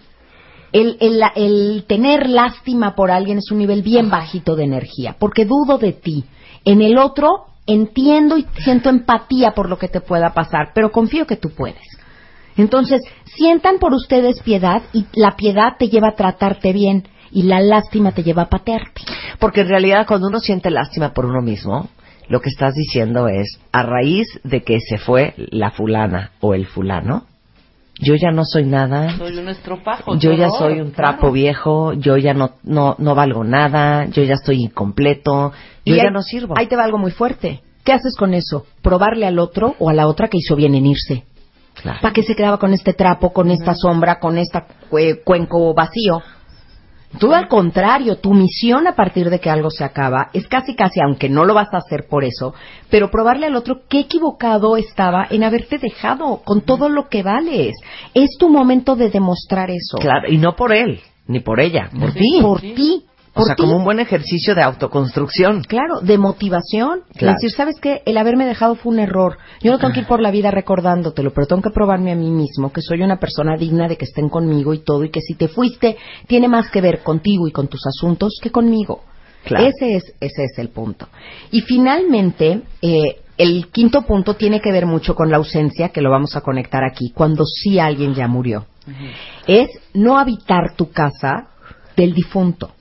El, 0.71 0.97
el, 0.99 1.21
el 1.35 1.85
tener 1.87 2.29
lástima 2.29 2.93
por 2.93 3.09
alguien 3.09 3.37
es 3.37 3.51
un 3.51 3.57
nivel 3.59 3.81
bien 3.83 4.09
bajito 4.09 4.55
de 4.55 4.65
energía, 4.65 5.15
porque 5.17 5.45
dudo 5.45 5.77
de 5.77 5.93
ti. 5.93 6.25
En 6.65 6.81
el 6.81 6.97
otro 6.97 7.45
entiendo 7.65 8.37
y 8.37 8.45
siento 8.63 8.89
empatía 8.89 9.51
por 9.51 9.69
lo 9.69 9.77
que 9.77 9.87
te 9.87 10.01
pueda 10.01 10.33
pasar, 10.33 10.71
pero 10.73 10.91
confío 10.91 11.25
que 11.27 11.37
tú 11.37 11.49
puedes. 11.49 11.83
Entonces, 12.55 13.01
sientan 13.23 13.77
por 13.77 13.93
ustedes 13.93 14.41
piedad 14.41 14.81
y 14.91 15.05
la 15.13 15.35
piedad 15.35 15.75
te 15.77 15.89
lleva 15.89 16.09
a 16.09 16.15
tratarte 16.15 16.73
bien 16.73 17.07
y 17.31 17.43
la 17.43 17.59
lástima 17.59 18.11
te 18.11 18.23
lleva 18.23 18.43
a 18.43 18.49
patearte. 18.49 19.01
Porque 19.39 19.61
en 19.61 19.67
realidad 19.67 20.07
cuando 20.07 20.27
uno 20.27 20.39
siente 20.39 20.71
lástima 20.71 21.13
por 21.13 21.25
uno 21.25 21.41
mismo, 21.41 21.89
lo 22.29 22.41
que 22.41 22.49
estás 22.49 22.73
diciendo 22.73 23.27
es, 23.27 23.59
a 23.71 23.83
raíz 23.83 24.27
de 24.43 24.61
que 24.63 24.79
se 24.79 24.97
fue 24.97 25.33
la 25.37 25.71
fulana 25.71 26.31
o 26.41 26.53
el 26.53 26.65
fulano, 26.65 27.25
yo 27.99 28.13
ya 28.15 28.31
no 28.31 28.45
soy 28.45 28.65
nada, 28.65 29.17
Soy 29.17 29.37
un 29.37 29.49
estropajo. 29.49 30.17
yo 30.19 30.31
ya 30.33 30.49
soy 30.51 30.79
un 30.81 30.91
trapo 30.91 31.17
claro. 31.21 31.31
viejo, 31.33 31.93
yo 31.93 32.17
ya 32.17 32.33
no, 32.33 32.51
no, 32.63 32.95
no 32.99 33.15
valgo 33.15 33.43
nada, 33.43 34.05
yo 34.05 34.23
ya 34.23 34.35
estoy 34.35 34.61
incompleto, 34.61 35.51
yo 35.85 35.95
Y 35.95 35.97
ya 35.97 36.03
ahí- 36.03 36.11
no 36.13 36.21
sirvo. 36.21 36.53
Ahí 36.57 36.67
te 36.67 36.75
va 36.75 36.83
algo 36.83 36.97
muy 36.99 37.11
fuerte. 37.11 37.61
¿Qué 37.83 37.93
haces 37.93 38.15
con 38.17 38.33
eso? 38.33 38.65
Probarle 38.81 39.25
al 39.25 39.39
otro 39.39 39.75
o 39.79 39.89
a 39.89 39.93
la 39.93 40.07
otra 40.07 40.27
que 40.27 40.37
hizo 40.37 40.55
bien 40.55 40.75
en 40.75 40.85
irse. 40.85 41.23
Claro. 41.81 41.99
¿Para 42.01 42.13
qué 42.13 42.21
se 42.23 42.35
quedaba 42.35 42.57
con 42.57 42.73
este 42.73 42.93
trapo, 42.93 43.31
con 43.33 43.49
esta 43.49 43.73
sombra, 43.73 44.19
con 44.19 44.37
este 44.37 44.59
cuenco 45.23 45.73
vacío? 45.73 46.21
Tú 47.19 47.33
al 47.33 47.47
contrario, 47.47 48.17
tu 48.17 48.33
misión 48.33 48.87
a 48.87 48.95
partir 48.95 49.29
de 49.29 49.39
que 49.39 49.49
algo 49.49 49.69
se 49.69 49.83
acaba 49.83 50.29
es 50.33 50.47
casi 50.47 50.75
casi, 50.75 50.99
aunque 51.01 51.29
no 51.29 51.45
lo 51.45 51.53
vas 51.53 51.73
a 51.73 51.77
hacer 51.77 52.07
por 52.09 52.23
eso, 52.23 52.53
pero 52.89 53.09
probarle 53.09 53.47
al 53.47 53.55
otro 53.55 53.81
qué 53.89 54.01
equivocado 54.01 54.77
estaba 54.77 55.27
en 55.29 55.43
haberte 55.43 55.77
dejado 55.77 56.41
con 56.43 56.61
todo 56.61 56.89
lo 56.89 57.09
que 57.09 57.23
vales. 57.23 57.75
Es 58.13 58.31
tu 58.39 58.49
momento 58.49 58.95
de 58.95 59.09
demostrar 59.09 59.69
eso. 59.71 59.97
Claro, 59.99 60.29
y 60.31 60.37
no 60.37 60.55
por 60.55 60.73
él, 60.73 60.99
ni 61.27 61.39
por 61.39 61.59
ella, 61.59 61.89
por 61.99 62.11
Sí, 62.13 62.19
ti. 62.19 62.39
Por 62.41 62.61
Sí. 62.61 62.73
ti. 62.75 63.03
O 63.41 63.45
sea, 63.45 63.55
ti. 63.55 63.63
como 63.63 63.77
un 63.77 63.83
buen 63.83 63.99
ejercicio 63.99 64.55
de 64.55 64.63
autoconstrucción. 64.63 65.63
Claro, 65.63 66.01
de 66.01 66.17
motivación. 66.17 67.01
Claro. 67.15 67.35
Decir, 67.35 67.51
¿sabes 67.55 67.79
qué? 67.81 68.01
El 68.05 68.17
haberme 68.17 68.45
dejado 68.45 68.75
fue 68.75 68.93
un 68.93 68.99
error. 68.99 69.37
Yo 69.61 69.71
no 69.71 69.79
tengo 69.79 69.93
que 69.93 70.01
ir 70.01 70.07
por 70.07 70.21
la 70.21 70.31
vida 70.31 70.51
recordándotelo, 70.51 71.31
pero 71.33 71.47
tengo 71.47 71.61
que 71.61 71.71
probarme 71.71 72.11
a 72.11 72.15
mí 72.15 72.29
mismo 72.29 72.71
que 72.71 72.81
soy 72.81 73.01
una 73.01 73.19
persona 73.19 73.57
digna 73.57 73.87
de 73.87 73.97
que 73.97 74.05
estén 74.05 74.29
conmigo 74.29 74.73
y 74.73 74.79
todo, 74.79 75.03
y 75.03 75.09
que 75.09 75.21
si 75.21 75.35
te 75.35 75.47
fuiste, 75.47 75.97
tiene 76.27 76.47
más 76.47 76.69
que 76.69 76.81
ver 76.81 77.03
contigo 77.03 77.47
y 77.47 77.51
con 77.51 77.67
tus 77.67 77.85
asuntos 77.87 78.39
que 78.41 78.51
conmigo. 78.51 79.03
Claro. 79.43 79.65
Ese, 79.65 79.95
es, 79.95 80.03
ese 80.19 80.43
es 80.43 80.57
el 80.57 80.69
punto. 80.69 81.07
Y 81.51 81.61
finalmente, 81.61 82.61
eh, 82.81 83.21
el 83.37 83.67
quinto 83.67 84.01
punto 84.01 84.35
tiene 84.35 84.59
que 84.59 84.71
ver 84.71 84.85
mucho 84.85 85.15
con 85.15 85.29
la 85.29 85.37
ausencia, 85.37 85.89
que 85.89 86.01
lo 86.01 86.09
vamos 86.09 86.35
a 86.35 86.41
conectar 86.41 86.83
aquí, 86.83 87.11
cuando 87.13 87.45
sí 87.45 87.79
alguien 87.79 88.13
ya 88.13 88.27
murió. 88.27 88.65
Es 89.45 89.67
no 89.93 90.17
habitar 90.17 90.75
tu 90.75 90.89
casa 90.91 91.49
del 91.95 92.13
difunto. 92.13 92.71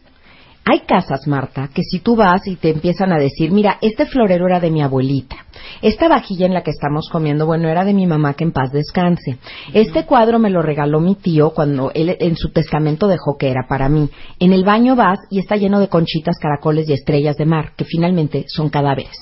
Hay 0.69 0.81
casas, 0.81 1.29
Marta, 1.29 1.69
que 1.73 1.83
si 1.85 2.01
tú 2.01 2.17
vas 2.17 2.45
y 2.49 2.57
te 2.57 2.71
empiezan 2.71 3.13
a 3.13 3.19
decir, 3.19 3.53
mira, 3.53 3.79
este 3.81 4.05
florero 4.05 4.47
era 4.47 4.59
de 4.59 4.73
mi 4.73 4.83
abuelita, 4.83 5.37
esta 5.81 6.09
vajilla 6.09 6.45
en 6.47 6.55
la 6.55 6.63
que 6.63 6.73
estamos 6.73 7.09
comiendo, 7.09 7.47
bueno, 7.47 7.69
era 7.69 7.85
de 7.85 7.95
mi 7.95 8.05
mamá 8.05 8.35
que 8.35 8.43
en 8.43 8.51
paz 8.51 8.73
descanse. 8.73 9.39
Este 9.73 10.05
cuadro 10.07 10.41
me 10.41 10.51
lo 10.51 10.63
regaló 10.63 10.99
mi 10.99 11.15
tío 11.15 11.51
cuando 11.51 11.93
él 11.95 12.17
en 12.19 12.37
su 12.37 12.51
testamento 12.51 13.07
dejó 13.07 13.37
que 13.39 13.49
era 13.49 13.69
para 13.69 13.89
mí. 13.89 14.11
En 14.41 14.53
el 14.53 14.65
baño 14.65 14.97
vas 14.97 15.21
y 15.31 15.39
está 15.39 15.55
lleno 15.55 15.79
de 15.79 15.89
conchitas, 15.89 16.37
caracoles 16.41 16.89
y 16.89 16.95
estrellas 16.95 17.37
de 17.37 17.47
mar, 17.47 17.73
que 17.77 17.85
finalmente 17.85 18.45
son 18.49 18.69
cadáveres. 18.69 19.17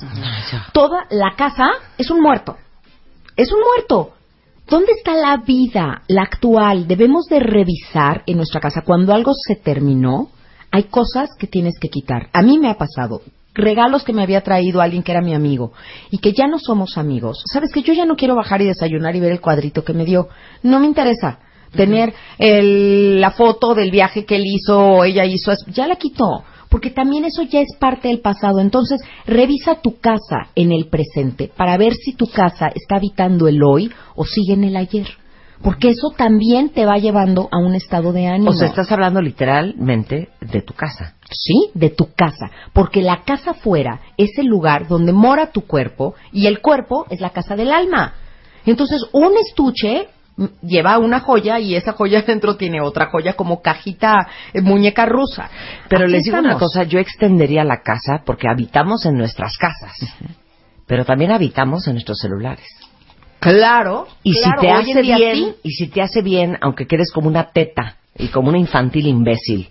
Toda 0.72 1.04
la 1.10 1.34
casa 1.36 1.66
es 1.98 2.10
un 2.10 2.22
muerto. 2.22 2.56
Es 3.36 3.52
un 3.52 3.60
muerto. 3.60 4.14
¿Dónde 4.66 4.92
está 4.92 5.14
la 5.14 5.36
vida, 5.44 6.02
la 6.08 6.22
actual? 6.22 6.86
Debemos 6.86 7.26
de 7.26 7.40
revisar 7.40 8.22
en 8.24 8.38
nuestra 8.38 8.60
casa 8.60 8.80
cuando 8.80 9.12
algo 9.12 9.32
se 9.34 9.56
terminó. 9.56 10.30
Hay 10.74 10.84
cosas 10.90 11.30
que 11.38 11.46
tienes 11.46 11.78
que 11.78 11.88
quitar. 11.88 12.30
A 12.32 12.42
mí 12.42 12.58
me 12.58 12.68
ha 12.68 12.74
pasado. 12.76 13.20
Regalos 13.54 14.02
que 14.02 14.12
me 14.12 14.24
había 14.24 14.40
traído 14.40 14.80
alguien 14.80 15.04
que 15.04 15.12
era 15.12 15.20
mi 15.20 15.32
amigo 15.32 15.72
y 16.10 16.18
que 16.18 16.32
ya 16.32 16.48
no 16.48 16.58
somos 16.58 16.98
amigos. 16.98 17.44
Sabes 17.52 17.70
que 17.72 17.82
yo 17.82 17.92
ya 17.92 18.04
no 18.04 18.16
quiero 18.16 18.34
bajar 18.34 18.60
y 18.60 18.64
desayunar 18.64 19.14
y 19.14 19.20
ver 19.20 19.30
el 19.30 19.40
cuadrito 19.40 19.84
que 19.84 19.92
me 19.92 20.04
dio. 20.04 20.26
No 20.64 20.80
me 20.80 20.86
interesa 20.86 21.38
tener 21.76 22.12
el- 22.38 23.20
la 23.20 23.30
foto 23.30 23.76
del 23.76 23.92
viaje 23.92 24.24
que 24.24 24.34
él 24.34 24.42
hizo 24.44 24.76
o 24.80 25.04
ella 25.04 25.24
hizo. 25.24 25.52
Ya 25.68 25.86
la 25.86 25.94
quitó 25.94 26.42
porque 26.68 26.90
también 26.90 27.24
eso 27.24 27.42
ya 27.42 27.60
es 27.60 27.68
parte 27.78 28.08
del 28.08 28.18
pasado. 28.18 28.58
Entonces, 28.58 29.00
revisa 29.26 29.76
tu 29.76 30.00
casa 30.00 30.48
en 30.56 30.72
el 30.72 30.88
presente 30.88 31.48
para 31.56 31.76
ver 31.76 31.94
si 31.94 32.14
tu 32.14 32.26
casa 32.26 32.66
está 32.74 32.96
habitando 32.96 33.46
el 33.46 33.62
hoy 33.62 33.92
o 34.16 34.24
sigue 34.24 34.54
en 34.54 34.64
el 34.64 34.76
ayer. 34.76 35.06
Porque 35.64 35.88
eso 35.88 36.10
también 36.14 36.68
te 36.68 36.84
va 36.84 36.98
llevando 36.98 37.48
a 37.50 37.56
un 37.56 37.74
estado 37.74 38.12
de 38.12 38.26
ánimo. 38.26 38.50
O 38.50 38.52
sea, 38.52 38.68
estás 38.68 38.92
hablando 38.92 39.22
literalmente 39.22 40.28
de 40.42 40.60
tu 40.60 40.74
casa. 40.74 41.14
Sí, 41.30 41.70
de 41.72 41.88
tu 41.88 42.12
casa. 42.12 42.50
Porque 42.74 43.00
la 43.00 43.22
casa 43.24 43.54
fuera 43.54 44.00
es 44.18 44.36
el 44.36 44.46
lugar 44.46 44.86
donde 44.88 45.14
mora 45.14 45.52
tu 45.52 45.62
cuerpo 45.62 46.14
y 46.32 46.48
el 46.48 46.60
cuerpo 46.60 47.06
es 47.08 47.20
la 47.20 47.30
casa 47.30 47.56
del 47.56 47.72
alma. 47.72 48.12
Entonces, 48.66 49.06
un 49.12 49.32
estuche 49.38 50.08
lleva 50.60 50.98
una 50.98 51.20
joya 51.20 51.58
y 51.58 51.76
esa 51.76 51.92
joya 51.92 52.20
dentro 52.26 52.56
tiene 52.56 52.82
otra 52.82 53.06
joya 53.06 53.32
como 53.32 53.62
cajita, 53.62 54.28
eh, 54.52 54.60
muñeca 54.60 55.06
rusa. 55.06 55.48
Pero 55.88 56.04
Aquí 56.04 56.12
les 56.12 56.24
digo 56.24 56.40
una 56.40 56.58
cosa, 56.58 56.82
yo 56.82 56.98
extendería 56.98 57.64
la 57.64 57.80
casa 57.80 58.22
porque 58.26 58.48
habitamos 58.50 59.06
en 59.06 59.16
nuestras 59.16 59.56
casas, 59.56 59.94
pero 60.86 61.06
también 61.06 61.32
habitamos 61.32 61.86
en 61.86 61.94
nuestros 61.94 62.18
celulares. 62.18 62.66
Claro. 63.44 64.06
Y 64.22 64.32
claro, 64.32 64.60
si 64.60 64.66
te 64.66 64.72
hace 64.72 65.02
bien, 65.02 65.36
sí. 65.36 65.54
y 65.62 65.70
si 65.72 65.86
te 65.88 66.02
hace 66.02 66.22
bien, 66.22 66.56
aunque 66.62 66.86
quedes 66.86 67.12
como 67.12 67.28
una 67.28 67.50
teta 67.52 67.96
y 68.16 68.28
como 68.28 68.48
una 68.48 68.58
infantil 68.58 69.06
imbécil, 69.06 69.68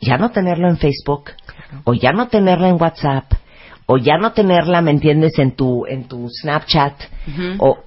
ya 0.00 0.16
no 0.16 0.30
tenerlo 0.30 0.68
en 0.68 0.78
Facebook, 0.78 1.30
o 1.84 1.92
ya 1.92 2.12
no 2.12 2.28
tenerla 2.28 2.68
en 2.68 2.80
WhatsApp, 2.80 3.32
o 3.84 3.98
ya 3.98 4.16
no 4.16 4.32
tenerla, 4.32 4.80
¿me 4.80 4.90
entiendes?, 4.90 5.38
en 5.38 5.52
tu, 5.52 5.84
en 5.86 6.08
tu 6.08 6.28
Snapchat, 6.30 6.94
o 7.58 7.78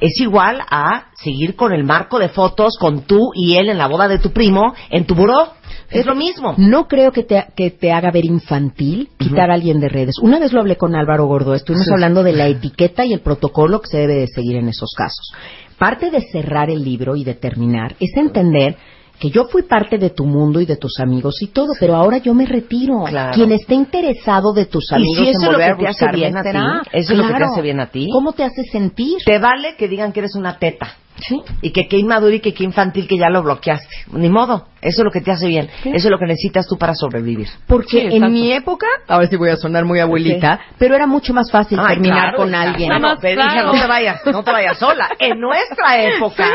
es 0.00 0.20
igual 0.20 0.62
a 0.70 1.08
seguir 1.14 1.56
con 1.56 1.72
el 1.72 1.84
marco 1.84 2.18
de 2.18 2.28
fotos 2.28 2.78
con 2.78 3.02
tú 3.02 3.30
y 3.34 3.56
él 3.56 3.68
en 3.68 3.78
la 3.78 3.86
boda 3.86 4.08
de 4.08 4.18
tu 4.18 4.32
primo, 4.32 4.74
en 4.90 5.04
tu 5.04 5.14
buró. 5.14 5.52
Es 5.90 6.04
lo 6.06 6.14
mismo. 6.14 6.54
No 6.58 6.86
creo 6.86 7.12
que 7.12 7.22
te, 7.22 7.44
que 7.56 7.70
te 7.70 7.92
haga 7.92 8.10
ver 8.10 8.24
infantil 8.24 9.08
quitar 9.18 9.50
a 9.50 9.54
alguien 9.54 9.80
de 9.80 9.88
redes. 9.88 10.16
Una 10.20 10.38
vez 10.38 10.52
lo 10.52 10.60
hablé 10.60 10.76
con 10.76 10.94
Álvaro 10.94 11.26
Gordo, 11.26 11.54
estuvimos 11.54 11.86
Sí. 11.86 11.92
hablando 11.92 12.22
de 12.22 12.32
la 12.32 12.46
etiqueta 12.46 13.04
y 13.04 13.12
el 13.14 13.20
protocolo 13.20 13.80
que 13.80 13.88
se 13.88 13.98
debe 13.98 14.14
de 14.16 14.26
seguir 14.26 14.56
en 14.56 14.68
esos 14.68 14.92
casos. 14.96 15.32
Parte 15.78 16.10
de 16.10 16.20
cerrar 16.20 16.70
el 16.70 16.82
libro 16.84 17.16
y 17.16 17.24
de 17.24 17.34
terminar 17.34 17.94
es 18.00 18.10
entender 18.16 18.76
que 19.18 19.30
yo 19.30 19.46
fui 19.46 19.62
parte 19.62 19.98
de 19.98 20.10
tu 20.10 20.24
mundo 20.26 20.60
y 20.60 20.66
de 20.66 20.76
tus 20.76 21.00
amigos 21.00 21.42
y 21.42 21.48
todo, 21.48 21.72
pero 21.80 21.96
ahora 21.96 22.18
yo 22.18 22.34
me 22.34 22.46
retiro. 22.46 23.02
Claro. 23.04 23.32
Quien 23.34 23.50
esté 23.52 23.74
interesado 23.74 24.52
de 24.52 24.66
tus 24.66 24.92
Y 24.92 24.94
amigos 24.94 25.16
si 25.24 25.28
eso 25.30 25.30
en 25.30 25.36
es 25.36 25.42
lo 25.42 25.52
volver 25.52 25.76
te 25.76 25.86
a 25.86 25.90
hace 25.90 26.06
bien 26.14 26.36
a 26.36 26.42
ti, 26.42 26.88
eso 26.92 27.12
es 27.12 27.18
lo 27.18 27.26
que 27.26 27.34
te 27.34 27.44
hace 27.44 27.62
bien 27.62 27.80
a 27.80 27.86
ti. 27.86 28.06
¿Cómo 28.12 28.32
te 28.32 28.44
hace 28.44 28.62
sentir? 28.70 29.16
Te 29.24 29.38
vale 29.38 29.74
que 29.76 29.88
digan 29.88 30.12
que 30.12 30.20
eres 30.20 30.34
una 30.36 30.58
teta. 30.58 30.94
Sí. 31.20 31.40
Y 31.62 31.70
que 31.72 31.88
qué 31.88 31.96
inmaduro 31.98 32.34
y 32.34 32.40
que 32.40 32.54
qué 32.54 32.64
infantil 32.64 33.06
que 33.08 33.18
ya 33.18 33.28
lo 33.28 33.42
bloqueaste. 33.42 33.88
Ni 34.12 34.28
modo. 34.28 34.66
Eso 34.80 35.00
es 35.00 35.04
lo 35.04 35.10
que 35.10 35.20
te 35.20 35.32
hace 35.32 35.48
bien. 35.48 35.68
Sí. 35.82 35.88
Eso 35.92 36.06
es 36.06 36.10
lo 36.12 36.18
que 36.20 36.26
necesitas 36.26 36.66
tú 36.68 36.78
para 36.78 36.94
sobrevivir. 36.94 37.48
Porque 37.66 37.88
Sí, 37.90 37.98
en 37.98 38.06
exacto. 38.12 38.28
mi 38.30 38.52
época, 38.52 38.86
ahora 39.08 39.26
sí 39.26 39.34
voy 39.36 39.50
a 39.50 39.56
sonar 39.56 39.84
muy 39.84 39.98
abuelita, 39.98 40.60
pero 40.78 40.94
era 40.94 41.06
mucho 41.08 41.34
más 41.34 41.50
fácil 41.50 41.80
Ay, 41.80 41.94
terminar 41.94 42.20
claro, 42.20 42.36
con 42.36 42.54
alguien. 42.54 42.88
No 43.00 43.16
te 43.18 43.34
vayas, 43.34 44.20
no 44.26 44.42
te 44.44 44.52
vayas 44.52 44.78
sola. 44.78 45.08
En 45.18 45.40
nuestra 45.40 46.00
época 46.00 46.46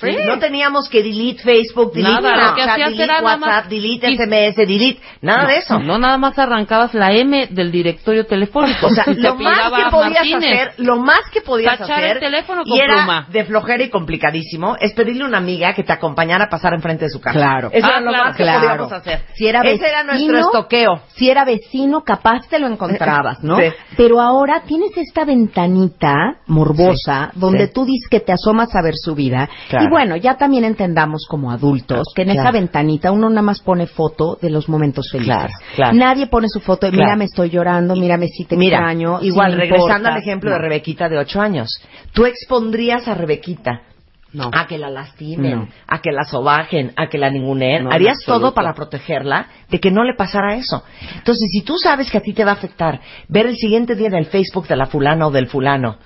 Sí, 0.00 0.12
sí. 0.12 0.16
no 0.26 0.38
teníamos 0.38 0.88
que 0.88 1.02
delete 1.02 1.42
Facebook, 1.42 1.92
delete 1.92 2.22
Nada, 2.22 2.54
que 2.54 2.62
hacías 2.62 2.90
delete 2.90 3.02
era 3.04 3.14
nada 3.20 3.24
WhatsApp, 3.36 3.48
más- 3.64 3.68
delete 3.68 4.06
SMS, 4.16 4.56
delete, 4.66 5.00
nada 5.20 5.46
de 5.48 5.56
eso. 5.56 5.78
No, 5.80 5.98
nada 5.98 6.18
más 6.18 6.38
arrancabas 6.38 6.94
la 6.94 7.12
M 7.12 7.48
del 7.50 7.72
directorio 7.72 8.26
telefónico. 8.26 8.86
O 8.86 8.90
sea, 8.90 9.04
Se 9.04 9.14
lo 9.14 9.34
más 9.34 9.58
que 9.72 9.90
podías 9.90 10.12
Martínez. 10.30 10.68
hacer, 10.68 10.74
lo 10.78 10.96
más 10.98 11.22
que 11.32 11.40
podías 11.40 11.78
Tachar 11.78 11.98
hacer, 11.98 12.16
el 12.18 12.20
teléfono 12.20 12.62
con 12.62 12.72
y 12.76 12.80
era 12.80 12.94
pluma. 12.98 13.26
de 13.30 13.44
flojera 13.44 13.82
y 13.82 13.90
complicadísimo, 14.12 14.76
es 14.78 14.92
pedirle 14.92 15.24
a 15.24 15.26
una 15.28 15.38
amiga 15.38 15.72
que 15.74 15.82
te 15.84 15.92
acompañara 15.92 16.44
a 16.44 16.48
pasar 16.48 16.74
enfrente 16.74 17.06
de 17.06 17.10
su 17.10 17.20
casa. 17.20 17.38
Claro. 17.38 17.70
Eso 17.72 17.86
Ah, 17.86 17.90
era 17.90 18.00
lo 18.00 18.08
claro, 18.10 18.24
más 18.26 18.36
que 18.36 18.42
claro. 18.42 18.60
podíamos 18.60 18.92
hacer. 18.92 19.20
Si 19.34 19.46
era 19.46 19.60
Ese 19.62 19.88
era 19.88 20.04
nuestro 20.04 20.32
vecino, 20.32 20.38
estoqueo. 20.38 21.00
Si 21.14 21.30
era 21.30 21.44
vecino, 21.44 22.02
capaz 22.02 22.46
te 22.48 22.58
lo 22.58 22.66
encontrabas, 22.66 23.42
¿no? 23.42 23.56
Sí. 23.56 23.64
Pero 23.96 24.20
ahora 24.20 24.62
tienes 24.66 24.90
esta 24.96 25.24
ventanita 25.24 26.36
morbosa 26.46 27.30
Sí, 27.32 27.40
donde 27.40 27.66
sí. 27.68 27.72
tú 27.74 27.84
dices 27.84 28.08
que 28.10 28.20
te 28.20 28.32
asomas 28.32 28.74
a 28.74 28.82
ver 28.82 28.94
su 28.96 29.14
vida. 29.14 29.48
Claro. 29.68 29.86
Y 29.86 29.88
bueno, 29.90 30.16
ya 30.16 30.36
también 30.36 30.64
entendamos 30.64 31.26
como 31.28 31.50
adultos 31.50 32.08
que 32.14 32.22
en 32.22 32.30
esa 32.30 32.50
ventanita 32.50 33.10
uno 33.12 33.28
nada 33.30 33.42
más 33.42 33.60
pone 33.60 33.86
foto 33.86 34.38
de 34.40 34.50
los 34.50 34.68
momentos 34.68 35.08
felices. 35.10 35.32
Claro, 35.34 35.52
claro. 35.76 35.96
Nadie 35.96 36.26
pone 36.26 36.48
su 36.48 36.60
foto 36.60 36.86
de, 36.86 36.92
Claro. 36.92 37.04
mira, 37.06 37.16
me 37.16 37.24
estoy 37.24 37.50
llorando, 37.50 37.94
mírame 37.96 38.28
si 38.28 38.44
te 38.44 38.56
Mira, 38.56 38.78
extraño. 38.78 39.18
igual, 39.22 39.52
regresando 39.52 39.94
importa. 39.96 40.12
al 40.14 40.18
ejemplo 40.22 40.50
de. 40.50 40.58
Rebequita 40.58 41.08
de 41.08 41.18
ocho 41.18 41.40
años. 41.40 41.68
Tú 42.12 42.24
expondrías 42.26 43.06
a 43.08 43.14
Rebequita 43.14 43.82
No. 44.32 44.50
a 44.52 44.66
que 44.66 44.78
la 44.78 44.88
lastimen, 44.88 45.58
No. 45.58 45.68
a 45.86 46.00
que 46.00 46.10
la 46.10 46.24
sobajen, 46.24 46.92
a 46.96 47.08
que 47.08 47.18
la 47.18 47.30
ninguneen. 47.30 47.84
No, 47.84 47.90
Harías 47.92 48.18
todo 48.24 48.54
para 48.54 48.72
protegerla 48.74 49.46
de 49.68 49.78
que 49.78 49.90
no 49.90 50.04
le 50.04 50.14
pasara 50.14 50.54
eso. 50.54 50.82
Entonces, 51.16 51.50
si 51.52 51.62
tú 51.62 51.76
sabes 51.76 52.10
que 52.10 52.18
a 52.18 52.22
ti 52.22 52.32
te 52.32 52.44
va 52.44 52.52
a 52.52 52.54
afectar 52.54 53.00
ver 53.28 53.46
el 53.46 53.56
siguiente 53.56 53.94
día 53.94 54.08
en 54.08 54.14
el 54.14 54.26
Facebook 54.26 54.66
de 54.68 54.76
la 54.76 54.86
fulana 54.86 55.26
o 55.26 55.30
del 55.30 55.48
fulano, 55.48 55.98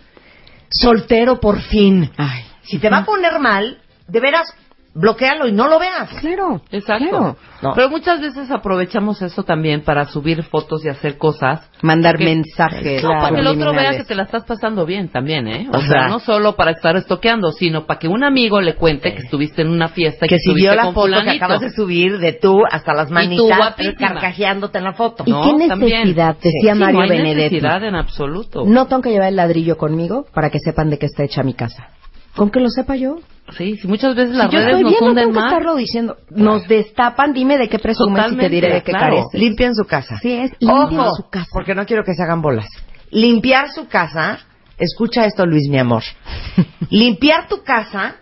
soltero 0.71 1.41
por 1.41 1.61
fin, 1.61 2.11
Ay. 2.17 2.45
si 2.63 2.79
te 2.79 2.91
va 2.91 2.99
a 2.99 3.05
poner 3.05 3.39
mal, 3.39 3.79
de 4.09 4.21
veras, 4.21 4.53
bloquealo 4.97 5.47
y 5.47 5.53
no 5.53 5.69
lo 5.69 5.79
veas. 5.79 6.09
Claro, 6.21 6.61
Exacto. 6.71 7.09
claro. 7.09 7.37
No. 7.63 7.73
Pero 7.75 7.89
muchas 7.89 8.21
veces 8.21 8.51
aprovechamos 8.51 9.23
eso 9.23 9.43
también 9.43 9.83
para 9.83 10.05
subir 10.07 10.43
fotos 10.43 10.85
y 10.85 10.89
hacer 10.89 11.17
cosas. 11.17 11.71
Mandar 11.83 12.17
Que- 12.19 12.25
mensajes. 12.25 13.03
No, 13.03 13.11
para 13.11 13.35
que 13.35 13.41
el 13.41 13.47
otro 13.47 13.73
vea 13.73 13.97
que 13.97 14.05
te 14.05 14.15
la 14.15 14.25
estás 14.25 14.45
pasando 14.45 14.85
bien 14.85 15.09
también, 15.09 15.49
¿eh? 15.49 15.69
O, 15.73 15.79
O 15.79 15.81
sea, 15.81 15.89
sea, 15.89 16.09
no 16.09 16.19
solo 16.19 16.55
para 16.57 16.73
estar 16.73 16.97
estoqueando, 16.97 17.53
sino 17.53 17.87
para 17.87 17.99
que 17.99 18.09
un 18.09 18.25
amigo 18.25 18.61
le 18.61 18.75
cuente 18.75 19.13
que 19.15 19.23
estuviste 19.23 19.63
en 19.63 19.69
una 19.69 19.89
fiesta 19.89 20.27
y 20.27 20.29
Que 20.29 20.37
si 20.39 20.49
estuviste 20.51 20.69
vio 20.69 20.77
la 20.77 20.83
con 20.85 20.95
foto 20.95 21.07
que 21.07 21.13
fulanito. 21.19 21.45
acabas 21.45 21.61
de 21.63 21.71
subir 21.71 22.19
de 22.19 22.33
tú 22.35 22.61
hasta 22.71 22.93
las 22.95 23.09
tú 23.09 23.15
manitas 23.15 23.57
guapísima. 23.59 23.97
carcajeándote 24.13 24.79
en 24.79 24.85
la 24.85 24.93
foto. 24.93 25.25
¿Y 25.27 25.31
No, 25.31 25.57
qué 25.59 25.69
también. 25.69 26.01
necesidad? 26.01 26.37
Sí. 26.41 26.51
Decía 26.53 26.75
Sí, 26.75 26.79
Mario 26.81 26.97
no 26.97 27.03
hay 27.03 27.09
Benedetti. 27.11 27.55
necesidad 27.57 27.85
en 27.85 27.95
absoluto. 27.95 28.65
No 28.67 28.87
tengo 28.87 29.03
que 29.03 29.11
llevar 29.11 29.29
el 29.29 29.37
ladrillo 29.37 29.77
conmigo 29.77 30.27
para 30.35 30.51
que 30.51 30.59
sepan 30.59 30.91
de 30.91 30.99
qué 30.99 31.07
está 31.07 31.25
hecha 31.25 31.43
mi 31.43 31.55
casa. 31.55 31.89
Con 32.37 32.51
que 32.51 32.61
lo 32.61 32.69
sepa 32.69 32.97
yo. 32.97 33.17
Sí, 33.57 33.79
muchas 33.85 34.15
veces 34.15 34.33
Si 34.33 34.39
las 34.39 34.51
yo 34.51 34.59
redes 34.59 34.81
nos 34.83 35.01
hunden 35.01 35.33
más. 35.33 35.47
estarlo 35.47 35.77
diciendo. 35.77 36.17
Nos 36.31 36.67
destapan, 36.69 37.33
dime 37.33 37.59
de 37.59 37.69
qué 37.69 37.79
presumes 37.79 38.33
y 38.33 38.37
te 38.37 38.49
diré 38.49 38.73
de 38.73 38.83
qué 38.83 38.93
claro. 38.93 39.17
careces. 39.17 39.41
Limpien 39.41 39.75
su 39.75 39.85
casa. 39.85 40.19
Sí, 40.21 40.33
es 40.33 40.53
limpien 40.61 41.01
Ojo, 41.01 41.17
su 41.17 41.29
casa. 41.31 41.47
porque 41.53 41.75
no 41.75 41.87
quiero 41.87 42.05
que 42.05 42.15
se 42.15 42.23
hagan 42.23 42.43
bolas. 42.43 42.67
Limpiar 43.11 43.69
su 43.73 43.89
casa, 43.89 44.41
escucha 44.79 45.25
esto 45.25 45.47
Luis, 45.47 45.69
mi 45.69 45.79
amor. 45.79 46.03
Limpiar 46.91 47.49
tu 47.49 47.63
casa 47.63 48.17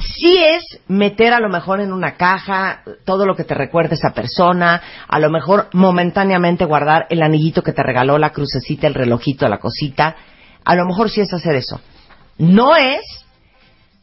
sí 0.00 0.38
es 0.38 0.64
meter 0.88 1.32
a 1.32 1.40
lo 1.40 1.48
mejor 1.48 1.80
en 1.80 1.92
una 1.92 2.16
caja 2.16 2.82
todo 3.04 3.26
lo 3.26 3.34
que 3.36 3.44
te 3.44 3.54
recuerde 3.54 3.94
esa 3.94 4.10
persona, 4.12 4.80
a 5.06 5.18
lo 5.18 5.30
mejor 5.30 5.68
momentáneamente 5.72 6.64
guardar 6.64 7.06
el 7.10 7.22
anillito 7.22 7.62
que 7.62 7.72
te 7.72 7.82
regaló, 7.82 8.18
la 8.18 8.30
crucecita, 8.30 8.86
el 8.86 8.94
relojito, 8.94 9.48
la 9.48 9.58
cosita. 9.58 10.16
A 10.64 10.74
lo 10.74 10.84
mejor 10.86 11.10
sí 11.10 11.20
es 11.20 11.32
hacer 11.32 11.54
eso. 11.54 11.80
No 12.40 12.74
es 12.74 13.02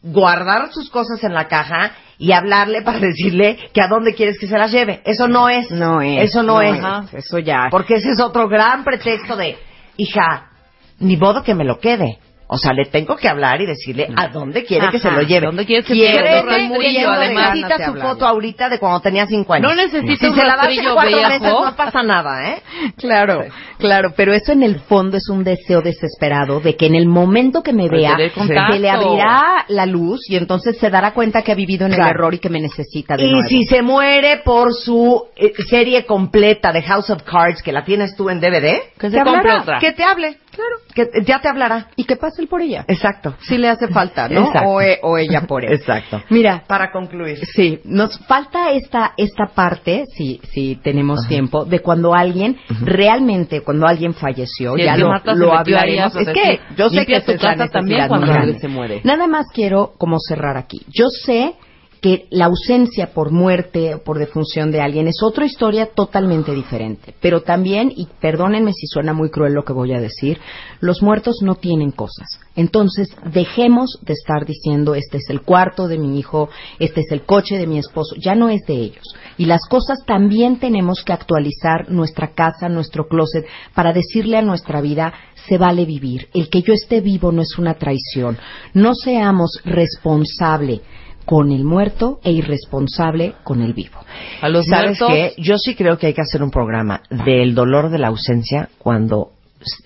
guardar 0.00 0.72
sus 0.72 0.90
cosas 0.90 1.22
en 1.24 1.34
la 1.34 1.48
caja 1.48 1.92
y 2.18 2.32
hablarle 2.32 2.82
para 2.82 2.98
decirle 3.00 3.58
que 3.72 3.82
a 3.82 3.88
dónde 3.88 4.14
quieres 4.14 4.38
que 4.38 4.46
se 4.46 4.56
las 4.56 4.70
lleve. 4.70 5.02
Eso 5.04 5.26
no 5.28 5.48
es. 5.48 5.70
No 5.70 6.00
es. 6.00 6.30
Eso 6.30 6.42
no, 6.42 6.60
es. 6.62 6.78
Eso 7.12 7.38
ya. 7.38 7.68
Porque 7.70 7.96
ese 7.96 8.10
es 8.10 8.20
otro 8.20 8.48
gran 8.48 8.84
pretexto 8.84 9.36
de, 9.36 9.58
hija, 9.96 10.50
ni 11.00 11.16
modo 11.16 11.42
que 11.42 11.54
me 11.54 11.64
lo 11.64 11.80
quede. 11.80 12.18
O 12.50 12.56
sea, 12.56 12.72
le 12.72 12.86
tengo 12.86 13.14
que 13.16 13.28
hablar 13.28 13.60
y 13.60 13.66
decirle 13.66 14.08
a 14.16 14.28
dónde 14.28 14.64
quiere 14.64 14.88
que 14.90 14.98
se 14.98 15.10
lo 15.10 15.20
lleve. 15.20 15.46
¿Dónde 15.46 15.66
quieres 15.66 15.84
que 15.84 15.92
Quiere 15.92 16.18
te 16.18 16.42
lo 16.42 16.80
lleve? 16.80 17.04
Además, 17.04 17.54
necesita 17.54 17.86
su 17.92 17.94
foto 18.00 18.26
ahorita 18.26 18.70
de 18.70 18.78
cuando 18.78 19.00
tenía 19.00 19.26
cinco 19.26 19.52
años. 19.52 19.70
No 19.70 19.76
necesita 19.76 20.16
si 20.16 20.26
un 20.28 20.34
se 20.34 20.44
la 20.44 20.56
das 20.56 20.64
en 20.68 20.68
rastrillo 20.68 20.94
cuatro 20.94 21.16
viejo. 21.18 21.28
meses 21.28 21.52
no 21.52 21.76
pasa 21.76 22.02
nada, 22.02 22.48
¿eh? 22.50 22.62
Claro, 22.96 23.44
claro, 23.78 24.14
pero 24.16 24.32
eso 24.32 24.52
en 24.52 24.62
el 24.62 24.80
fondo 24.80 25.18
es 25.18 25.28
un 25.28 25.44
deseo 25.44 25.82
desesperado 25.82 26.60
de 26.60 26.74
que 26.74 26.86
en 26.86 26.94
el 26.94 27.06
momento 27.06 27.62
que 27.62 27.72
me 27.74 27.86
Para 27.86 27.98
vea 27.98 28.16
tener 28.16 28.32
contacto. 28.32 28.72
se 28.72 28.78
le 28.80 28.90
abrirá 28.90 29.64
la 29.68 29.84
luz 29.86 30.20
y 30.30 30.36
entonces 30.36 30.78
se 30.78 30.88
dará 30.88 31.12
cuenta 31.12 31.42
que 31.42 31.52
ha 31.52 31.54
vivido 31.54 31.84
en 31.84 31.92
el 31.92 31.96
Claro. 31.98 32.10
error 32.12 32.34
y 32.34 32.38
que 32.38 32.48
me 32.48 32.60
necesita 32.60 33.16
de 33.16 33.24
Y 33.26 33.30
nuevo. 33.32 33.46
si 33.48 33.64
se 33.64 33.82
muere 33.82 34.38
por 34.42 34.72
su 34.72 35.26
eh, 35.36 35.52
serie 35.68 36.06
completa 36.06 36.72
de 36.72 36.80
House 36.82 37.10
of 37.10 37.22
Cards, 37.24 37.62
que 37.62 37.72
la 37.72 37.84
tienes 37.84 38.16
tú 38.16 38.30
en 38.30 38.40
DVD, 38.40 38.80
Que 38.98 39.10
Te 39.10 39.10
se 39.10 39.16
compre 39.22 39.50
hablará. 39.50 39.60
otra. 39.62 39.78
que 39.80 39.92
te 39.92 40.02
hable. 40.02 40.38
Claro. 40.50 40.76
Que 40.94 41.06
ya 41.24 41.40
te 41.40 41.48
hablará. 41.48 41.88
y 41.96 42.04
que 42.04 42.16
pase 42.16 42.42
él 42.42 42.48
por 42.48 42.60
ella. 42.62 42.84
Exacto. 42.88 43.34
Si 43.40 43.56
le 43.58 43.68
hace 43.68 43.88
falta, 43.88 44.28
¿no? 44.28 44.46
Exacto. 44.46 44.68
O, 44.68 44.80
e- 44.80 44.98
o 45.02 45.18
ella 45.18 45.42
por 45.42 45.64
él. 45.64 45.72
Exacto. 45.72 46.22
Mira, 46.30 46.64
Para 46.66 46.90
concluir. 46.90 47.38
Sí, 47.54 47.80
nos 47.84 48.18
falta 48.26 48.70
esta 48.70 49.12
esta 49.16 49.46
parte, 49.54 50.04
si 50.16 50.40
si 50.52 50.76
tenemos 50.76 51.26
tiempo, 51.28 51.64
de 51.64 51.80
cuando 51.80 52.14
alguien 52.14 52.56
realmente, 52.80 53.62
cuando 53.62 53.86
alguien 53.86 54.14
falleció, 54.14 54.74
Sí, 54.76 54.82
ya 54.84 54.96
lo, 54.96 55.12
lo 55.34 55.54
hablaremos. 55.54 56.16
Es 56.16 56.28
que 56.28 56.60
yo 56.76 56.88
sé 56.90 57.06
que 57.06 57.20
tu 57.20 57.36
casa 57.36 57.68
también 57.68 58.08
cuando 58.08 58.32
alguien 58.32 58.58
se 58.58 58.68
muere. 58.68 59.00
Nada 59.04 59.26
más 59.26 59.46
quiero 59.52 59.92
como 59.98 60.16
cerrar 60.18 60.56
aquí. 60.56 60.80
Yo 60.88 61.06
sé 61.08 61.54
que 62.00 62.26
la 62.30 62.46
ausencia 62.46 63.12
por 63.12 63.32
muerte 63.32 63.94
o 63.94 64.02
por 64.02 64.18
defunción 64.18 64.70
de 64.70 64.80
alguien 64.80 65.08
es 65.08 65.22
otra 65.22 65.46
historia 65.46 65.86
totalmente 65.86 66.52
diferente. 66.52 67.14
Pero 67.20 67.42
también, 67.42 67.92
y 67.94 68.06
perdónenme 68.20 68.72
si 68.72 68.86
suena 68.86 69.12
muy 69.12 69.30
cruel 69.30 69.54
lo 69.54 69.64
que 69.64 69.72
voy 69.72 69.92
a 69.92 70.00
decir, 70.00 70.38
los 70.80 71.02
muertos 71.02 71.38
no 71.42 71.56
tienen 71.56 71.90
cosas. 71.90 72.40
Entonces, 72.54 73.08
dejemos 73.32 73.98
de 74.02 74.14
estar 74.14 74.44
diciendo, 74.44 74.94
este 74.94 75.18
es 75.18 75.30
el 75.30 75.42
cuarto 75.42 75.88
de 75.88 75.98
mi 75.98 76.18
hijo, 76.18 76.48
este 76.78 77.00
es 77.00 77.12
el 77.12 77.22
coche 77.22 77.56
de 77.56 77.66
mi 77.66 77.78
esposo, 77.78 78.16
ya 78.16 78.34
no 78.34 78.48
es 78.48 78.62
de 78.66 78.74
ellos. 78.74 79.04
Y 79.36 79.46
las 79.46 79.60
cosas 79.68 79.98
también 80.06 80.58
tenemos 80.58 81.02
que 81.04 81.12
actualizar 81.12 81.90
nuestra 81.90 82.32
casa, 82.32 82.68
nuestro 82.68 83.06
closet, 83.06 83.46
para 83.74 83.92
decirle 83.92 84.36
a 84.36 84.42
nuestra 84.42 84.80
vida, 84.80 85.12
se 85.48 85.56
vale 85.58 85.84
vivir. 85.84 86.28
El 86.34 86.48
que 86.48 86.62
yo 86.62 86.72
esté 86.72 87.00
vivo 87.00 87.32
no 87.32 87.42
es 87.42 87.58
una 87.58 87.74
traición. 87.74 88.38
No 88.74 88.94
seamos 88.94 89.60
responsable 89.64 90.82
con 91.28 91.52
el 91.52 91.62
muerto 91.62 92.20
e 92.24 92.32
irresponsable 92.32 93.34
con 93.44 93.60
el 93.60 93.74
vivo. 93.74 93.98
A 94.40 94.48
los 94.48 94.64
¿Sabes 94.64 94.98
muertos, 94.98 95.08
qué? 95.36 95.42
Yo 95.42 95.58
sí 95.58 95.74
creo 95.74 95.98
que 95.98 96.06
hay 96.06 96.14
que 96.14 96.22
hacer 96.22 96.42
un 96.42 96.50
programa 96.50 97.02
del 97.10 97.54
dolor 97.54 97.90
de 97.90 97.98
la 97.98 98.06
ausencia 98.08 98.70
cuando 98.78 99.32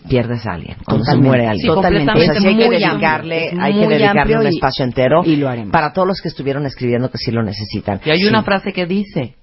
pierdes 0.08 0.46
a 0.46 0.52
alguien, 0.52 0.76
cuando 0.84 1.04
se 1.04 1.16
muere 1.16 1.48
alguien. 1.48 1.62
Sí, 1.68 1.74
Totalmente. 1.74 2.12
Hay 2.12 2.28
que 2.28 2.40
Muy 2.40 2.54
dedicarle, 2.68 3.44
amplio, 3.48 3.62
hay 3.64 3.72
que 3.72 3.78
muy 3.80 3.88
dedicarle 3.94 4.20
amplio 4.20 4.38
un 4.38 4.46
y- 4.52 4.54
espacio 4.54 4.84
entero 4.84 5.22
y 5.24 5.34
lo 5.34 5.48
haremos. 5.48 5.72
para 5.72 5.92
todos 5.92 6.06
los 6.06 6.20
que 6.20 6.28
estuvieron 6.28 6.64
escribiendo 6.64 7.10
que 7.10 7.18
sí 7.18 7.32
lo 7.32 7.42
necesitan. 7.42 8.00
Y 8.04 8.10
hay 8.10 8.20
Sí. 8.20 8.26
una 8.28 8.44
frase 8.44 8.72
que 8.72 8.86
dice, 8.86 9.34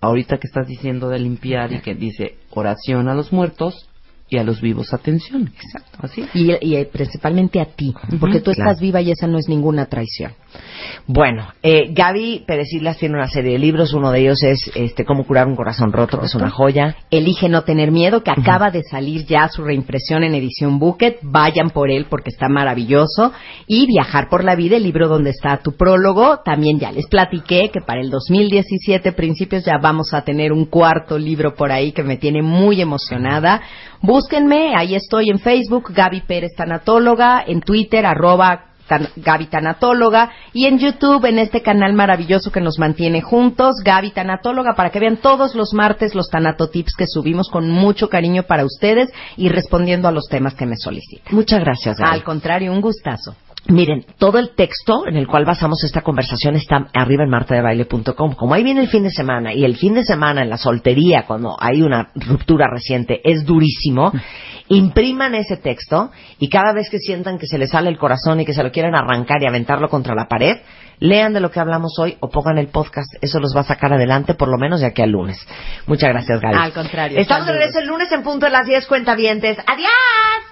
ahorita 0.00 0.36
que 0.38 0.46
estás 0.46 0.68
diciendo 0.68 1.08
de 1.08 1.18
limpiar 1.18 1.72
y 1.72 1.80
que 1.80 1.94
dice, 1.96 2.36
oración 2.50 3.08
a 3.08 3.14
los 3.14 3.32
muertos 3.32 3.88
y 4.32 4.38
a 4.38 4.44
los 4.44 4.60
vivos 4.60 4.92
atención. 4.92 5.50
Exacto. 5.54 5.98
Así. 6.02 6.24
Y, 6.34 6.52
y, 6.66 6.76
eh, 6.76 6.88
principalmente 6.90 7.60
a 7.60 7.66
ti, 7.66 7.94
porque 8.18 8.40
tú 8.40 8.50
Claro. 8.52 8.70
estás 8.70 8.80
viva 8.80 9.00
y 9.00 9.10
esa 9.10 9.26
no 9.26 9.38
es 9.38 9.48
ninguna 9.48 9.86
traición. 9.86 10.32
Bueno, 11.06 11.48
eh, 11.62 11.92
Gaby 11.92 12.44
Pérez 12.46 12.72
Islas 12.72 12.98
tiene 12.98 13.14
una 13.16 13.26
serie 13.28 13.52
de 13.52 13.58
libros, 13.58 13.94
uno 13.94 14.10
de 14.12 14.20
ellos 14.20 14.42
es 14.42 14.70
este 14.74 15.04
Cómo 15.04 15.24
curar 15.24 15.46
un 15.46 15.56
corazón 15.56 15.92
roto, 15.92 16.18
que 16.18 16.26
es 16.26 16.34
una 16.34 16.50
joya. 16.50 16.96
Elige 17.10 17.48
no 17.48 17.62
tener 17.64 17.90
miedo, 17.90 18.22
que 18.22 18.30
acaba 18.30 18.70
de 18.70 18.82
salir 18.82 19.26
ya 19.26 19.48
su 19.48 19.62
reimpresión 19.64 20.22
en 20.24 20.34
edición 20.34 20.78
Bucket. 20.78 21.18
Vayan 21.22 21.70
por 21.70 21.90
él 21.90 22.06
porque 22.08 22.30
está 22.30 22.48
maravilloso. 22.48 23.32
Y 23.66 23.86
Viajar 23.86 24.28
por 24.28 24.44
la 24.44 24.54
vida, 24.54 24.76
el 24.76 24.84
libro 24.84 25.08
donde 25.08 25.30
está 25.30 25.58
tu 25.58 25.72
prólogo. 25.72 26.38
También 26.44 26.78
ya 26.78 26.92
les 26.92 27.06
platiqué 27.08 27.70
que 27.72 27.80
para 27.80 28.00
el 28.00 28.10
2017, 28.10 29.12
principios, 29.12 29.64
ya 29.64 29.78
vamos 29.82 30.14
a 30.14 30.22
tener 30.22 30.52
un 30.52 30.66
cuarto 30.66 31.18
libro 31.18 31.54
por 31.54 31.72
ahí 31.72 31.92
que 31.92 32.02
me 32.02 32.16
tiene 32.16 32.42
muy 32.42 32.80
emocionada. 32.80 33.60
Búsquenme, 34.26 34.72
ahí 34.76 34.94
estoy 34.94 35.30
en 35.30 35.40
Facebook, 35.40 35.92
Gaby 35.92 36.20
Pérez 36.20 36.52
Tanatóloga, 36.56 37.42
en 37.44 37.60
Twitter, 37.60 38.06
arroba 38.06 38.66
Tan- 38.86 39.08
Gaby 39.16 39.46
Tanatóloga 39.46 40.30
y 40.52 40.66
en 40.66 40.78
YouTube 40.78 41.24
en 41.24 41.38
este 41.40 41.60
canal 41.60 41.92
maravilloso 41.94 42.52
que 42.52 42.60
nos 42.60 42.78
mantiene 42.78 43.20
juntos, 43.20 43.76
Gaby 43.84 44.12
Tanatóloga, 44.12 44.74
para 44.76 44.90
que 44.90 45.00
vean 45.00 45.16
todos 45.16 45.56
los 45.56 45.72
martes 45.74 46.14
los 46.14 46.28
tanatotips 46.30 46.94
que 46.96 47.06
subimos 47.08 47.48
con 47.48 47.68
mucho 47.68 48.08
cariño 48.08 48.44
para 48.44 48.64
ustedes 48.64 49.10
y 49.36 49.48
respondiendo 49.48 50.06
a 50.06 50.12
los 50.12 50.28
temas 50.28 50.54
que 50.54 50.66
me 50.66 50.76
solicitan. 50.76 51.34
Muchas 51.34 51.58
gracias, 51.60 51.98
Gaby. 51.98 52.12
Al 52.12 52.22
contrario, 52.24 52.70
un 52.72 52.80
gustazo. 52.80 53.34
Miren, 53.68 54.04
todo 54.18 54.38
el 54.38 54.54
texto 54.56 55.06
en 55.06 55.16
el 55.16 55.28
cual 55.28 55.44
basamos 55.44 55.84
esta 55.84 56.00
conversación 56.00 56.56
está 56.56 56.88
arriba 56.92 57.22
en 57.22 57.30
martadebaile.com. 57.30 58.34
Como 58.34 58.54
ahí 58.54 58.64
viene 58.64 58.80
el 58.80 58.88
fin 58.88 59.04
de 59.04 59.10
semana 59.10 59.54
y 59.54 59.64
el 59.64 59.76
fin 59.76 59.94
de 59.94 60.04
semana 60.04 60.42
en 60.42 60.50
la 60.50 60.58
soltería, 60.58 61.24
cuando 61.26 61.56
hay 61.58 61.80
una 61.82 62.10
ruptura 62.16 62.66
reciente, 62.68 63.20
es 63.22 63.44
durísimo, 63.44 64.12
impriman 64.68 65.36
ese 65.36 65.56
texto 65.56 66.10
y 66.40 66.48
cada 66.48 66.72
vez 66.72 66.90
que 66.90 66.98
sientan 66.98 67.38
que 67.38 67.46
se 67.46 67.56
les 67.56 67.70
sale 67.70 67.88
el 67.88 67.98
corazón 67.98 68.40
y 68.40 68.44
que 68.44 68.52
se 68.52 68.64
lo 68.64 68.72
quieren 68.72 68.96
arrancar 68.96 69.40
y 69.42 69.46
aventarlo 69.46 69.88
contra 69.88 70.14
la 70.16 70.26
pared, 70.26 70.58
lean 70.98 71.32
de 71.32 71.40
lo 71.40 71.50
que 71.52 71.60
hablamos 71.60 71.96
hoy 72.00 72.16
o 72.18 72.30
pongan 72.30 72.58
el 72.58 72.66
podcast. 72.66 73.14
Eso 73.20 73.38
los 73.38 73.54
va 73.56 73.60
a 73.60 73.64
sacar 73.64 73.92
adelante 73.92 74.34
por 74.34 74.48
lo 74.48 74.58
menos 74.58 74.80
de 74.80 74.86
aquí 74.86 75.02
al 75.02 75.10
lunes. 75.10 75.38
Muchas 75.86 76.10
gracias, 76.10 76.40
Gaby. 76.40 76.56
Al 76.56 76.72
contrario, 76.72 77.18
Estamos 77.18 77.46
de 77.46 77.52
regreso 77.52 77.78
el 77.78 77.86
lunes 77.86 78.10
en 78.10 78.24
punto 78.24 78.46
de 78.46 78.52
las 78.52 78.66
10 78.66 78.86
cuentavientes. 78.86 79.56
¡Adiós! 79.66 80.51